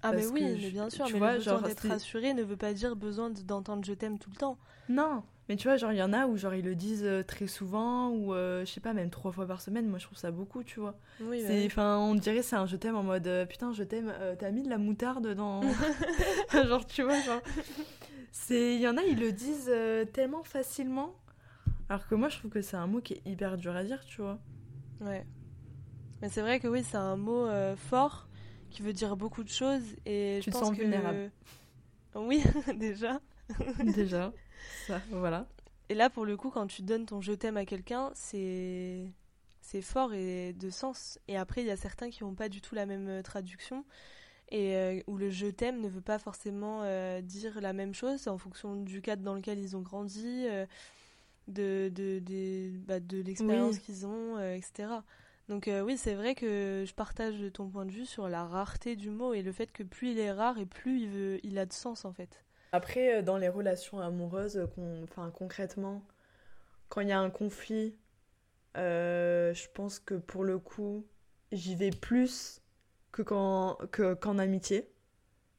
Ah 0.02 0.12
mais 0.12 0.26
oui, 0.26 0.42
mais 0.42 0.70
bien 0.70 0.88
sûr, 0.88 1.06
tu 1.06 1.14
mais 1.14 1.18
vois, 1.18 1.34
le 1.34 1.40
genre 1.40 1.60
d'être 1.60 1.86
rassuré 1.88 2.32
ne 2.34 2.42
veut 2.42 2.56
pas 2.56 2.72
dire 2.72 2.96
besoin 2.96 3.30
d'entendre 3.30 3.84
je 3.84 3.92
t'aime 3.92 4.18
tout 4.18 4.30
le 4.30 4.36
temps. 4.36 4.56
Non, 4.88 5.24
mais 5.50 5.56
tu 5.56 5.66
vois, 5.66 5.76
genre 5.76 5.90
il 5.90 5.98
y 5.98 6.02
en 6.02 6.12
a 6.12 6.28
où 6.28 6.36
genre 6.36 6.54
ils 6.54 6.64
le 6.64 6.76
disent 6.76 7.02
euh, 7.04 7.24
très 7.24 7.48
souvent 7.48 8.10
ou 8.10 8.34
euh, 8.34 8.64
je 8.64 8.70
sais 8.70 8.78
pas 8.78 8.92
même 8.92 9.10
trois 9.10 9.32
fois 9.32 9.48
par 9.48 9.60
semaine. 9.60 9.88
Moi 9.88 9.98
je 9.98 10.04
trouve 10.04 10.16
ça 10.16 10.30
beaucoup, 10.30 10.62
tu 10.62 10.78
vois. 10.78 10.94
Oui, 11.20 11.42
c'est, 11.44 11.66
enfin, 11.66 11.98
on 11.98 12.14
dirait 12.14 12.42
c'est 12.42 12.54
un 12.54 12.66
je 12.66 12.76
t'aime 12.76 12.94
en 12.94 13.02
mode 13.02 13.26
euh, 13.26 13.44
putain 13.46 13.72
je 13.72 13.82
t'aime. 13.82 14.14
T'as 14.38 14.52
mis 14.52 14.62
de 14.62 14.70
la 14.70 14.78
moutarde 14.78 15.34
dans, 15.34 15.60
genre 16.52 16.86
tu 16.86 17.02
vois, 17.02 17.20
genre. 17.22 17.40
C'est, 18.30 18.76
il 18.76 18.80
y 18.80 18.86
en 18.86 18.96
a 18.96 19.02
ils 19.02 19.18
le 19.18 19.32
disent 19.32 19.72
tellement 20.12 20.44
facilement, 20.44 21.16
alors 21.88 22.06
que 22.06 22.14
moi 22.14 22.28
je 22.28 22.38
trouve 22.38 22.52
que 22.52 22.62
c'est 22.62 22.76
un 22.76 22.86
mot 22.86 23.00
qui 23.00 23.14
est 23.14 23.22
hyper 23.26 23.56
dur 23.56 23.74
à 23.74 23.82
dire, 23.82 24.04
tu 24.04 24.22
vois. 24.22 24.38
Ouais. 25.00 25.26
Mais 26.22 26.28
c'est 26.28 26.42
vrai 26.42 26.60
que 26.60 26.68
oui, 26.68 26.84
c'est 26.84 26.96
un 26.96 27.16
mot 27.16 27.48
fort 27.74 28.28
qui 28.70 28.82
veut 28.82 28.92
dire 28.92 29.16
beaucoup 29.16 29.42
de 29.42 29.48
choses 29.48 29.96
et 30.06 30.38
tu 30.44 30.52
je 30.52 30.56
te 30.56 30.64
sens 30.64 30.76
vulnérable. 30.76 31.32
Oui, 32.14 32.42
déjà. 32.76 33.20
déjà, 33.84 34.32
ça, 34.86 35.00
voilà. 35.10 35.46
Et 35.88 35.94
là, 35.94 36.10
pour 36.10 36.24
le 36.24 36.36
coup, 36.36 36.50
quand 36.50 36.66
tu 36.66 36.82
donnes 36.82 37.06
ton 37.06 37.20
je 37.20 37.32
t'aime 37.32 37.56
à 37.56 37.64
quelqu'un, 37.64 38.10
c'est 38.14 39.06
c'est 39.62 39.82
fort 39.82 40.14
et 40.14 40.52
de 40.52 40.70
sens. 40.70 41.18
Et 41.28 41.36
après, 41.36 41.62
il 41.62 41.66
y 41.66 41.70
a 41.70 41.76
certains 41.76 42.10
qui 42.10 42.24
n'ont 42.24 42.34
pas 42.34 42.48
du 42.48 42.60
tout 42.60 42.74
la 42.74 42.86
même 42.86 43.08
euh, 43.08 43.22
traduction 43.22 43.84
et 44.50 44.74
euh, 44.74 45.00
où 45.06 45.16
le 45.16 45.30
je 45.30 45.46
t'aime 45.46 45.80
ne 45.80 45.88
veut 45.88 46.00
pas 46.00 46.18
forcément 46.18 46.82
dire 47.20 47.60
la 47.60 47.72
même 47.72 47.94
chose 47.94 48.26
en 48.26 48.36
fonction 48.36 48.74
du 48.74 49.00
cadre 49.00 49.22
dans 49.22 49.34
lequel 49.34 49.60
ils 49.60 49.76
ont 49.76 49.80
grandi, 49.80 50.44
de, 51.46 51.88
de, 51.94 52.18
de, 52.18 52.72
bah, 52.78 52.98
de 52.98 53.18
l'expérience 53.18 53.78
qu'ils 53.78 54.06
ont, 54.06 54.40
etc. 54.40 54.88
Donc 55.50 55.66
euh, 55.66 55.82
oui, 55.82 55.96
c'est 55.98 56.14
vrai 56.14 56.36
que 56.36 56.84
je 56.86 56.94
partage 56.94 57.34
ton 57.52 57.68
point 57.68 57.84
de 57.84 57.90
vue 57.90 58.06
sur 58.06 58.28
la 58.28 58.46
rareté 58.46 58.94
du 58.94 59.10
mot 59.10 59.34
et 59.34 59.42
le 59.42 59.50
fait 59.50 59.72
que 59.72 59.82
plus 59.82 60.12
il 60.12 60.18
est 60.20 60.30
rare 60.30 60.58
et 60.58 60.64
plus 60.64 61.00
il, 61.00 61.08
veut, 61.08 61.40
il 61.42 61.58
a 61.58 61.66
de 61.66 61.72
sens 61.72 62.04
en 62.04 62.12
fait. 62.12 62.44
Après, 62.72 63.18
euh, 63.18 63.22
dans 63.22 63.36
les 63.36 63.48
relations 63.48 64.00
amoureuses, 64.00 64.60
enfin, 65.04 65.30
concrètement, 65.30 66.02
quand 66.88 67.00
il 67.00 67.08
y 67.08 67.12
a 67.12 67.20
un 67.20 67.30
conflit, 67.30 67.96
euh, 68.76 69.52
je 69.54 69.68
pense 69.74 69.98
que 69.98 70.14
pour 70.14 70.44
le 70.44 70.58
coup, 70.58 71.06
j'y 71.52 71.74
vais 71.74 71.90
plus 71.90 72.62
que 73.12 73.22
qu'en 73.22 73.76
que, 73.90 74.14
qu'en 74.14 74.38
amitié. 74.38 74.90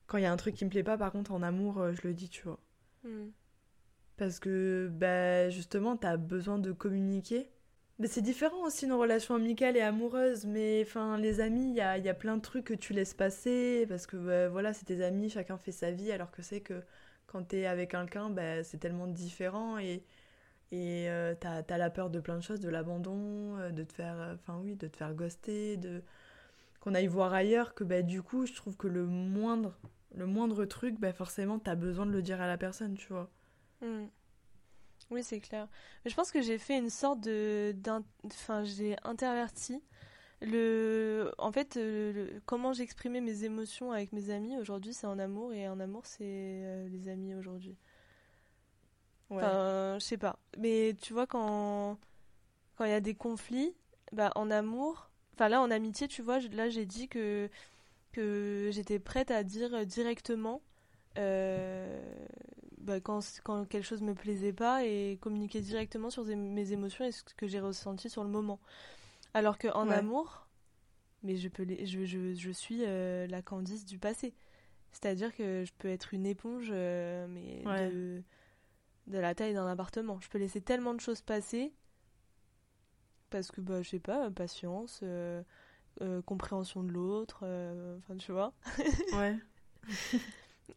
Quand 0.07 0.17
il 0.17 0.23
y 0.23 0.25
a 0.25 0.31
un 0.31 0.37
truc 0.37 0.55
qui 0.55 0.65
me 0.65 0.69
plaît 0.69 0.83
pas, 0.83 0.97
par 0.97 1.11
contre, 1.11 1.31
en 1.31 1.41
amour, 1.41 1.93
je 1.93 2.07
le 2.07 2.13
dis, 2.13 2.29
tu 2.29 2.43
vois. 2.43 2.59
Hmm. 3.03 3.29
Parce 4.17 4.39
que, 4.39 4.89
bah, 4.91 5.49
justement, 5.49 5.97
t'as 5.97 6.17
besoin 6.17 6.59
de 6.59 6.71
communiquer 6.73 7.49
mais 8.01 8.07
c'est 8.07 8.21
différent 8.23 8.65
aussi 8.65 8.87
nos 8.87 8.97
relations 8.99 9.35
amicales 9.35 9.77
et 9.77 9.81
amoureuses, 9.81 10.45
mais 10.47 10.83
enfin 10.83 11.19
les 11.19 11.39
amis, 11.39 11.69
il 11.69 11.75
y 11.75 11.81
a, 11.81 11.99
y 11.99 12.09
a, 12.09 12.15
plein 12.15 12.35
de 12.35 12.41
trucs 12.41 12.65
que 12.65 12.73
tu 12.73 12.93
laisses 12.93 13.13
passer 13.13 13.85
parce 13.87 14.07
que 14.07 14.17
bah, 14.17 14.49
voilà, 14.49 14.73
c'est 14.73 14.85
tes 14.85 15.03
amis, 15.03 15.29
chacun 15.29 15.55
fait 15.59 15.71
sa 15.71 15.91
vie, 15.91 16.11
alors 16.11 16.31
que 16.31 16.41
c'est 16.41 16.61
que 16.61 16.81
quand 17.31 17.43
t'es 17.43 17.65
avec 17.65 17.91
quelqu'un, 17.91 18.29
bah, 18.29 18.63
c'est 18.63 18.77
tellement 18.77 19.07
différent 19.07 19.77
et, 19.77 20.03
et 20.71 21.09
euh, 21.09 21.33
t'as 21.39 21.63
as 21.67 21.77
la 21.77 21.89
peur 21.89 22.09
de 22.09 22.19
plein 22.19 22.35
de 22.35 22.43
choses, 22.43 22.59
de 22.59 22.69
l'abandon, 22.69 23.57
euh, 23.57 23.71
de 23.71 23.83
te 23.83 23.93
faire, 23.93 24.19
euh, 24.19 24.35
enfin 24.35 24.59
oui, 24.61 24.75
de 24.75 24.87
te 24.87 24.97
faire 24.97 25.13
ghoster, 25.13 25.77
de 25.77 26.03
qu'on 26.81 26.95
aille 26.95 27.07
voir 27.07 27.33
ailleurs, 27.33 27.73
que 27.73 27.83
bah, 27.83 28.01
du 28.01 28.21
coup, 28.21 28.45
je 28.45 28.53
trouve 28.53 28.75
que 28.75 28.87
le 28.87 29.05
moindre, 29.05 29.77
le 30.15 30.25
moindre 30.25 30.65
truc, 30.65 30.99
bah, 30.99 31.13
forcément, 31.13 31.59
t'as 31.59 31.75
besoin 31.75 32.05
de 32.05 32.11
le 32.11 32.21
dire 32.21 32.41
à 32.41 32.47
la 32.47 32.57
personne, 32.57 32.95
tu 32.95 33.07
vois. 33.13 33.29
Mmh. 33.81 34.07
Oui, 35.11 35.23
c'est 35.23 35.39
clair. 35.39 35.67
Mais 36.03 36.11
je 36.11 36.15
pense 36.15 36.31
que 36.31 36.41
j'ai 36.41 36.57
fait 36.57 36.77
une 36.77 36.89
sorte 36.89 37.21
de. 37.21 37.75
Enfin, 38.25 38.63
j'ai 38.63 38.95
interverti. 39.03 39.81
Le, 40.41 41.31
en 41.37 41.51
fait, 41.51 41.77
euh, 41.77 42.39
comment 42.47 42.73
j'exprimais 42.73 43.21
mes 43.21 43.43
émotions 43.43 43.91
avec 43.91 44.11
mes 44.11 44.31
amis 44.31 44.57
aujourd'hui, 44.57 44.93
c'est 44.93 45.05
en 45.05 45.19
amour, 45.19 45.53
et 45.53 45.69
en 45.69 45.79
amour, 45.79 46.05
c'est 46.05 46.23
euh, 46.23 46.87
les 46.89 47.09
amis 47.09 47.35
aujourd'hui. 47.35 47.75
Enfin, 49.29 49.97
je 49.99 50.03
sais 50.03 50.17
pas. 50.17 50.39
Mais 50.57 50.95
tu 51.01 51.13
vois, 51.13 51.25
quand 51.27 51.97
quand 52.75 52.85
il 52.85 52.91
y 52.91 52.93
a 52.93 53.01
des 53.01 53.13
conflits, 53.13 53.73
bah, 54.11 54.31
en 54.35 54.49
amour, 54.49 55.09
enfin 55.35 55.47
là, 55.49 55.61
en 55.61 55.69
amitié, 55.71 56.07
tu 56.07 56.21
vois, 56.21 56.39
là, 56.39 56.69
j'ai 56.69 56.85
dit 56.85 57.07
que, 57.07 57.49
que 58.11 58.69
j'étais 58.71 58.99
prête 58.99 59.31
à 59.31 59.43
dire 59.43 59.85
directement 59.85 60.61
euh, 61.17 62.01
bah, 62.79 62.99
quand, 62.99 63.21
quand 63.43 63.65
quelque 63.65 63.85
chose 63.85 64.01
me 64.01 64.15
plaisait 64.15 64.53
pas 64.53 64.85
et 64.85 65.17
communiquer 65.21 65.61
directement 65.61 66.09
sur 66.09 66.25
mes 66.25 66.71
émotions 66.71 67.05
et 67.05 67.11
ce 67.11 67.23
que 67.37 67.47
j'ai 67.47 67.59
ressenti 67.59 68.09
sur 68.09 68.23
le 68.23 68.29
moment. 68.29 68.59
Alors 69.33 69.57
qu'en 69.57 69.89
amour, 69.89 70.47
mais 71.23 71.35
je, 71.35 71.47
peux 71.47 71.65
je, 71.67 72.05
je, 72.05 72.33
je 72.33 72.51
suis 72.51 72.83
euh, 72.85 73.27
la 73.27 73.41
Candice 73.41 73.85
du 73.85 73.97
passé. 73.97 74.33
C'est-à-dire 74.91 75.33
que 75.33 75.63
je 75.65 75.71
peux 75.77 75.87
être 75.87 76.13
une 76.13 76.25
éponge, 76.25 76.69
euh, 76.71 77.25
mais 77.29 77.63
de, 77.63 78.21
de, 79.07 79.17
la 79.19 79.33
taille 79.33 79.53
d'un 79.53 79.67
appartement. 79.67 80.19
Je 80.19 80.29
peux 80.29 80.37
laisser 80.37 80.59
tellement 80.59 80.93
de 80.93 80.99
choses 80.99 81.21
passer 81.21 81.73
parce 83.29 83.51
que, 83.51 83.61
bah, 83.61 83.81
je 83.81 83.89
sais 83.89 83.99
pas, 83.99 84.29
patience, 84.31 84.99
euh, 85.03 85.41
compréhension 86.25 86.83
de 86.83 86.91
l'autre, 86.91 87.45
enfin, 87.99 88.17
tu 88.17 88.33
vois. 88.33 88.53
ouais. 89.13 89.37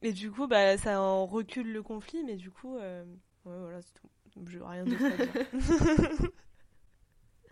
Et 0.02 0.12
du 0.12 0.30
coup, 0.30 0.46
bah, 0.46 0.78
ça 0.78 1.00
en 1.00 1.26
recule 1.26 1.72
le 1.72 1.82
conflit, 1.82 2.22
mais 2.22 2.36
du 2.36 2.52
coup, 2.52 2.76
ouais, 2.76 3.04
voilà, 3.44 3.82
c'est 3.82 3.94
tout. 3.94 4.08
Je 4.46 4.58
rien 4.58 4.84
d'autre 4.84 5.04
à 5.04 5.16
dire. 5.16 6.30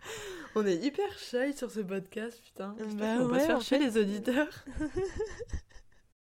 On 0.55 0.65
est 0.65 0.77
hyper 0.77 1.17
shy 1.17 1.53
sur 1.53 1.71
ce 1.71 1.79
podcast, 1.79 2.39
putain. 2.43 2.75
Bah 2.95 3.17
on 3.19 3.27
va 3.27 3.39
se 3.39 3.45
faire 3.45 3.61
chier 3.61 3.79
les 3.79 3.97
auditeurs. 3.97 4.65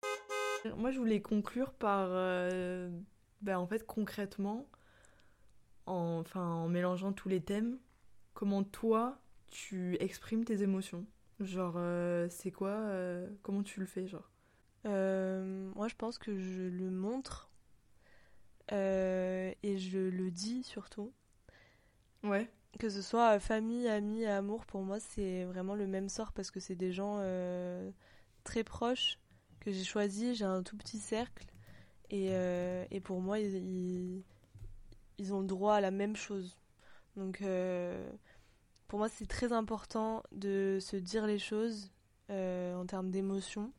Moi, 0.77 0.91
je 0.91 0.99
voulais 0.99 1.23
conclure 1.23 1.73
par, 1.73 2.09
euh, 2.11 2.91
bah, 3.41 3.59
en 3.59 3.67
fait, 3.67 3.87
concrètement, 3.87 4.67
en, 5.87 6.19
enfin, 6.21 6.45
en 6.45 6.69
mélangeant 6.69 7.13
tous 7.13 7.29
les 7.29 7.41
thèmes, 7.41 7.79
comment 8.35 8.65
toi, 8.65 9.19
tu 9.51 9.97
exprimes 10.01 10.45
tes 10.45 10.63
émotions. 10.63 11.07
Genre, 11.41 11.75
euh, 11.77 12.27
c'est 12.29 12.51
quoi, 12.51 12.81
comment 13.43 13.63
tu 13.63 13.81
le 13.81 13.87
fais, 13.87 14.07
genre? 14.07 14.31
Euh, 14.87 15.71
moi, 15.75 15.89
je 15.89 15.95
pense 15.97 16.19
que 16.19 16.39
je 16.39 16.63
le 16.63 16.91
montre 16.91 17.51
euh, 18.73 19.53
et 19.63 19.79
je 19.79 19.99
le 19.99 20.31
dis 20.31 20.63
surtout. 20.63 21.13
Ouais. 22.23 22.51
Que 22.79 22.89
ce 22.89 23.03
soit 23.03 23.41
famille, 23.41 23.89
amis, 23.89 24.25
amour, 24.25 24.65
pour 24.67 24.83
moi, 24.83 25.01
c'est 25.01 25.45
vraiment 25.45 25.75
le 25.75 25.87
même 25.87 26.09
sort 26.09 26.33
parce 26.33 26.51
que 26.51 26.61
c'est 26.61 26.77
des 26.77 26.93
gens 26.93 27.17
euh, 27.21 27.91
très 28.45 28.63
proches 28.63 29.19
que 29.61 29.73
j'ai 29.73 29.85
choisis. 29.85 30.37
J'ai 30.39 30.45
un 30.45 30.63
tout 30.63 30.77
petit 30.77 30.99
cercle 30.99 31.47
et, 32.11 32.31
et 32.91 33.01
pour 33.01 33.21
moi, 33.21 33.41
ils, 33.41 34.23
ils, 35.19 35.35
ont 35.35 35.41
le 35.41 35.47
droit 35.47 35.75
à 35.75 35.81
la 35.81 35.91
même 35.91 36.17
chose. 36.17 36.57
Donc, 37.17 37.43
pour 38.87 38.99
moi, 38.99 39.09
c'est 39.09 39.27
très 39.27 39.53
important 39.53 40.23
de 40.33 40.79
se 40.81 40.97
dire 40.97 41.27
les 41.27 41.39
choses 41.39 41.91
en 42.31 42.87
termes 42.87 43.11
d'émotion 43.11 43.73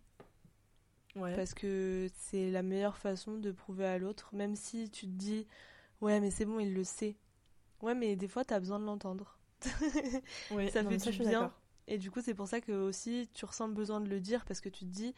parce 1.36 1.54
que 1.54 2.08
c'est 2.14 2.50
la 2.50 2.64
meilleure 2.64 2.98
façon 2.98 3.38
de 3.38 3.52
prouver 3.52 3.86
à 3.86 3.98
l'autre, 3.98 4.30
même 4.34 4.56
si 4.56 4.90
tu 4.90 5.06
te 5.06 5.12
dis 5.12 5.48
ouais 6.02 6.20
mais 6.20 6.32
c'est 6.32 6.46
bon 6.46 6.60
il 6.60 6.74
le 6.74 6.84
sait. 6.84 7.16
Ouais 7.82 7.96
mais 7.96 8.16
des 8.16 8.28
fois 8.28 8.44
t'as 8.44 8.60
besoin 8.60 8.80
de 8.80 8.86
l'entendre. 8.86 9.38
ça 9.62 10.84
fait 10.84 11.12
du 11.12 11.20
bien. 11.20 11.52
Et 11.88 11.98
du 11.98 12.12
coup 12.12 12.22
c'est 12.22 12.34
pour 12.34 12.48
ça 12.48 12.62
que 12.62 12.72
aussi 12.72 13.30
tu 13.34 13.46
ressens 13.46 13.68
le 13.68 13.74
besoin 13.74 14.00
de 14.00 14.10
le 14.10 14.20
dire 14.20 14.46
parce 14.46 14.62
que 14.62 14.70
tu 14.70 14.86
te 14.86 14.92
dis 14.92 15.16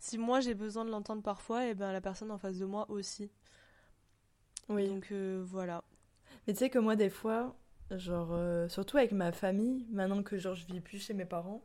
si 0.00 0.16
moi 0.18 0.40
j'ai 0.40 0.54
besoin 0.54 0.84
de 0.84 0.90
l'entendre 0.90 1.22
parfois, 1.22 1.66
et 1.66 1.74
ben 1.74 1.92
la 1.92 2.00
personne 2.00 2.30
en 2.30 2.38
face 2.38 2.58
de 2.58 2.64
moi 2.64 2.90
aussi. 2.90 3.30
Oui. 4.68 4.88
Donc 4.88 5.08
euh, 5.12 5.44
voilà. 5.46 5.84
Mais 6.46 6.54
tu 6.54 6.60
sais 6.60 6.70
que 6.70 6.78
moi, 6.78 6.96
des 6.96 7.10
fois, 7.10 7.54
genre, 7.90 8.30
euh, 8.32 8.68
surtout 8.68 8.96
avec 8.96 9.12
ma 9.12 9.30
famille, 9.30 9.86
maintenant 9.90 10.22
que 10.22 10.38
genre 10.38 10.54
je 10.54 10.66
vis 10.66 10.80
plus 10.80 10.98
chez 10.98 11.12
mes 11.12 11.26
parents, 11.26 11.62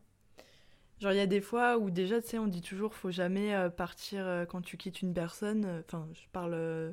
genre 1.00 1.14
il 1.14 1.18
y 1.18 1.22
a 1.22 1.28
des 1.28 1.41
fois 1.41 1.78
où 1.78 1.89
déjà, 1.89 2.22
tu 2.22 2.28
sais, 2.28 2.39
on 2.39 2.48
dit 2.48 2.62
toujours, 2.62 2.93
faut 2.93 3.12
jamais 3.12 3.56
euh, 3.56 3.70
partir 3.70 4.46
quand 4.50 4.62
tu 4.62 4.78
quittes 4.78 5.02
une 5.02 5.14
personne. 5.14 5.84
Enfin, 5.86 6.08
je 6.14 6.28
parle 6.34 6.54
euh, 6.56 6.91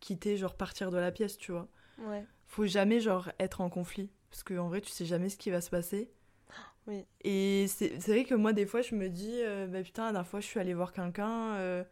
quitter, 0.00 0.36
genre 0.36 0.56
partir 0.56 0.90
de 0.90 0.98
la 0.98 1.12
pièce, 1.12 1.38
tu 1.38 1.52
vois. 1.52 1.68
Ouais. 1.98 2.26
Faut 2.54 2.66
jamais, 2.66 3.00
genre, 3.00 3.32
être 3.40 3.60
en 3.60 3.68
conflit. 3.68 4.10
Parce 4.30 4.44
qu'en 4.44 4.68
vrai, 4.68 4.80
tu 4.80 4.90
sais 4.90 5.04
jamais 5.04 5.28
ce 5.28 5.36
qui 5.36 5.50
va 5.50 5.60
se 5.60 5.70
passer. 5.70 6.10
Oui. 6.86 7.06
Et 7.22 7.66
c'est 7.66 7.96
vrai 8.08 8.24
que 8.24 8.34
moi, 8.34 8.52
des 8.52 8.66
fois, 8.66 8.82
je 8.82 8.94
me 8.94 9.08
dis, 9.08 9.40
euh, 9.40 9.66
bah 9.66 9.82
putain, 9.82 10.04
la 10.04 10.12
dernière 10.12 10.28
fois, 10.28 10.40
je 10.40 10.44
suis 10.46 10.60
allée 10.60 10.74
voir 10.74 10.92
quelqu'un, 10.92 11.54
euh, 11.54 11.82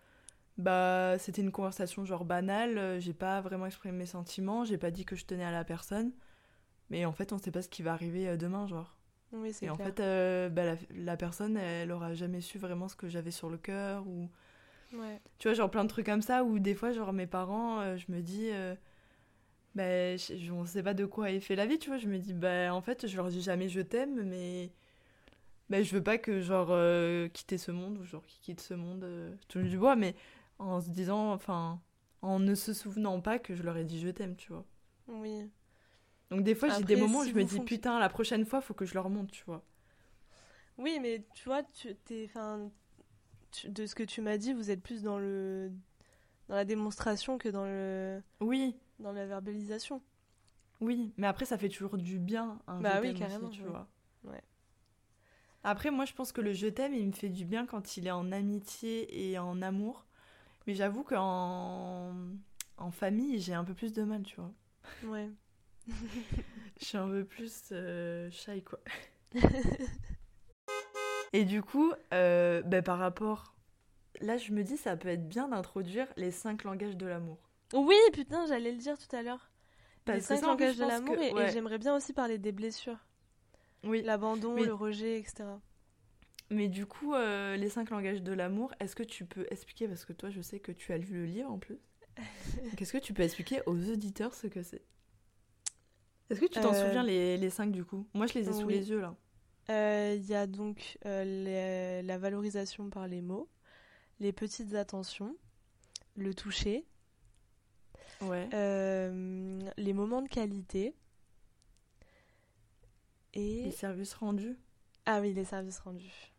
bah 0.59 1.17
c'était 1.19 1.41
une 1.41 1.51
conversation 1.51 2.05
genre 2.05 2.27
banale, 2.27 2.77
euh, 2.77 3.01
j'ai 3.01 3.15
pas 3.15 3.41
vraiment 3.41 3.65
exprimé 3.65 3.97
mes 3.97 4.05
sentiments, 4.05 4.67
j'ai 4.67 4.77
pas 4.77 4.91
dit 4.91 5.07
que 5.07 5.17
je 5.17 5.25
tenais 5.25 5.47
à 5.47 5.51
la 5.51 5.65
personne. 5.65 6.13
Mais 6.91 7.07
en 7.07 7.13
fait, 7.13 7.33
on 7.33 7.39
sait 7.39 7.51
pas 7.51 7.63
ce 7.63 7.71
qui 7.71 7.83
va 7.83 7.95
arriver 7.95 8.29
euh, 8.29 8.37
demain, 8.37 8.67
genre. 8.67 8.99
Oui, 9.33 9.55
c'est 9.55 9.65
Et 9.65 9.71
en 9.71 9.77
fait, 9.77 9.97
bah, 10.53 10.65
la, 10.65 10.77
la 10.95 11.17
personne, 11.17 11.57
elle 11.57 11.91
aura 11.91 12.13
jamais 12.13 12.43
su 12.43 12.59
vraiment 12.59 12.89
ce 12.89 12.97
que 12.97 13.09
j'avais 13.09 13.31
sur 13.31 13.49
le 13.49 13.57
cœur. 13.57 14.07
Ou... 14.07 14.29
Ouais. 14.95 15.21
Tu 15.39 15.49
vois, 15.49 15.55
genre 15.55 15.71
plein 15.71 15.85
de 15.85 15.89
trucs 15.89 16.07
comme 16.07 16.23
ça 16.23 16.45
où 16.45 16.59
des 16.59 16.75
fois, 16.75 16.93
genre 16.93 17.13
mes 17.13 17.27
parents, 17.27 17.81
euh, 17.81 17.97
je 17.97 18.13
me 18.13 18.21
dis, 18.21 18.51
euh, 18.51 18.75
bah, 19.75 20.17
je- 20.17 20.51
on 20.53 20.65
sait 20.67 20.83
pas 20.83 20.95
de 20.95 21.05
quoi 21.07 21.31
est 21.31 21.41
fait 21.41 21.57
la 21.57 21.67
vie, 21.67 21.79
tu 21.79 21.89
vois. 21.91 21.99
Je 21.99 22.09
me 22.09 22.19
dis, 22.19 22.35
bah, 22.35 22.75
en 22.75 22.81
fait, 22.83 23.07
je 23.07 23.17
leur 23.17 23.29
dis 23.29 23.43
jamais 23.43 23.69
je 23.69 23.81
t'aime, 23.81 24.23
mais 24.25 24.71
bah, 25.71 25.83
je 25.83 25.95
veux 25.95 26.03
pas 26.03 26.19
que, 26.19 26.41
genre, 26.41 26.69
euh, 26.71 27.29
quitter 27.29 27.59
ce 27.59 27.71
monde 27.71 27.99
ou 27.99 28.05
genre, 28.05 28.25
qu'ils 28.27 28.41
quittent 28.41 28.61
ce 28.61 28.75
monde, 28.75 29.05
euh, 29.05 29.35
touche 29.49 29.69
du 29.69 29.79
bois, 29.79 29.97
mais 29.97 30.15
en 30.59 30.81
se 30.81 30.91
disant, 30.91 31.33
enfin, 31.33 31.81
en 32.23 32.39
ne 32.39 32.55
se 32.55 32.73
souvenant 32.75 33.21
pas 33.21 33.39
que 33.39 33.55
je 33.55 33.63
leur 33.63 33.77
ai 33.77 33.85
dit 33.85 34.01
je 34.01 34.09
t'aime, 34.09 34.37
tu 34.37 34.53
vois. 34.53 34.65
Oui. 35.09 35.51
Donc, 36.31 36.43
des 36.45 36.55
fois, 36.55 36.69
j'ai 36.69 36.85
des 36.85 36.97
moments 36.97 37.21
où 37.21 37.25
je 37.25 37.33
me 37.35 37.45
dis, 37.45 37.61
putain, 37.61 37.99
la 37.99 38.09
prochaine 38.09 38.45
fois, 38.45 38.61
faut 38.61 38.75
que 38.75 38.85
je 38.87 38.95
leur 38.95 39.09
montre, 39.11 39.31
tu 39.33 39.45
vois. 39.45 39.63
Oui, 40.79 40.99
mais 41.01 41.23
tu 41.35 41.45
vois, 41.45 41.63
tu 41.63 41.95
t'es, 42.05 42.29
tu- 43.53 43.69
de 43.69 43.87
ce 43.87 43.95
que 43.95 44.03
tu 44.03 44.21
m'as 44.21 44.39
dit, 44.39 44.53
vous 44.53 44.71
êtes 44.71 44.83
plus 44.83 45.03
dans 45.03 45.19
le, 45.19 45.71
dans 46.49 46.57
la 46.57 46.65
démonstration 46.65 47.39
que 47.39 47.49
dans 47.49 47.65
le, 47.65 48.23
Oui, 48.41 48.77
dans 49.03 49.13
la 49.13 49.27
verbalisation. 49.27 50.03
Oui, 50.81 51.13
mais 51.17 51.27
après, 51.27 51.45
ça 51.45 51.59
fait 51.59 51.69
toujours 51.69 51.97
du 51.97 52.19
bien, 52.19 52.59
un 52.67 52.81
Bah 52.81 53.01
oui, 53.01 53.15
carrément, 53.15 53.49
aussi, 53.49 53.59
tu 53.59 53.63
oui. 53.65 53.71
vois. 53.71 53.87
Ouais. 54.25 54.43
Après, 55.65 55.91
moi, 55.91 56.05
je 56.05 56.13
pense 56.13 56.33
que 56.33 56.41
le 56.41 56.53
je 56.53 56.67
t'aime, 56.67 56.95
il 56.95 57.07
me 57.07 57.13
fait 57.13 57.29
du 57.29 57.45
bien 57.45 57.67
quand 57.67 57.97
il 57.97 58.07
est 58.07 58.13
en 58.13 58.33
amitié 58.33 59.31
et 59.31 59.39
en 59.39 59.63
amour. 59.63 60.07
Mais 60.67 60.75
j'avoue 60.75 61.05
qu'en 61.05 62.15
en 62.79 62.91
famille, 62.91 63.39
j'ai 63.41 63.55
un 63.55 63.65
peu 63.65 63.75
plus 63.75 63.93
de 63.93 64.03
mal, 64.03 64.23
tu 64.23 64.37
vois. 64.41 64.53
Ouais. 65.05 65.31
Je 66.81 66.85
suis 66.85 66.99
un 66.99 67.09
peu 67.09 67.25
plus 67.25 67.69
euh, 67.73 68.29
shy, 68.31 68.63
quoi. 68.63 68.81
et 71.33 71.45
du 71.45 71.63
coup, 71.63 71.93
euh, 72.13 72.63
bah, 72.63 72.83
par 72.83 72.99
rapport... 72.99 73.55
Là, 74.21 74.37
je 74.37 74.53
me 74.53 74.63
dis, 74.63 74.77
ça 74.77 74.97
peut 74.97 75.09
être 75.09 75.29
bien 75.29 75.49
d'introduire 75.49 76.07
les 76.17 76.31
cinq 76.31 76.65
langages 76.65 76.97
de 76.97 77.07
l'amour. 77.07 77.39
Oui, 77.75 77.97
putain, 78.13 78.47
j'allais 78.47 78.73
le 78.73 78.79
dire 78.79 78.97
tout 78.99 79.15
à 79.17 79.23
l'heure. 79.23 79.51
Les 80.07 80.13
Parce 80.15 80.21
que 80.21 80.25
cinq 80.27 80.41
ça, 80.41 80.47
langages 80.47 80.77
de 80.77 80.85
l'amour, 80.85 81.17
que- 81.17 81.41
et, 81.41 81.51
j'aimerais 81.53 81.79
bien 81.79 81.95
aussi 81.95 82.13
parler 82.13 82.39
des 82.39 82.53
blessures. 82.53 82.99
Oui, 83.85 84.03
L'abandon, 84.03 84.55
Mais- 84.55 84.65
le 84.67 84.75
rejet, 84.75 85.19
etc. 85.19 85.45
Mais 86.51 86.69
du 86.69 86.85
coup, 86.87 87.15
euh, 87.15 87.57
les 87.57 87.69
cinq 87.71 87.91
langages 87.91 88.23
de 88.23 88.33
l'amour, 88.33 88.75
est-ce 88.79 88.95
que 88.95 89.03
tu 89.03 89.25
peux 89.25 89.47
expliquer, 89.51 89.89
parce 89.89 90.05
que 90.05 90.13
toi, 90.13 90.29
je 90.29 90.41
sais 90.43 90.61
que 90.61 90.71
tu 90.73 90.93
as 90.93 90.99
lu 90.99 91.07
le 91.13 91.25
livre 91.25 91.51
en 91.51 91.59
plus, 91.59 91.79
Donc, 92.65 92.83
est-ce 92.83 92.93
que 92.93 92.99
tu 92.99 93.15
peux 93.15 93.23
expliquer 93.23 93.63
aux 93.67 93.91
auditeurs 93.91 94.35
ce 94.35 94.47
que 94.49 94.63
c'est? 94.63 94.83
Est-ce 96.29 96.41
que 96.41 96.47
tu 96.47 96.61
t'en 96.61 96.73
Euh, 96.75 96.85
souviens 96.85 97.03
les, 97.03 97.37
les 97.39 97.51
cinq 97.51 97.73
du 97.73 97.85
coup? 97.85 98.07
Moi, 98.15 98.27
je 98.27 98.35
les 98.35 98.49
ai 98.49 98.53
sous 98.53 98.67
oui. 98.67 98.75
les 98.75 98.91
yeux 98.91 99.01
là. 99.01 99.15
Euh, 99.71 100.15
Il 100.17 100.27
y 100.27 100.35
a 100.35 100.47
donc 100.47 100.99
les- 101.05 102.03
la 102.03 102.19
valorisation 102.19 102.91
par 102.91 103.07
les 103.09 103.23
mots, 103.23 103.49
les 104.21 104.33
petites 104.33 104.75
attentions, 104.75 105.37
le 106.17 106.35
toucher, 106.35 106.85
Ouais. 108.23 108.49
euh, 108.55 109.61
les 109.77 109.93
moments 109.93 110.23
de 110.23 110.29
qualité 110.29 110.95
et... 113.35 113.65
Les 113.65 113.71
services 113.71 114.15
rendus. 114.15 114.57
Ah 115.07 115.21
oui, 115.21 115.33
les 115.33 115.45
services 115.45 115.79
rendus. 115.81 116.33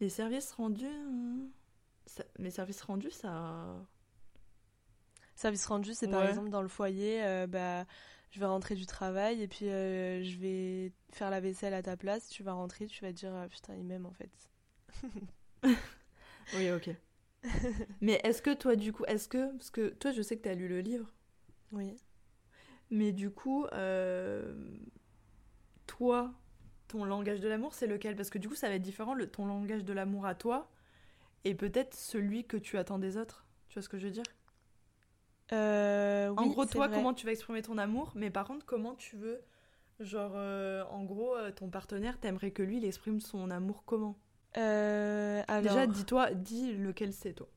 Les 0.00 0.08
services 0.08 0.52
rendus. 0.52 0.86
hum, 0.86 1.48
ça- 2.06 2.24
Mais 2.38 2.50
services 2.50 2.82
rendus, 2.82 3.10
ça. 3.10 3.76
Services 5.36 5.66
rendus, 5.66 5.94
c'est 5.94 6.06
par 6.08 6.24
exemple 6.28 6.50
dans 6.50 6.62
le 6.62 6.68
foyer, 6.68 7.24
euh, 7.24 7.46
bah, 7.48 7.84
je 8.30 8.38
vais 8.38 8.46
rentrer 8.46 8.76
du 8.76 8.86
travail 8.86 9.42
et 9.42 9.48
puis 9.48 9.68
euh, 9.68 10.22
je 10.22 10.38
vais 10.38 10.92
faire 11.12 11.28
la 11.30 11.40
vaisselle 11.40 11.74
à 11.74 11.82
ta 11.82 11.96
place, 11.96 12.28
tu 12.28 12.42
vas 12.44 12.52
rentrer, 12.52 12.86
tu 12.86 13.04
vas 13.04 13.10
te 13.12 13.16
dire 13.18 13.34
Ah, 13.34 13.48
putain, 13.48 13.74
il 13.74 13.84
m'aime 13.84 14.06
en 14.06 14.12
fait. 14.12 14.30
Oui, 16.52 16.70
ok. 16.70 16.90
mais 18.00 18.20
est-ce 18.24 18.42
que 18.42 18.54
toi, 18.54 18.76
du 18.76 18.92
coup, 18.92 19.04
est-ce 19.06 19.28
que. 19.28 19.52
Parce 19.52 19.70
que 19.70 19.88
toi, 19.90 20.12
je 20.12 20.22
sais 20.22 20.36
que 20.36 20.42
tu 20.42 20.48
as 20.48 20.54
lu 20.54 20.68
le 20.68 20.80
livre, 20.80 21.12
Oui. 21.72 21.98
mais 22.90 23.12
du 23.12 23.30
coup, 23.30 23.66
euh, 23.72 24.54
toi, 25.86 26.32
ton 26.88 27.04
langage 27.04 27.40
de 27.40 27.48
l'amour, 27.48 27.74
c'est 27.74 27.86
lequel? 27.86 28.16
Parce 28.16 28.30
que 28.30 28.38
du 28.38 28.48
coup, 28.48 28.54
ça 28.54 28.68
va 28.68 28.74
être 28.74 28.82
différent, 28.82 29.14
le, 29.14 29.26
ton 29.30 29.46
langage 29.46 29.84
de 29.84 29.92
l'amour 29.92 30.26
à 30.26 30.34
toi, 30.34 30.70
et 31.44 31.54
peut-être 31.54 31.94
celui 31.94 32.46
que 32.46 32.56
tu 32.58 32.78
attends 32.78 32.98
des 33.00 33.16
autres. 33.18 33.46
Tu 33.68 33.74
vois 33.74 33.82
ce 33.82 33.88
que 33.88 33.98
je 33.98 34.06
veux 34.06 34.12
dire? 34.12 34.24
Euh, 35.52 36.32
En 36.36 36.46
gros, 36.46 36.64
toi, 36.66 36.88
vrai. 36.88 36.96
comment 36.96 37.14
tu 37.14 37.26
vas 37.26 37.32
exprimer 37.32 37.62
ton 37.62 37.78
amour, 37.78 38.12
mais 38.14 38.30
par 38.30 38.46
contre, 38.46 38.64
comment 38.66 38.94
tu 38.94 39.16
veux, 39.16 39.42
genre, 40.00 40.32
euh, 40.36 40.84
en 40.90 41.04
gros, 41.04 41.36
ton 41.56 41.70
partenaire, 41.70 42.18
t'aimerais 42.20 42.50
que 42.52 42.62
lui, 42.62 42.78
il 42.78 42.84
exprime 42.84 43.20
son 43.20 43.50
amour 43.50 43.84
comment? 43.86 44.18
Alors, 44.54 45.62
Déjà, 45.62 45.86
dis-toi, 45.86 46.30
dis 46.34 46.72
lequel 46.74 47.12
c'est, 47.12 47.32
toi. 47.34 47.48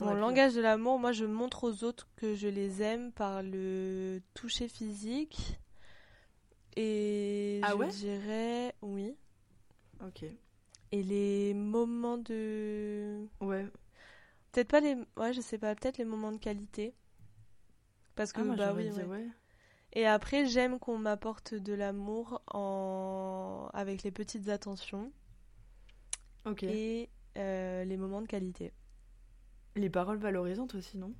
Mon 0.00 0.14
plusieurs. 0.14 0.20
langage 0.20 0.54
de 0.54 0.60
l'amour, 0.60 0.98
moi 0.98 1.12
je 1.12 1.24
montre 1.24 1.64
aux 1.64 1.82
autres 1.84 2.08
que 2.16 2.34
je 2.34 2.46
les 2.48 2.82
aime 2.82 3.10
par 3.12 3.42
le 3.42 4.20
toucher 4.34 4.68
physique. 4.68 5.58
Et 6.76 7.60
Ah 7.62 7.72
je 7.72 7.76
ouais? 7.76 7.88
dirais 7.88 8.74
oui. 8.82 9.16
Ok. 10.00 10.24
Et 10.92 11.02
les 11.02 11.54
moments 11.54 12.18
de. 12.18 13.26
Ouais. 13.40 13.66
Peut-être 14.52 14.68
pas 14.68 14.80
les. 14.80 14.96
Ouais, 15.16 15.32
je 15.32 15.40
sais 15.40 15.58
pas, 15.58 15.74
peut-être 15.74 15.98
les 15.98 16.04
moments 16.04 16.32
de 16.32 16.38
qualité. 16.38 16.94
Parce 18.14 18.32
que, 18.32 18.40
Ah, 18.40 18.44
moi, 18.44 18.56
bah 18.56 18.72
oui, 18.74 18.90
dit, 18.90 18.90
ouais. 18.90 19.04
ouais. 19.04 19.26
Et 19.92 20.06
après, 20.06 20.46
j'aime 20.46 20.78
qu'on 20.78 20.98
m'apporte 20.98 21.54
de 21.54 21.72
l'amour 21.72 22.42
en... 22.52 23.68
avec 23.72 24.02
les 24.02 24.10
petites 24.10 24.48
attentions 24.48 25.12
Et 26.66 27.08
euh, 27.36 27.84
les 27.84 27.96
moments 27.96 28.22
de 28.22 28.26
qualité. 28.26 28.72
Les 29.76 29.88
paroles 29.88 30.18
valorisantes 30.18 30.74
aussi, 30.74 30.98
non? 30.98 31.14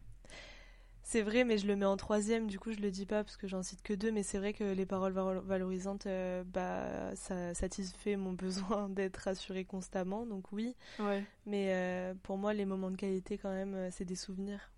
C'est 1.03 1.23
vrai, 1.23 1.45
mais 1.45 1.57
je 1.57 1.67
le 1.67 1.75
mets 1.75 1.87
en 1.87 1.97
troisième, 1.97 2.49
du 2.49 2.59
coup 2.59 2.71
je 2.73 2.81
le 2.81 2.91
dis 2.91 3.07
pas 3.07 3.25
parce 3.25 3.39
que 3.39 3.47
j'en 3.49 3.63
cite 3.63 3.81
que 3.83 3.95
deux, 3.95 4.13
mais 4.13 4.23
c'est 4.23 4.37
vrai 4.39 4.53
que 4.53 4.65
les 4.75 4.85
paroles 4.85 5.15
valo- 5.15 5.41
valorisantes, 5.41 6.07
euh, 6.07 6.45
bah, 6.45 7.15
ça 7.17 7.55
satisfait 7.55 8.17
mon 8.17 8.33
besoin 8.35 8.91
d'être 8.91 9.17
rassurée 9.17 9.65
constamment, 9.65 10.27
donc 10.27 10.53
oui. 10.53 10.77
Ouais. 10.99 11.25
Mais 11.47 11.73
euh, 11.75 12.15
pour 12.23 12.39
moi, 12.39 12.55
les 12.55 12.67
moments 12.67 12.91
de 12.91 12.97
qualité, 12.97 13.39
quand 13.39 13.51
même, 13.53 13.91
c'est 13.91 14.05
des 14.05 14.17
souvenirs. 14.17 14.71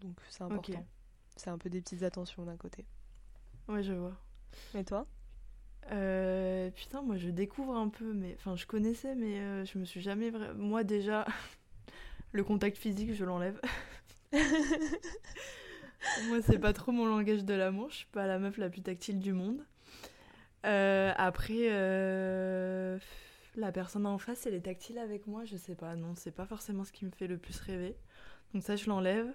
Donc 0.00 0.18
c'est 0.30 0.42
important. 0.42 0.86
C'est 1.36 1.50
un 1.50 1.58
peu 1.58 1.68
des 1.70 1.82
petites 1.82 2.02
attentions 2.02 2.44
d'un 2.44 2.56
côté. 2.56 2.86
Ouais, 3.68 3.82
je 3.82 3.92
vois. 3.92 4.16
Et 4.74 4.84
toi? 4.84 5.06
Euh, 5.92 6.70
putain, 6.70 7.02
moi, 7.02 7.16
je 7.16 7.30
découvre 7.30 7.76
un 7.76 7.88
peu, 7.88 8.12
mais... 8.12 8.34
Enfin, 8.38 8.56
je 8.56 8.66
connaissais, 8.66 9.14
mais 9.14 9.38
euh, 9.40 9.64
je 9.64 9.78
me 9.78 9.84
suis 9.84 10.00
jamais... 10.00 10.30
vra- 10.30 10.52
Moi, 10.54 10.84
déjà, 10.84 11.26
le 12.32 12.44
contact 12.44 12.76
physique, 12.78 13.14
je 13.14 13.24
l'enlève. 13.24 13.60
Moi, 16.28 16.40
c'est 16.42 16.58
pas 16.58 16.72
trop 16.72 16.92
mon 16.92 17.06
langage 17.06 17.44
de 17.44 17.54
l'amour. 17.54 17.90
Je 17.90 17.96
suis 17.98 18.06
pas 18.12 18.26
la 18.26 18.38
meuf 18.38 18.58
la 18.58 18.68
plus 18.70 18.82
tactile 18.82 19.18
du 19.18 19.32
monde. 19.32 19.64
Euh, 20.64 21.12
après, 21.16 21.68
la 23.56 23.72
personne 23.72 24.06
en 24.06 24.18
face, 24.18 24.46
elle 24.46 24.54
est 24.54 24.60
tactile 24.60 24.98
avec 24.98 25.26
moi. 25.26 25.44
Je 25.44 25.56
sais 25.56 25.74
pas. 25.74 25.94
Non, 25.96 26.14
c'est 26.14 26.30
pas 26.34 26.46
forcément 26.46 26.84
ce 26.84 26.92
qui 26.92 27.04
me 27.04 27.10
fait 27.10 27.26
le 27.26 27.38
plus 27.38 27.58
rêver. 27.60 27.96
Donc 28.54 28.62
ça, 28.62 28.76
je 28.76 28.88
l'enlève. 28.88 29.32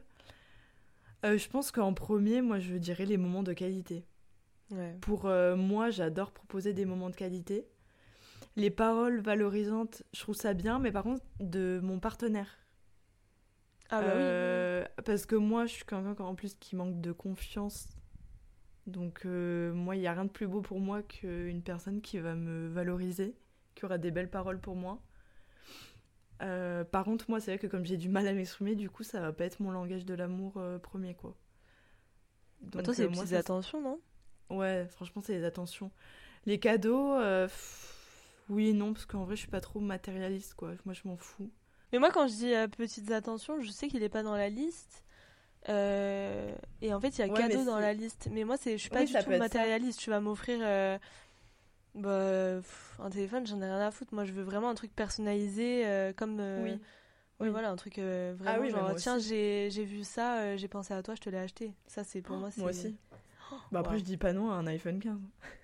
Je 1.24 1.48
pense 1.48 1.72
qu'en 1.72 1.94
premier, 1.94 2.42
moi, 2.44 2.60
je 2.60 2.76
dirais 2.76 3.06
les 3.06 3.18
moments 3.18 3.42
de 3.44 3.54
qualité. 3.54 4.06
Ouais. 4.72 4.98
Pour 5.02 5.26
euh, 5.26 5.56
moi, 5.56 5.90
j'adore 5.90 6.32
proposer 6.32 6.74
des 6.74 6.86
moments 6.86 7.10
de 7.10 7.16
qualité. 7.16 7.68
Les 8.56 8.70
paroles 8.70 9.20
valorisantes, 9.22 10.04
je 10.14 10.20
trouve 10.22 10.36
ça 10.36 10.54
bien, 10.54 10.80
mais 10.80 10.92
par 10.92 11.04
contre, 11.04 11.24
de 11.40 11.80
mon 11.84 12.00
partenaire. 12.00 12.58
Ah 13.90 14.02
bah 14.02 14.08
oui. 14.08 14.22
Euh, 14.22 14.86
Parce 15.06 15.26
que 15.26 15.36
moi, 15.36 15.66
je 15.66 15.74
suis 15.74 15.86
quelqu'un 15.86 16.16
en 16.20 16.36
plus 16.36 16.56
qui 16.56 16.76
manque 16.76 17.00
de 17.02 17.12
confiance. 17.12 17.90
Donc, 18.88 19.26
euh, 19.26 19.74
moi, 19.74 19.96
il 19.96 20.00
n'y 20.00 20.08
a 20.08 20.14
rien 20.14 20.26
de 20.26 20.30
plus 20.30 20.48
beau 20.48 20.62
pour 20.62 20.80
moi 20.80 21.04
qu'une 21.04 21.62
personne 21.62 22.02
qui 22.02 22.18
va 22.18 22.36
me 22.36 22.68
valoriser, 22.68 23.36
qui 23.76 23.86
aura 23.86 23.98
des 23.98 24.12
belles 24.12 24.30
paroles 24.30 24.60
pour 24.60 24.76
moi. 24.76 25.02
Euh, 26.42 26.84
par 26.84 27.06
contre, 27.06 27.30
moi, 27.30 27.40
c'est 27.40 27.52
vrai 27.52 27.60
que 27.60 27.68
comme 27.68 27.86
j'ai 27.86 27.98
du 27.98 28.10
mal 28.10 28.28
à 28.28 28.34
m'exprimer, 28.34 28.76
du 28.76 28.90
coup, 28.90 29.04
ça 29.04 29.22
va 29.22 29.32
pas 29.32 29.46
être 29.46 29.60
mon 29.62 29.72
langage 29.72 30.06
de 30.06 30.14
l'amour 30.14 30.54
euh, 30.58 30.80
premier, 30.80 31.14
quoi. 31.14 31.36
Donc, 32.62 32.84
toi, 32.84 32.94
c'est 32.94 33.04
les 33.08 33.10
petites 33.10 33.34
attentions, 33.34 33.82
non? 33.82 34.00
Ouais, 34.52 34.88
franchement, 34.92 35.22
c'est 35.26 35.34
les 35.34 35.44
attentions. 35.44 35.92
Les 36.46 36.60
cadeaux, 36.60 37.18
oui 38.50 38.70
et 38.70 38.74
non, 38.74 38.94
parce 38.94 39.06
qu'en 39.06 39.24
vrai, 39.24 39.36
je 39.36 39.42
suis 39.42 39.50
pas 39.50 39.62
trop 39.62 39.80
matérialiste, 39.80 40.56
quoi. 40.56 40.72
Moi, 40.86 40.94
je 40.94 41.08
m'en 41.08 41.18
fous. 41.18 41.50
Mais 41.92 42.00
moi, 42.00 42.10
quand 42.12 42.28
je 42.28 42.34
dis 42.34 42.54
petites 42.78 43.12
attentions, 43.12 43.62
je 43.62 43.70
sais 43.70 43.88
qu'il 43.88 44.04
est 44.04 44.10
pas 44.10 44.24
dans 44.24 44.36
la 44.36 44.50
liste. 44.50 45.04
et 45.68 46.94
en 46.94 47.00
fait, 47.00 47.18
il 47.18 47.20
y 47.20 47.22
a 47.22 47.30
cadeaux 47.30 47.66
dans 47.66 47.80
la 47.80 47.94
liste. 47.94 48.30
Mais 48.32 48.44
moi, 48.44 48.58
je 48.64 48.76
suis 48.78 48.90
pas 48.90 49.06
du 49.06 49.14
tout 49.14 49.30
matérialiste. 49.30 50.00
Tu 50.00 50.10
vas 50.10 50.20
m'offrir 50.20 50.60
bah, 51.96 52.62
un 53.00 53.10
téléphone, 53.10 53.46
j'en 53.46 53.62
ai 53.62 53.66
rien 53.66 53.80
à 53.80 53.92
foutre. 53.92 54.14
Moi, 54.14 54.26
je 54.26 54.32
veux 54.32 54.44
vraiment 54.44 54.70
un 54.70 54.76
truc 54.76 54.96
personnalisé, 54.96 55.86
euh, 55.86 56.14
comme. 56.14 56.40
Euh, 56.40 56.64
oui. 56.64 56.80
Oui, 57.40 57.50
voilà, 57.50 57.72
un 57.72 57.76
truc 57.76 57.98
euh, 57.98 58.36
ah 58.46 58.60
vraiment 58.60 58.70
genre, 58.70 58.96
tiens, 58.96 59.18
j'ai 59.18 59.68
vu 59.84 60.04
ça, 60.04 60.56
j'ai 60.58 60.68
pensé 60.68 60.94
à 60.94 61.02
toi, 61.02 61.16
je 61.16 61.22
te 61.22 61.30
l'ai 61.30 61.40
acheté. 61.40 61.74
Ça, 61.88 62.04
c'est 62.04 62.22
pour 62.22 62.38
moi, 62.38 62.52
c'est. 62.52 62.62
Moi 62.62 62.70
aussi. 62.70 62.96
Bah, 63.72 63.80
après, 63.80 63.98
je 64.00 64.04
dis 64.04 64.18
pas 64.18 64.34
non 64.34 64.52
à 64.52 64.56
un 64.56 64.68
iPhone 64.68 65.00
15. 65.00 65.20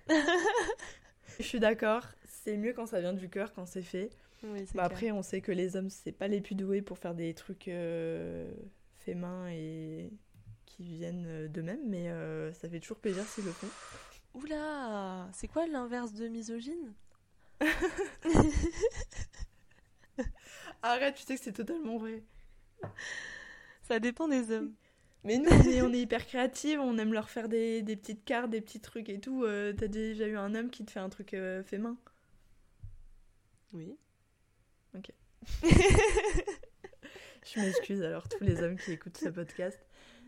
je 1.38 1.42
suis 1.42 1.60
d'accord, 1.60 2.06
c'est 2.24 2.56
mieux 2.56 2.72
quand 2.72 2.86
ça 2.86 3.00
vient 3.00 3.12
du 3.12 3.28
cœur, 3.28 3.52
quand 3.54 3.66
c'est 3.66 3.82
fait. 3.82 4.10
bah, 4.74 4.84
après, 4.84 5.10
on 5.10 5.22
sait 5.22 5.40
que 5.40 5.52
les 5.52 5.76
hommes, 5.76 5.90
c'est 5.90 6.12
pas 6.12 6.28
les 6.28 6.40
plus 6.40 6.54
doués 6.54 6.82
pour 6.82 6.98
faire 6.98 7.14
des 7.14 7.34
trucs 7.34 7.64
faits 7.64 9.16
main 9.16 9.48
et 9.50 10.10
qui 10.66 10.82
viennent 10.84 11.48
d'eux-mêmes, 11.48 11.86
mais 11.86 12.10
ça 12.52 12.68
fait 12.68 12.80
toujours 12.80 12.98
plaisir 12.98 13.24
s'ils 13.24 13.44
le 13.44 13.52
font. 13.52 13.68
Oula, 14.34 15.28
c'est 15.32 15.48
quoi 15.48 15.66
l'inverse 15.66 16.12
de 16.12 16.28
misogyne? 16.28 16.94
Arrête, 20.82 21.16
tu 21.16 21.22
sais 21.24 21.36
que 21.36 21.42
c'est 21.42 21.52
totalement 21.52 21.96
vrai. 21.98 22.22
Ça 23.82 23.98
dépend 23.98 24.28
des 24.28 24.52
hommes. 24.52 24.74
Mais 25.24 25.38
nous, 25.38 25.50
on 25.50 25.92
est, 25.92 26.00
hyper 26.00 26.26
créatifs, 26.26 26.78
on 26.78 26.96
aime 26.98 27.12
leur 27.12 27.28
faire 27.28 27.48
des, 27.48 27.82
petites 27.82 28.24
cartes, 28.24 28.50
des 28.50 28.60
petits 28.60 28.80
trucs 28.80 29.08
et 29.08 29.20
tout. 29.20 29.44
Euh, 29.44 29.72
t'as 29.72 29.88
déjà 29.88 30.26
eu 30.26 30.36
un 30.36 30.54
homme 30.54 30.70
qui 30.70 30.84
te 30.84 30.90
fait 30.90 31.00
un 31.00 31.08
truc 31.08 31.34
euh, 31.34 31.62
fait 31.62 31.78
main? 31.78 31.96
Oui. 33.72 33.96
Ok. 34.96 35.12
Je 37.44 37.60
m'excuse 37.60 38.02
alors, 38.02 38.28
tous 38.28 38.44
les 38.44 38.62
hommes 38.62 38.76
qui 38.76 38.92
écoutent 38.92 39.16
ce 39.16 39.28
podcast. 39.28 39.78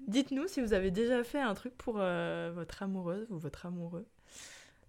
Dites-nous 0.09 0.49
si 0.49 0.61
vous 0.61 0.72
avez 0.72 0.91
déjà 0.91 1.22
fait 1.22 1.41
un 1.41 1.55
truc 1.55 1.76
pour 1.76 1.97
euh, 1.99 2.51
votre 2.55 2.82
amoureuse 2.82 3.30
ou 3.30 3.38
votre 3.38 3.66
amoureux. 3.66 4.07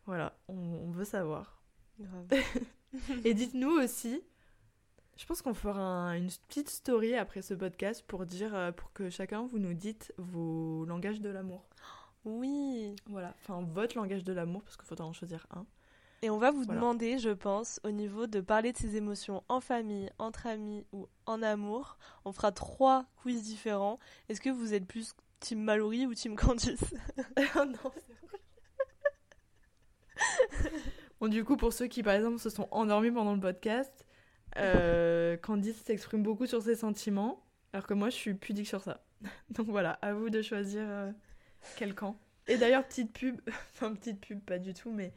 Voilà, 0.05 0.37
on, 0.47 0.89
veut 0.91 1.05
savoir. 1.05 1.61
Et 3.25 3.33
dites-nous 3.33 3.69
aussi, 3.69 4.21
je 5.17 5.25
pense 5.25 5.41
qu'on 5.41 5.53
fera 5.53 6.17
une 6.17 6.29
petite 6.47 6.69
story 6.69 7.15
après 7.15 7.41
ce 7.41 7.53
podcast 7.53 8.03
pour 8.07 8.25
dire, 8.25 8.55
euh, 8.55 8.71
pour 8.71 8.91
que 8.93 9.09
chacun 9.09 9.45
vous 9.45 9.59
nous 9.59 9.73
dites 9.73 10.13
vos 10.17 10.85
langages 10.85 11.21
de 11.21 11.29
l'amour. 11.29 11.65
Oui. 12.25 12.95
Voilà, 13.07 13.33
enfin 13.41 13.65
votre 13.73 13.97
langage 13.97 14.23
de 14.23 14.33
l'amour 14.33 14.63
parce 14.63 14.77
qu'il 14.77 14.85
faudra 14.85 15.05
en 15.05 15.13
choisir 15.13 15.45
un. 15.51 15.65
Et 16.23 16.29
on 16.29 16.37
va 16.37 16.51
vous 16.51 16.65
demander, 16.65 17.17
je 17.17 17.31
pense, 17.31 17.79
au 17.83 17.89
niveau 17.89 18.27
de 18.27 18.41
parler 18.41 18.73
de 18.73 18.77
ses 18.77 18.95
émotions 18.95 19.43
en 19.49 19.59
famille, 19.59 20.11
entre 20.19 20.45
amis 20.45 20.85
ou 20.91 21.07
en 21.25 21.41
amour. 21.41 21.97
On 22.25 22.31
fera 22.31 22.51
trois 22.51 23.05
quiz 23.23 23.41
différents. 23.41 23.97
Est-ce 24.29 24.39
que 24.39 24.51
vous 24.51 24.75
êtes 24.75 24.85
plus 24.85 25.15
Team 25.39 25.63
Mallory 25.63 26.05
ou 26.05 26.13
Team 26.13 26.35
Candice 26.35 26.93
Oh 27.17 27.23
non, 27.65 27.91
c'est 27.95 28.03
bon, 31.19 31.27
du 31.27 31.43
coup, 31.43 31.57
pour 31.57 31.73
ceux 31.73 31.87
qui, 31.87 32.03
par 32.03 32.13
exemple, 32.13 32.37
se 32.37 32.51
sont 32.51 32.67
endormis 32.69 33.09
pendant 33.09 33.33
le 33.33 33.39
podcast, 33.39 34.05
euh, 34.57 35.37
Candice 35.37 35.77
s'exprime 35.77 36.23
beaucoup 36.23 36.45
sur 36.45 36.61
ses 36.61 36.75
sentiments, 36.75 37.43
alors 37.73 37.87
que 37.87 37.93
moi, 37.93 38.09
je 38.09 38.15
suis 38.15 38.33
pudique 38.33 38.67
sur 38.67 38.81
ça. 38.81 39.03
Donc 39.49 39.67
voilà, 39.67 39.91
à 40.01 40.13
vous 40.13 40.29
de 40.29 40.41
choisir 40.41 40.83
euh, 40.85 41.11
quel 41.77 41.95
camp. 41.95 42.17
Et 42.47 42.57
d'ailleurs, 42.57 42.85
petite 42.85 43.13
pub, 43.13 43.39
enfin, 43.47 43.93
petite 43.93 44.19
pub, 44.19 44.39
pas 44.41 44.59
du 44.59 44.73
tout, 44.73 44.91
mais 44.91 45.13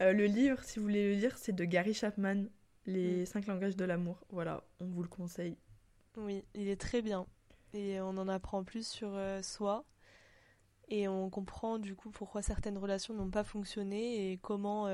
euh, 0.00 0.12
le 0.12 0.26
livre, 0.26 0.62
si 0.62 0.78
vous 0.78 0.84
voulez 0.84 1.14
le 1.14 1.20
lire, 1.20 1.36
c'est 1.38 1.54
de 1.54 1.64
Gary 1.64 1.94
Chapman, 1.94 2.44
Les 2.86 3.22
mm. 3.22 3.26
cinq 3.26 3.46
langages 3.46 3.76
de 3.76 3.84
l'amour. 3.84 4.24
Voilà, 4.30 4.62
on 4.80 4.86
vous 4.86 5.02
le 5.02 5.08
conseille. 5.08 5.56
Oui, 6.16 6.44
il 6.54 6.68
est 6.68 6.80
très 6.80 7.02
bien. 7.02 7.26
Et 7.74 8.00
on 8.00 8.16
en 8.16 8.28
apprend 8.28 8.64
plus 8.64 8.86
sur 8.86 9.10
euh, 9.14 9.42
soi. 9.42 9.84
Et 10.88 11.08
on 11.08 11.28
comprend 11.30 11.78
du 11.78 11.96
coup 11.96 12.10
pourquoi 12.10 12.42
certaines 12.42 12.78
relations 12.78 13.12
n'ont 13.12 13.28
pas 13.28 13.42
fonctionné 13.42 14.30
et 14.30 14.38
comment 14.38 14.86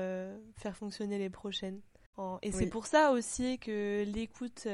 faire 0.57 0.75
fonctionner 0.75 1.19
les 1.19 1.29
prochaines. 1.29 1.81
Et 2.41 2.51
c'est 2.51 2.67
pour 2.67 2.85
ça 2.85 3.11
aussi 3.11 3.57
que 3.59 4.03
l'écoute 4.05 4.67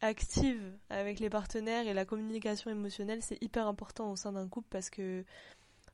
active 0.00 0.78
avec 0.88 1.20
les 1.20 1.30
partenaires 1.30 1.86
et 1.86 1.94
la 1.94 2.04
communication 2.04 2.70
émotionnelle, 2.70 3.22
c'est 3.22 3.42
hyper 3.42 3.66
important 3.66 4.10
au 4.10 4.16
sein 4.16 4.32
d'un 4.32 4.48
couple 4.48 4.68
parce 4.70 4.90
que 4.90 5.24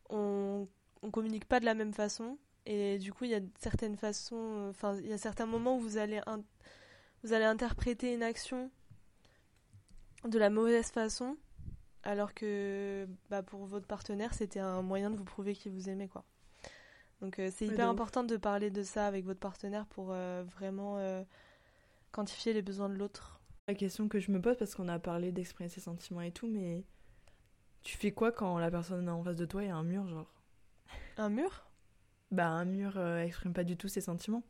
on, 0.08 0.68
on 1.02 1.10
communique 1.10 1.44
pas 1.44 1.58
de 1.60 1.64
la 1.64 1.74
même 1.74 1.92
façon 1.92 2.38
et 2.66 2.98
du 2.98 3.12
coup, 3.12 3.24
il 3.24 3.30
y 3.30 3.34
a 3.34 3.40
certaines 3.60 3.96
façons, 3.96 4.66
enfin, 4.68 4.96
il 4.98 5.06
y 5.06 5.12
a 5.12 5.18
certains 5.18 5.46
moments 5.46 5.76
où 5.76 5.80
vous 5.80 5.98
allez, 5.98 6.20
vous 7.22 7.32
allez 7.32 7.44
interpréter 7.44 8.12
une 8.12 8.24
action 8.24 8.70
de 10.24 10.38
la 10.38 10.50
mauvaise 10.50 10.90
façon, 10.90 11.36
alors 12.02 12.34
que 12.34 13.06
bah, 13.30 13.44
pour 13.44 13.64
votre 13.66 13.86
partenaire, 13.86 14.34
c'était 14.34 14.58
un 14.58 14.82
moyen 14.82 15.10
de 15.10 15.16
vous 15.16 15.24
prouver 15.24 15.54
qu'il 15.54 15.72
vous 15.72 15.88
aimait, 15.88 16.08
quoi. 16.08 16.24
Donc 17.22 17.38
euh, 17.38 17.50
c'est 17.54 17.66
hyper 17.66 17.88
important 17.88 18.24
de 18.24 18.36
parler 18.36 18.70
de 18.70 18.82
ça 18.82 19.06
avec 19.06 19.24
votre 19.24 19.40
partenaire 19.40 19.86
pour 19.86 20.08
euh, 20.12 20.44
vraiment 20.54 20.98
euh, 20.98 21.22
quantifier 22.12 22.52
les 22.52 22.62
besoins 22.62 22.88
de 22.88 22.94
l'autre. 22.94 23.40
La 23.68 23.74
question 23.74 24.08
que 24.08 24.20
je 24.20 24.30
me 24.30 24.40
pose, 24.40 24.56
parce 24.58 24.74
qu'on 24.74 24.88
a 24.88 24.98
parlé 24.98 25.32
d'exprimer 25.32 25.68
ses 25.68 25.80
sentiments 25.80 26.20
et 26.20 26.30
tout, 26.30 26.46
mais 26.46 26.84
tu 27.82 27.96
fais 27.96 28.12
quoi 28.12 28.32
quand 28.32 28.58
la 28.58 28.70
personne 28.70 29.08
en 29.08 29.24
face 29.24 29.36
de 29.36 29.46
toi 29.46 29.64
est 29.64 29.70
un 29.70 29.82
mur, 29.82 30.06
genre? 30.06 30.30
Un 31.16 31.30
mur? 31.30 31.66
Bah, 32.30 32.48
un 32.48 32.64
mur 32.64 33.00
exprime 33.18 33.52
pas 33.52 33.64
du 33.64 33.76
tout 33.76 33.88
ses 33.88 34.02
sentiments. 34.02 34.42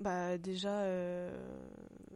Bah 0.00 0.36
déjà, 0.36 0.84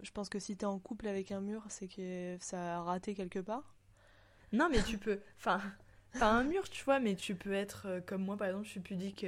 je 0.02 0.10
pense 0.12 0.28
que 0.28 0.40
si 0.40 0.56
t'es 0.56 0.66
en 0.66 0.78
couple 0.80 1.06
avec 1.06 1.30
un 1.30 1.40
mur, 1.40 1.62
c'est 1.68 1.86
que 1.86 2.36
ça 2.40 2.78
a 2.78 2.82
raté 2.82 3.14
quelque 3.14 3.38
part. 3.38 3.74
Non, 4.52 4.68
mais 4.70 4.82
tu 4.82 4.98
peux... 4.98 5.20
Enfin, 5.38 5.60
pas 6.18 6.30
un 6.30 6.44
mur, 6.44 6.68
tu 6.68 6.84
vois, 6.84 6.98
mais 6.98 7.14
tu 7.14 7.36
peux 7.36 7.52
être 7.52 8.02
comme 8.06 8.24
moi, 8.24 8.36
par 8.36 8.48
exemple, 8.48 8.66
je 8.66 8.70
suis 8.70 8.80
pudique... 8.80 9.24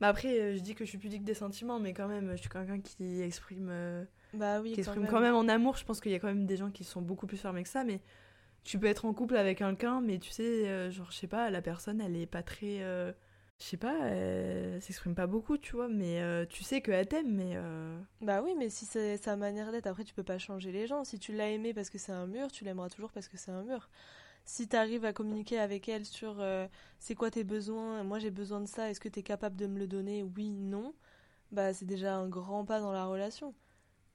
Bah 0.00 0.08
après, 0.08 0.56
je 0.56 0.60
dis 0.60 0.74
que 0.74 0.84
je 0.84 0.90
suis 0.90 0.98
pudique 0.98 1.24
des 1.24 1.34
sentiments, 1.34 1.78
mais 1.78 1.92
quand 1.92 2.08
même, 2.08 2.32
je 2.32 2.36
suis 2.36 2.48
quelqu'un 2.48 2.80
qui 2.80 3.20
exprime... 3.20 3.72
Bah 4.32 4.60
oui, 4.60 4.72
qui 4.72 4.80
exprime 4.80 5.06
quand 5.06 5.20
même. 5.20 5.34
en 5.34 5.48
amour. 5.48 5.76
Je 5.76 5.84
pense 5.84 6.00
qu'il 6.00 6.12
y 6.12 6.14
a 6.14 6.18
quand 6.18 6.28
même 6.28 6.46
des 6.46 6.56
gens 6.56 6.70
qui 6.70 6.84
sont 6.84 7.02
beaucoup 7.02 7.26
plus 7.26 7.36
fermés 7.36 7.62
que 7.62 7.68
ça, 7.68 7.84
mais 7.84 8.00
tu 8.64 8.78
peux 8.78 8.86
être 8.86 9.04
en 9.04 9.12
couple 9.12 9.36
avec 9.36 9.58
quelqu'un, 9.58 10.00
mais 10.00 10.18
tu 10.18 10.30
sais, 10.30 10.90
genre, 10.90 11.10
je 11.10 11.16
sais 11.16 11.26
pas, 11.26 11.50
la 11.50 11.62
personne, 11.62 12.00
elle 12.00 12.16
est 12.16 12.26
pas 12.26 12.42
très 12.42 12.80
je 13.60 13.66
sais 13.66 13.76
pas, 13.76 13.94
elle 14.08 14.80
s'exprime 14.80 15.14
pas 15.14 15.26
beaucoup, 15.26 15.58
tu 15.58 15.76
vois, 15.76 15.88
mais 15.88 16.22
euh, 16.22 16.46
tu 16.46 16.64
sais 16.64 16.80
qu'elle 16.80 17.06
t'aime, 17.06 17.34
mais... 17.34 17.52
Euh, 17.56 17.98
bah 18.22 18.40
oui, 18.42 18.54
mais 18.58 18.70
si 18.70 18.86
c'est 18.86 19.18
sa 19.18 19.36
manière 19.36 19.70
d'être, 19.70 19.86
après 19.86 20.02
tu 20.02 20.14
peux 20.14 20.22
pas 20.22 20.38
changer 20.38 20.72
les 20.72 20.86
gens. 20.86 21.04
Si 21.04 21.18
tu 21.18 21.34
l'as 21.34 21.50
aimé 21.50 21.74
parce 21.74 21.90
que 21.90 21.98
c'est 21.98 22.12
un 22.12 22.26
mur, 22.26 22.50
tu 22.50 22.64
l'aimeras 22.64 22.88
toujours 22.88 23.12
parce 23.12 23.28
que 23.28 23.36
c'est 23.36 23.50
un 23.50 23.62
mur. 23.62 23.90
Si 24.44 24.68
tu 24.68 24.76
arrives 24.76 25.04
à 25.04 25.12
communiquer 25.12 25.58
avec 25.58 25.88
elle 25.88 26.04
sur 26.04 26.36
euh, 26.40 26.66
c'est 26.98 27.14
quoi 27.14 27.30
tes 27.30 27.44
besoins, 27.44 28.02
moi 28.02 28.18
j'ai 28.18 28.30
besoin 28.30 28.60
de 28.60 28.66
ça, 28.66 28.90
est-ce 28.90 29.00
que 29.00 29.08
tu 29.08 29.20
es 29.20 29.22
capable 29.22 29.56
de 29.56 29.66
me 29.66 29.78
le 29.78 29.86
donner 29.86 30.22
Oui, 30.22 30.50
non, 30.50 30.94
bah 31.52 31.72
c'est 31.72 31.84
déjà 31.86 32.16
un 32.16 32.28
grand 32.28 32.64
pas 32.64 32.80
dans 32.80 32.92
la 32.92 33.06
relation. 33.06 33.54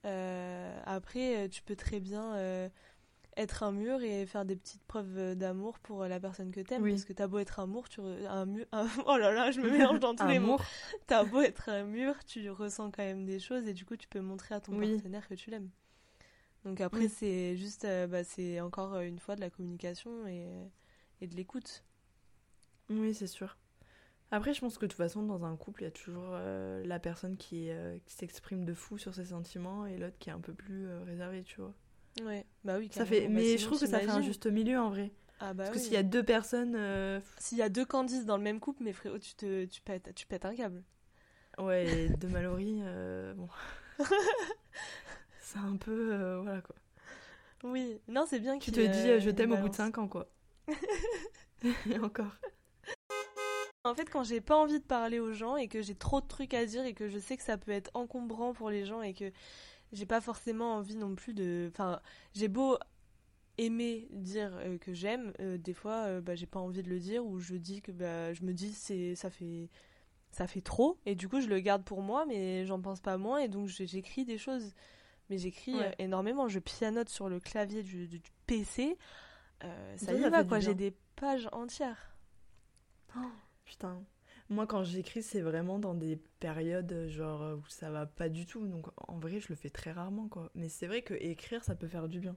après, 0.04 1.50
tu 1.50 1.64
peux 1.64 1.76
très 1.76 2.00
bien 2.00 2.70
être 3.38 3.64
un 3.64 3.72
mur 3.72 4.02
et 4.02 4.26
faire 4.26 4.46
des 4.46 4.56
petites 4.56 4.84
preuves 4.84 5.36
d'amour 5.36 5.80
pour 5.80 6.06
la 6.06 6.20
personne 6.20 6.52
que 6.52 6.62
t'aimes. 6.62 6.88
Parce 6.90 7.06
que 7.06 7.14
t'as 7.14 7.28
beau 7.28 7.40
être 7.40 7.60
un 7.60 7.68
mur, 7.68 7.90
tu 7.90 8.02
un 8.02 8.46
mur, 8.46 8.66
oh 9.08 9.18
là 9.18 9.32
là, 9.32 9.52
je 9.52 9.60
me 9.62 9.70
mélange 9.70 10.00
dans 10.00 10.16
tous 10.16 10.28
les 10.28 10.40
mots. 10.40 10.60
T'as 11.08 11.24
beau 11.24 11.42
être 11.42 11.70
un 11.70 11.84
mur, 11.84 12.16
tu 12.26 12.50
ressens 12.50 12.92
quand 12.92 13.04
même 13.04 13.26
des 13.26 13.40
choses 13.40 13.68
et 13.68 13.74
du 13.74 13.86
coup 13.86 13.96
tu 13.98 14.08
peux 14.08 14.22
montrer 14.22 14.56
à 14.56 14.62
ton 14.62 14.80
partenaire 14.80 15.28
que 15.28 15.36
tu 15.36 15.50
l'aimes. 15.50 15.70
Donc 16.66 16.82
après 16.82 17.08
c'est 17.08 17.56
juste, 17.56 17.86
euh, 17.86 18.08
bah, 18.08 18.24
c'est 18.24 18.60
encore 18.60 19.00
une 19.00 19.20
fois 19.20 19.36
de 19.36 19.42
la 19.42 19.50
communication 19.50 20.28
et, 20.28 20.48
et 21.22 21.28
de 21.28 21.36
l'écoute. 21.36 21.84
Oui, 22.90 23.14
c'est 23.14 23.28
sûr. 23.28 23.58
Après, 24.32 24.54
je 24.54 24.60
pense 24.60 24.78
que 24.78 24.86
de 24.86 24.92
toute 24.92 24.98
façon, 24.98 25.24
dans 25.24 25.46
un 25.46 25.56
couple, 25.56 25.84
il 25.84 25.86
y 25.86 25.88
a 25.88 25.92
toujours 25.92 26.32
euh, 26.32 26.84
la 26.86 27.00
personne 27.00 27.38
qui, 27.38 27.70
euh, 27.70 27.98
qui 28.06 28.16
s'exprime 28.16 28.66
de 28.66 28.74
fou 28.74 28.98
sur 28.98 29.14
ses 29.14 29.26
sentiments 29.26 29.86
et 29.86 29.98
l'autre 29.98 30.18
qui 30.20 30.30
est 30.30 30.34
un 30.34 30.40
peu 30.40 30.54
plus 30.54 30.88
réservée, 31.06 31.44
tu 31.44 31.62
vois. 31.62 31.74
Ouais, 32.24 32.46
bah 32.64 32.78
oui. 32.78 32.90
Ça 32.92 33.06
fait... 33.06 33.28
Bah, 33.28 33.34
mais 33.34 33.58
je 33.58 33.66
trouve 33.66 33.80
que 33.80 33.88
ça 33.88 34.00
fait 34.00 34.10
un 34.10 34.22
juste 34.22 34.48
milieu 34.48 34.80
en 34.80 34.90
vrai. 34.90 35.12
Ah 35.40 35.54
bah 35.54 35.66
Parce 35.66 35.78
que 35.78 35.84
s'il 35.84 35.94
y 35.94 35.98
a 35.98 36.04
deux 36.04 36.24
personnes. 36.24 36.76
Euh, 36.76 37.20
s'il 37.38 37.58
y 37.58 37.62
a 37.62 37.70
deux 37.70 37.86
Candice 37.86 38.26
dans 38.26 38.38
le 38.38 38.44
même 38.44 38.60
couple, 38.60 38.84
mais 38.84 38.94
frérot, 38.94 39.20
tu, 39.20 39.36
te, 39.36 39.66
tu, 39.66 39.82
pètes, 39.82 40.14
tu 40.16 40.26
pètes 40.26 40.46
un 40.46 40.56
câble. 40.56 40.84
Ouais, 41.58 42.10
deux 42.20 42.28
Mallory, 42.28 42.80
euh, 42.84 43.34
bon. 43.34 43.50
c'est 45.46 45.60
un 45.60 45.78
peu. 45.78 46.14
Euh, 46.14 46.42
voilà 46.42 46.62
quoi. 46.62 46.76
Oui, 47.64 48.00
non, 48.08 48.26
c'est 48.28 48.40
bien 48.40 48.60
que 48.60 48.66
Tu 48.66 48.72
te 48.72 48.80
dis, 48.80 49.22
je 49.22 49.30
t'aime 49.30 49.52
au 49.52 49.58
bout 49.58 49.70
de 49.70 49.76
5 49.76 49.98
ans 49.98 50.08
quoi. 50.08 50.28
et 51.90 52.00
encore. 52.04 52.36
En 53.84 53.94
fait, 53.94 54.10
quand 54.10 54.24
j'ai 54.24 54.42
pas 54.42 54.58
envie 54.58 54.80
de 54.80 54.86
parler 54.86 55.20
aux 55.20 55.34
gens 55.34 55.56
et 55.56 55.68
que 55.68 55.82
j'ai 55.82 55.96
trop 55.96 56.20
de 56.20 56.28
trucs 56.28 56.54
à 56.54 56.66
dire 56.66 56.86
et 56.86 56.94
que 56.94 57.08
je 57.08 57.20
sais 57.20 57.38
que 57.38 57.44
ça 57.44 57.58
peut 57.58 57.72
être 57.72 57.92
encombrant 57.94 58.54
pour 58.54 58.70
les 58.70 58.86
gens 58.86 59.02
et 59.02 59.14
que 59.14 59.32
j'ai 59.92 60.08
pas 60.08 60.22
forcément 60.22 60.76
envie 60.76 60.96
non 60.96 61.16
plus 61.16 61.34
de. 61.34 61.70
Enfin, 61.72 62.02
j'ai 62.34 62.48
beau 62.48 62.78
aimer 63.58 64.08
dire 64.12 64.52
euh, 64.56 64.78
que 64.78 64.94
j'aime, 64.94 65.34
euh, 65.40 65.58
des 65.58 65.74
fois, 65.74 66.06
euh, 66.06 66.22
bah, 66.22 66.36
j'ai 66.36 66.48
pas 66.48 66.60
envie 66.60 66.84
de 66.84 66.90
le 66.90 67.00
dire 67.00 67.26
ou 67.26 67.40
je 67.40 67.56
dis 67.56 67.82
que 67.82 67.92
bah, 67.92 68.34
je 68.34 68.44
me 68.44 68.54
dis 68.54 68.74
c'est 68.74 69.16
ça 69.16 69.30
fait 69.30 69.70
ça 70.32 70.48
fait 70.48 70.62
trop 70.62 71.00
et 71.06 71.16
du 71.16 71.30
coup 71.30 71.40
je 71.40 71.48
le 71.48 71.60
garde 71.60 71.84
pour 71.84 72.02
moi, 72.02 72.26
mais 72.26 72.66
j'en 72.66 72.82
pense 72.82 73.00
pas 73.00 73.18
moins 73.18 73.40
et 73.40 73.48
donc 73.48 73.68
j'écris 73.68 74.26
des 74.26 74.38
choses. 74.38 74.74
Mais 75.30 75.38
j'écris 75.38 75.76
énormément, 75.98 76.48
je 76.48 76.60
pianote 76.60 77.10
sur 77.10 77.30
le 77.30 77.40
clavier 77.40 77.84
du, 77.84 78.08
du, 78.08 78.22
PC. 78.46 78.98
ça 79.98 80.14
y 80.14 80.30
va 80.30 80.44
quoi, 80.44 80.60
j'ai 80.60 80.76
des 80.76 80.94
pages 81.16 81.50
entières. 81.52 82.16
Oh, 83.18 83.32
putain. 83.66 84.04
Moi, 84.50 84.68
quand 84.68 84.84
j'écris, 84.84 85.24
c'est 85.24 85.42
vraiment 85.42 85.80
dans 85.80 85.96
des 85.96 86.18
périodes 86.40 87.08
genre 87.08 87.58
où 87.58 87.68
ça 87.68 87.90
va 87.90 88.06
pas 88.06 88.30
du 88.30 88.46
tout. 88.46 88.68
Donc, 88.68 88.86
en 89.08 89.18
vrai, 89.18 89.40
je 89.40 89.50
le 89.50 89.56
fais 89.56 89.72
très 89.72 89.92
rarement, 89.92 90.28
quoi. 90.28 90.52
Mais 90.54 90.70
c'est 90.70 90.86
vrai 90.86 91.02
que 91.02 91.16
écrire, 91.16 91.64
ça 91.64 91.74
peut 91.74 91.88
faire 91.88 92.08
du 92.08 92.20
bien. 92.20 92.36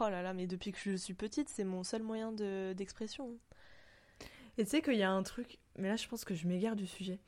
Oh 0.00 0.08
là 0.08 0.22
là, 0.22 0.32
mais 0.32 0.46
depuis 0.46 0.72
que 0.72 0.78
je 0.78 0.96
suis 0.96 1.14
petite, 1.14 1.48
c'est 1.48 1.64
mon 1.64 1.82
seul 1.82 2.02
moyen 2.02 2.32
d'expression. 2.32 3.36
et 4.56 4.64
tu 4.64 4.70
sais 4.70 4.82
qu'il 4.82 4.96
y 4.96 5.02
a 5.02 5.10
un 5.10 5.22
truc, 5.22 5.58
mais 5.76 5.88
là, 5.88 5.96
je 5.96 6.06
pense 6.08 6.24
que 6.24 6.34
je 6.34 6.46
m'égare 6.46 6.76
du 6.76 6.86
sujet. 6.86 7.18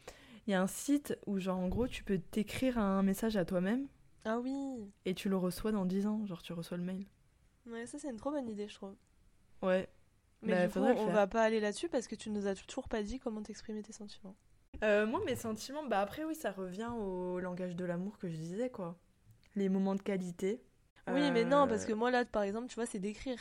Il 0.47 0.53
y 0.53 0.55
a 0.55 0.63
un 0.63 0.69
site 0.69 1.19
où, 1.27 1.39
genre, 1.39 1.59
en 1.59 1.69
gros, 1.69 1.89
tu 1.89 2.05
peux 2.05 2.19
t'écrire 2.19 2.79
un 2.79 3.03
message 3.03 3.37
à 3.37 3.45
toi-même. 3.45 3.89
Ah 4.27 4.41
oui. 4.41 4.91
Et 5.05 5.15
tu 5.15 5.29
le 5.29 5.37
reçois 5.37 5.71
dans 5.71 5.85
10 5.85 6.07
ans, 6.09 6.27
genre, 6.27 6.43
tu 6.43 6.53
reçois 6.53 6.77
le 6.77 6.83
mail. 6.83 7.07
Ouais, 7.67 7.87
ça, 7.87 7.99
c'est 7.99 8.11
une 8.11 8.17
trop 8.17 8.33
bonne 8.33 8.49
idée, 8.49 8.67
je 8.67 8.75
trouve. 8.75 8.97
Ouais. 9.63 9.89
Mais 10.43 10.53
bah, 10.53 10.67
du 10.67 10.73
coup, 10.73 10.81
on 10.81 11.07
va 11.13 11.29
pas 11.29 11.45
aller 11.45 11.61
là-dessus 11.61 11.89
parce 11.89 12.09
que 12.09 12.17
tu 12.17 12.31
nous 12.31 12.49
as 12.49 12.57
toujours 12.57 12.89
pas 12.89 13.05
dit 13.05 13.21
comment 13.21 13.41
t'exprimer 13.41 13.83
tes 13.83 13.93
sentiments. 13.93 14.35
Euh, 14.83 15.07
moi, 15.07 15.21
mes 15.25 15.37
sentiments, 15.37 15.85
bah 15.85 16.01
après, 16.01 16.25
oui, 16.25 16.35
ça 16.35 16.51
revient 16.51 16.91
au 16.99 17.39
langage 17.39 17.77
de 17.77 17.85
l'amour 17.85 18.19
que 18.19 18.29
je 18.29 18.37
disais, 18.37 18.69
quoi. 18.69 18.99
Les 19.55 19.69
moments 19.69 19.95
de 19.95 20.03
qualité. 20.03 20.61
Oui, 21.09 21.31
mais 21.31 21.45
non, 21.45 21.69
parce 21.69 21.87
que 21.87 21.93
moi, 21.93 22.11
là, 22.11 22.25
par 22.25 22.43
exemple, 22.43 22.67
tu 22.67 22.75
vois, 22.75 22.87
c'est 22.87 22.99
d'écrire. 22.99 23.39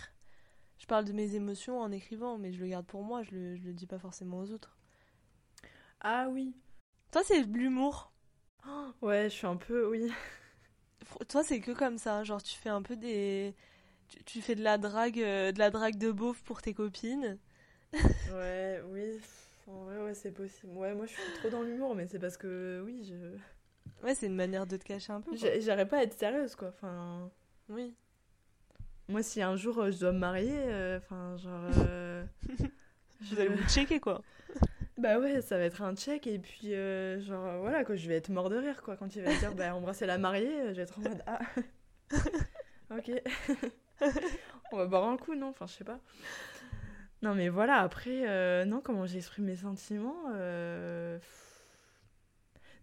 Je 0.78 0.86
parle 0.86 1.06
de 1.06 1.14
mes 1.14 1.34
émotions 1.34 1.82
en 1.82 1.92
écrivant, 1.92 2.38
mais 2.38 2.54
je 2.54 2.62
le 2.62 2.68
garde 2.68 2.86
pour 2.86 3.04
moi, 3.04 3.24
je 3.24 3.32
le, 3.32 3.56
je 3.56 3.64
le 3.64 3.74
dis 3.74 3.88
pas 3.88 3.98
forcément 3.98 4.40
aux 4.40 4.52
autres. 4.52 4.78
Ah 6.00 6.28
oui. 6.30 6.56
Toi, 7.12 7.24
c'est 7.26 7.44
de 7.44 7.58
l'humour. 7.58 8.12
ouais, 9.02 9.24
je 9.30 9.36
suis 9.36 9.48
un 9.48 9.56
peu, 9.56 9.90
oui. 9.90 10.12
Toi, 11.30 11.43
c'est 11.43 11.60
que 11.60 11.72
comme 11.72 11.97
ça, 11.97 12.24
genre 12.24 12.41
tu 12.41 12.56
fais 12.56 12.70
un 12.70 12.82
peu 12.82 12.95
des, 12.95 13.53
tu, 14.26 14.41
fais 14.41 14.56
de 14.56 14.64
la 14.64 14.78
drague, 14.78 15.20
euh, 15.20 15.51
de 15.51 15.60
la 15.60 15.70
drague 15.70 15.97
de 15.97 16.12
beauf 16.12 16.41
pour 16.43 16.62
tes 16.62 16.74
copines. 16.74 17.38
ouais, 17.93 18.82
oui. 18.89 19.20
En 19.68 19.84
vrai, 19.86 20.03
ouais, 20.03 20.14
c'est 20.14 20.32
possible. 20.32 20.74
Ouais, 20.74 20.93
moi, 20.93 21.06
je 21.06 21.14
suis 21.14 21.34
trop 21.39 21.49
dans 21.49 21.64
l'humour, 21.64 21.95
mais 21.95 22.08
c'est 22.08 22.20
parce 22.20 22.38
que, 22.38 22.84
oui, 22.86 23.03
je. 23.03 24.06
Ouais, 24.06 24.14
c'est 24.14 24.28
une 24.28 24.36
manière 24.36 24.68
de 24.68 24.78
te 24.78 24.84
cacher 24.84 25.14
un 25.14 25.22
peu. 25.22 25.36
J'arrive 25.36 25.88
pas 25.88 25.97
à 25.97 26.03
être 26.03 26.18
sérieuse, 26.18 26.56
quoi. 26.56 26.70
Enfin. 26.70 27.32
Oui. 27.70 27.95
Moi, 29.08 29.24
si 29.24 29.41
un 29.41 29.56
jour 29.56 29.80
euh, 29.80 29.91
je 29.91 29.99
dois 29.99 30.12
me 30.12 30.20
marier, 30.20 30.51
euh, 30.51 30.97
enfin, 30.97 31.38
genre. 31.38 31.72
Je 33.22 33.34
vais 33.34 33.47
vous 33.47 33.64
checker, 33.70 33.99
quoi. 33.99 34.22
Bah 34.98 35.20
ouais, 35.20 35.41
ça 35.41 35.58
va 35.58 35.66
être 35.66 35.82
un 35.82 35.96
check, 35.96 36.26
et 36.26 36.39
puis, 36.39 36.72
genre, 37.22 37.60
voilà, 37.60 37.84
je 37.88 38.08
vais 38.08 38.16
être 38.16 38.30
mort 38.30 38.50
de 38.50 38.56
rire, 38.56 38.82
quoi. 38.82 38.96
Quand 38.96 39.14
il 39.16 39.24
va 39.24 39.36
dire, 39.36 39.54
bah, 39.54 39.76
embrasser 39.76 40.06
la 40.06 40.18
mariée, 40.18 40.70
je 40.70 40.74
vais 40.74 40.84
être 40.84 40.98
en 41.00 41.02
mode, 41.02 41.22
ah. 41.28 41.39
ok. 42.98 43.12
On 44.72 44.78
va 44.78 44.86
boire 44.86 45.10
un 45.10 45.18
coup, 45.18 45.36
non? 45.36 45.50
Enfin, 45.50 45.68
je 45.68 45.74
sais 45.74 45.84
pas. 45.84 46.00
Non, 47.22 47.36
mais 47.36 47.50
voilà, 47.50 47.80
après, 47.80 48.66
non, 48.66 48.82
comment 48.82 49.06
j'exprime 49.06 49.46
mes 49.46 49.58
sentiments 49.58 50.32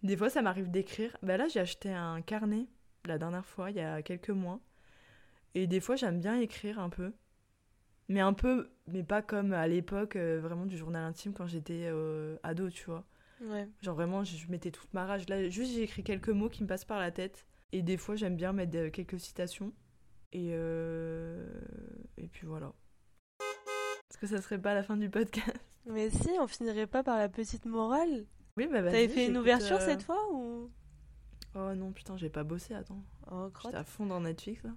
Des 0.03 0.17
fois, 0.17 0.29
ça 0.29 0.43
m'arrive 0.43 0.71
d'écrire. 0.71 1.17
Bah 1.23 1.37
là, 1.37 1.49
j'ai 1.49 1.61
acheté 1.61 1.93
un 1.93 2.21
carnet 2.21 2.67
la 3.07 3.19
dernière 3.19 3.47
fois, 3.47 3.71
il 3.71 3.77
y 3.77 3.81
a 3.81 4.03
quelques 4.03 4.31
mois. 4.31 4.61
Et 5.55 5.67
des 5.67 5.81
fois, 5.81 5.97
j'aime 5.97 6.21
bien 6.21 6.39
écrire 6.41 6.79
un 6.79 6.89
peu. 6.89 7.13
Mais 8.09 8.21
un 8.21 8.33
peu, 8.33 8.72
mais 8.87 9.03
pas 9.03 9.23
comme 9.23 9.53
à 9.53 9.67
l'époque, 9.69 10.17
euh, 10.17 10.41
vraiment 10.41 10.67
du 10.67 10.77
journal 10.77 11.05
intime 11.05 11.33
quand 11.33 11.47
j'étais 11.47 11.85
euh, 11.87 12.37
ado, 12.43 12.71
tu 12.71 12.85
vois. 12.85 13.05
Ouais. 13.41 13.69
Genre 13.81 13.95
vraiment, 13.95 14.25
je 14.25 14.51
mettais 14.51 14.71
toute 14.71 14.93
ma 14.95 15.05
rage. 15.05 15.29
Là, 15.29 15.49
juste, 15.49 15.73
j'ai 15.73 15.83
écrit 15.83 16.05
quelques 16.05 16.29
mots 16.29 16.49
qui 16.49 16.63
me 16.63 16.69
passent 16.69 16.85
par 16.85 16.99
la 17.01 17.11
tête. 17.11 17.47
Et 17.73 17.83
des 17.83 17.97
fois, 17.97 18.17
j'aime 18.17 18.37
bien 18.37 18.53
mettre 18.53 18.89
quelques 18.89 19.19
citations. 19.19 19.73
Et, 20.33 20.51
euh, 20.53 21.47
et 22.17 22.29
puis 22.29 22.47
voilà. 22.47 22.73
Est-ce 23.41 24.19
que 24.19 24.27
ça 24.27 24.41
serait 24.41 24.61
pas 24.61 24.75
la 24.75 24.83
fin 24.83 24.97
du 24.97 25.11
podcast 25.11 25.59
Mais 25.87 26.11
si, 26.11 26.31
on 26.41 26.47
finirait 26.47 26.87
pas 26.87 27.03
par 27.03 27.19
la 27.19 27.29
petite 27.29 27.67
morale. 27.67 28.27
Oui, 28.57 28.69
bah 28.71 28.83
vas-y. 28.83 28.93
T'avais 28.93 29.09
fait 29.09 29.27
une 29.27 29.39
ouverture 29.39 29.81
cette 29.81 30.03
fois 30.03 30.21
ou? 30.33 30.71
Oh 31.55 31.75
non, 31.75 31.93
putain, 31.93 32.17
j'ai 32.17 32.31
pas 32.31 32.45
bossé, 32.45 32.75
attends. 32.75 33.03
Oh, 33.31 33.51
J'étais 33.63 33.77
à 33.77 33.85
fond 33.85 34.07
dans 34.07 34.21
Netflix, 34.21 34.63
là. 34.63 34.71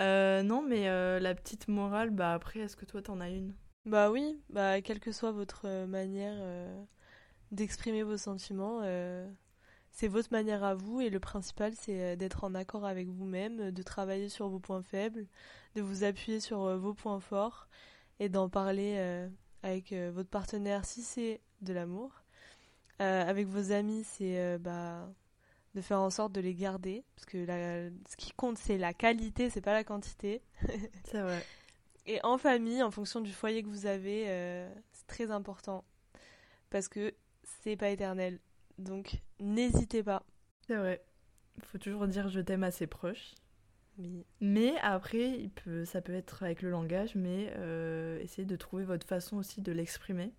Euh, 0.00 0.42
non, 0.42 0.62
mais 0.62 0.88
euh, 0.88 1.20
la 1.20 1.34
petite 1.34 1.68
morale, 1.68 2.10
bah 2.10 2.32
après, 2.32 2.60
est-ce 2.60 2.76
que 2.76 2.84
toi 2.84 3.02
t'en 3.02 3.20
as 3.20 3.30
une? 3.30 3.54
Bah 3.84 4.10
oui, 4.10 4.40
bah 4.48 4.80
quelle 4.80 5.00
que 5.00 5.12
soit 5.12 5.32
votre 5.32 5.62
euh, 5.66 5.86
manière 5.86 6.36
d'exprimer 7.50 8.02
vos 8.02 8.16
sentiments, 8.16 8.80
c'est 9.90 10.08
votre 10.08 10.32
manière 10.32 10.64
à 10.64 10.74
vous 10.74 11.02
et 11.02 11.10
le 11.10 11.20
principal 11.20 11.74
c'est 11.74 12.16
d'être 12.16 12.44
en 12.44 12.54
accord 12.54 12.86
avec 12.86 13.08
vous-même, 13.08 13.70
de 13.70 13.82
travailler 13.82 14.30
sur 14.30 14.48
vos 14.48 14.58
points 14.58 14.82
faibles, 14.82 15.26
de 15.74 15.82
vous 15.82 16.04
appuyer 16.04 16.40
sur 16.40 16.78
vos 16.78 16.94
points 16.94 17.20
forts 17.20 17.68
et 18.18 18.30
d'en 18.30 18.48
parler 18.48 19.28
avec 19.62 19.92
votre 19.92 20.30
partenaire 20.30 20.86
si 20.86 21.02
c'est 21.02 21.42
de 21.60 21.74
l'amour. 21.74 22.22
avec 23.00 23.46
vos 23.46 23.72
amis, 23.72 24.04
c'est 24.04 24.58
bah 24.58 25.12
de 25.74 25.80
faire 25.80 26.00
en 26.00 26.10
sorte 26.10 26.32
de 26.32 26.40
les 26.40 26.54
garder 26.54 27.04
parce 27.16 27.26
que 27.26 27.46
ce 27.46 28.16
qui 28.16 28.32
compte 28.32 28.58
c'est 28.58 28.78
la 28.78 28.92
qualité 28.92 29.50
c'est 29.50 29.60
pas 29.60 29.72
la 29.72 29.84
quantité. 29.84 30.42
C'est 31.04 31.20
vrai. 31.20 31.44
Et 32.06 32.20
en 32.24 32.36
famille 32.36 32.82
en 32.82 32.90
fonction 32.90 33.20
du 33.20 33.32
foyer 33.32 33.62
que 33.62 33.68
vous 33.68 33.86
avez 33.86 34.24
euh, 34.28 34.68
c'est 34.92 35.06
très 35.06 35.30
important 35.30 35.84
parce 36.70 36.88
que 36.88 37.14
c'est 37.42 37.76
pas 37.76 37.90
éternel. 37.90 38.40
Donc 38.78 39.22
n'hésitez 39.40 40.02
pas. 40.02 40.24
C'est 40.66 40.76
vrai. 40.76 41.04
Il 41.56 41.64
faut 41.64 41.78
toujours 41.78 42.06
dire 42.06 42.28
je 42.28 42.40
t'aime 42.40 42.64
à 42.64 42.70
ses 42.70 42.86
proches. 42.86 43.34
Oui. 43.98 44.24
mais 44.40 44.72
après 44.80 45.38
il 45.38 45.50
peut 45.50 45.84
ça 45.84 46.00
peut 46.00 46.14
être 46.14 46.42
avec 46.44 46.62
le 46.62 46.70
langage 46.70 47.14
mais 47.14 47.52
euh, 47.58 48.18
essayez 48.20 48.46
de 48.46 48.56
trouver 48.56 48.84
votre 48.84 49.06
façon 49.06 49.36
aussi 49.36 49.60
de 49.60 49.70
l'exprimer. 49.70 50.32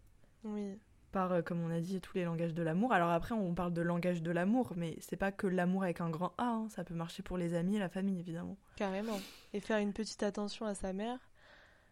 Oui 0.44 0.80
par, 1.14 1.32
euh, 1.32 1.42
comme 1.42 1.64
on 1.64 1.70
a 1.70 1.80
dit, 1.80 2.02
tous 2.02 2.18
les 2.18 2.26
langages 2.26 2.54
de 2.54 2.62
l'amour. 2.62 2.92
Alors 2.92 3.12
après, 3.12 3.34
on 3.34 3.54
parle 3.54 3.72
de 3.72 3.82
langage 3.82 4.22
de 4.22 4.32
l'amour, 4.32 4.74
mais 4.76 4.98
c'est 5.00 5.16
pas 5.16 5.32
que 5.32 5.48
l'amour 5.48 5.84
avec 5.84 6.02
un 6.02 6.10
grand 6.10 6.34
A, 6.38 6.48
hein. 6.48 6.68
ça 6.70 6.84
peut 6.84 6.94
marcher 6.94 7.24
pour 7.24 7.38
les 7.38 7.54
amis 7.54 7.78
et 7.78 7.80
la 7.80 7.88
famille, 7.88 8.20
évidemment. 8.20 8.58
Carrément. 8.76 9.20
Et 9.54 9.62
faire 9.62 9.78
une 9.78 9.94
petite 9.94 10.24
attention 10.24 10.66
à 10.66 10.74
sa 10.74 10.92
mère, 10.92 11.20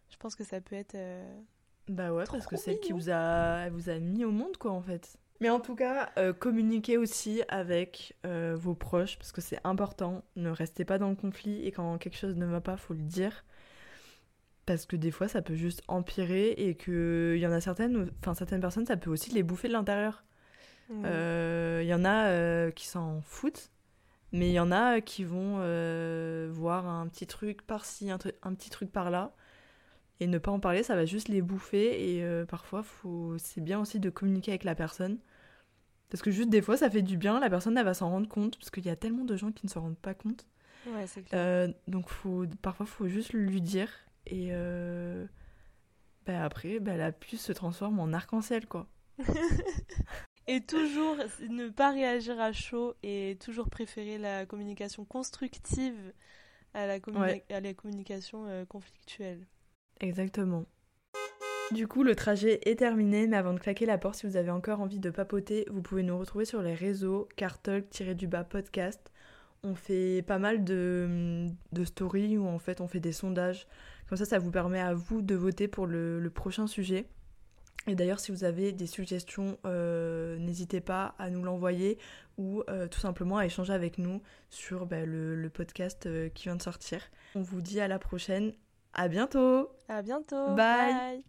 je 0.10 0.18
pense 0.18 0.36
que 0.36 0.44
ça 0.44 0.60
peut 0.60 0.76
être. 0.76 0.96
Euh, 0.96 1.40
bah 1.88 2.12
ouais, 2.12 2.26
parce 2.30 2.46
que 2.46 2.58
c'est 2.58 2.74
elle 2.74 2.80
qui 2.82 2.92
vous 2.92 3.10
a, 3.10 3.70
vous 3.70 3.90
a 3.90 4.00
mis 4.00 4.26
au 4.26 4.32
monde, 4.32 4.58
quoi, 4.58 4.72
en 4.72 4.82
fait. 4.82 5.18
Mais 5.40 5.50
en 5.50 5.60
tout 5.60 5.76
cas, 5.76 6.12
euh, 6.18 6.34
communiquez 6.34 6.98
aussi 6.98 7.42
avec 7.48 8.16
vos 8.24 8.76
proches, 8.76 9.18
parce 9.18 9.32
que 9.32 9.42
c'est 9.42 9.60
important. 9.64 10.24
Ne 10.36 10.50
restez 10.50 10.84
pas 10.84 10.98
dans 10.98 11.10
le 11.10 11.16
conflit, 11.16 11.66
et 11.66 11.72
quand 11.72 11.98
quelque 11.98 12.18
chose 12.18 12.36
ne 12.36 12.46
va 12.46 12.60
pas, 12.60 12.76
faut 12.76 12.94
le 12.94 13.02
dire 13.02 13.46
parce 14.74 14.86
que 14.86 14.96
des 14.96 15.12
fois 15.12 15.28
ça 15.28 15.42
peut 15.42 15.56
juste 15.56 15.82
empirer 15.88 16.52
et 16.52 16.76
que 16.76 17.34
il 17.36 17.42
y 17.42 17.48
en 17.48 17.52
a 17.52 17.62
certaines 17.62 18.10
enfin 18.20 18.34
certaines 18.34 18.62
personnes 18.62 18.86
ça 18.86 18.98
peut 18.98 19.10
aussi 19.10 19.32
les 19.32 19.44
bouffer 19.44 19.68
de 19.68 19.74
l'intérieur. 19.74 20.24
Il 20.90 21.06
euh, 21.06 21.84
y 21.84 21.94
en 21.94 22.04
a 22.04 22.28
euh, 22.28 22.72
qui 22.72 22.86
s'en 22.86 23.22
foutent 23.22 23.72
mais 24.34 24.50
il 24.50 24.54
y 24.54 24.60
en 24.60 24.72
a 24.72 25.02
qui 25.02 25.24
vont 25.24 25.58
euh, 25.60 26.50
voir 26.52 26.88
un 26.88 27.08
petit 27.08 27.28
truc 27.28 27.62
par-ci 27.62 28.12
un, 28.12 28.18
un, 28.44 28.54
petit 28.54 28.70
truc 28.70 28.92
par-là. 28.92 29.34
Et 30.20 30.28
ne 30.28 30.38
pas 30.38 30.52
en 30.52 30.60
parler 30.60 30.84
ça 30.84 30.96
va 30.96 31.06
juste 31.06 31.28
les 31.28 31.42
bouffer 31.42 32.18
et 32.18 32.46
parfois 32.46 32.84
faut 32.84 33.38
c'est 33.38 33.62
bien 33.62 33.80
aussi 33.80 34.00
de 34.00 34.10
communiquer 34.10 34.52
avec 34.52 34.64
la 34.64 34.76
personne. 34.76 35.18
Parce 36.10 36.22
que 36.22 36.32
juste 36.32 36.50
des 36.50 36.62
fois 36.62 36.78
ça 36.78 36.90
fait 36.90 37.02
du 37.02 37.18
bien 37.18 37.40
la 37.40 37.50
personne 37.50 37.78
elle 37.78 37.86
va 37.86 37.94
s'en 37.94 38.10
rendre 38.10 38.28
compte 38.28 38.58
parce 38.58 38.70
qu'il 38.70 38.86
y 38.86 38.90
a 38.90 38.96
tellement 38.96 39.26
de 39.26 39.36
gens 39.36 39.52
qui 39.52 39.66
ne 39.66 39.72
s'en 39.72 39.82
rendent 39.82 39.98
pas 39.98 40.14
compte. 40.14 40.46
Ouais, 40.88 41.06
clair. 41.24 41.74
donc 41.88 42.10
faut 42.10 42.46
parfois 42.62 42.88
faut 42.88 43.08
juste 43.08 43.34
lui 43.34 43.62
dire 43.62 43.90
et 44.26 44.50
euh, 44.52 45.26
bah 46.26 46.44
après, 46.44 46.80
bah, 46.80 46.98
la 46.98 47.12
puce 47.12 47.42
se 47.42 47.52
transforme 47.52 48.00
en 48.00 48.14
arc-en-ciel, 48.14 48.68
quoi. 48.68 48.88
et 50.48 50.62
toujours 50.62 51.18
ne 51.50 51.70
pas 51.70 51.92
réagir 51.92 52.40
à 52.40 52.52
chaud 52.52 52.96
et 53.04 53.38
toujours 53.44 53.70
préférer 53.70 54.18
la 54.18 54.46
communication 54.46 55.06
constructive 55.06 56.14
à 56.74 56.88
la, 56.88 57.00
à 57.50 57.60
la 57.60 57.74
communication 57.74 58.46
euh, 58.48 58.66
conflictuelle. 58.66 59.46
Exactement. 60.00 60.66
Du 61.72 61.88
coup, 61.88 62.04
le 62.04 62.16
trajet 62.16 62.60
est 62.70 62.80
terminé, 62.80 63.28
mais 63.28 63.38
avant 63.38 63.54
de 63.54 63.60
claquer 63.60 63.86
la 63.86 63.98
porte, 63.98 64.16
si 64.16 64.28
vous 64.28 64.36
avez 64.36 64.52
encore 64.52 64.82
envie 64.82 65.00
de 65.00 65.10
papoter, 65.10 65.66
vous 65.72 65.82
pouvez 65.82 66.04
nous 66.04 66.18
retrouver 66.18 66.44
sur 66.44 66.62
les 66.62 66.74
réseaux 66.74 67.30
cartalk-du-bas 67.38 68.44
podcast. 68.44 69.12
On 69.64 69.76
fait 69.76 70.22
pas 70.24 70.38
mal 70.38 70.66
de, 70.66 71.48
de 71.72 71.86
stories 71.86 72.38
où 72.38 72.46
en 72.46 72.60
fait 72.60 72.82
on 72.82 72.88
fait 72.88 73.00
des 73.00 73.14
sondages 73.14 73.68
comme 74.12 74.18
ça, 74.18 74.26
ça 74.26 74.40
vous 74.40 74.52
permet 74.52 74.82
à 74.82 74.94
vous 74.94 75.22
de 75.22 75.36
voter 75.36 75.70
pour 75.70 75.88
le, 75.88 76.30
prochain 76.36 76.68
sujet. 76.68 77.06
Et 77.88 77.96
d'ailleurs, 77.96 78.20
si 78.20 78.34
vous 78.34 78.44
avez 78.44 78.74
des 78.74 78.86
suggestions, 78.86 79.58
euh, 79.66 80.38
n'hésitez 80.38 80.82
pas 80.82 81.16
à 81.18 81.30
nous 81.30 81.42
l'envoyer 81.42 81.98
ou 82.38 82.62
euh, 82.70 82.90
tout 82.90 83.00
simplement 83.00 83.38
à 83.38 83.46
échanger 83.46 83.72
avec 83.72 84.00
nous 84.00 84.22
sur 84.50 84.86
bah, 84.86 85.06
le, 85.06 85.50
podcast 85.50 86.08
euh, 86.08 86.28
qui 86.28 86.44
vient 86.44 86.58
de 86.58 86.62
sortir. 86.62 87.00
On 87.36 87.42
vous 87.42 87.62
dit 87.62 87.80
à 87.80 87.88
la 87.88 88.00
prochaine. 88.00 88.52
À 88.94 89.08
bientôt. 89.08 89.70
À 89.88 90.02
bientôt. 90.02 90.56
Bye. 90.56 91.24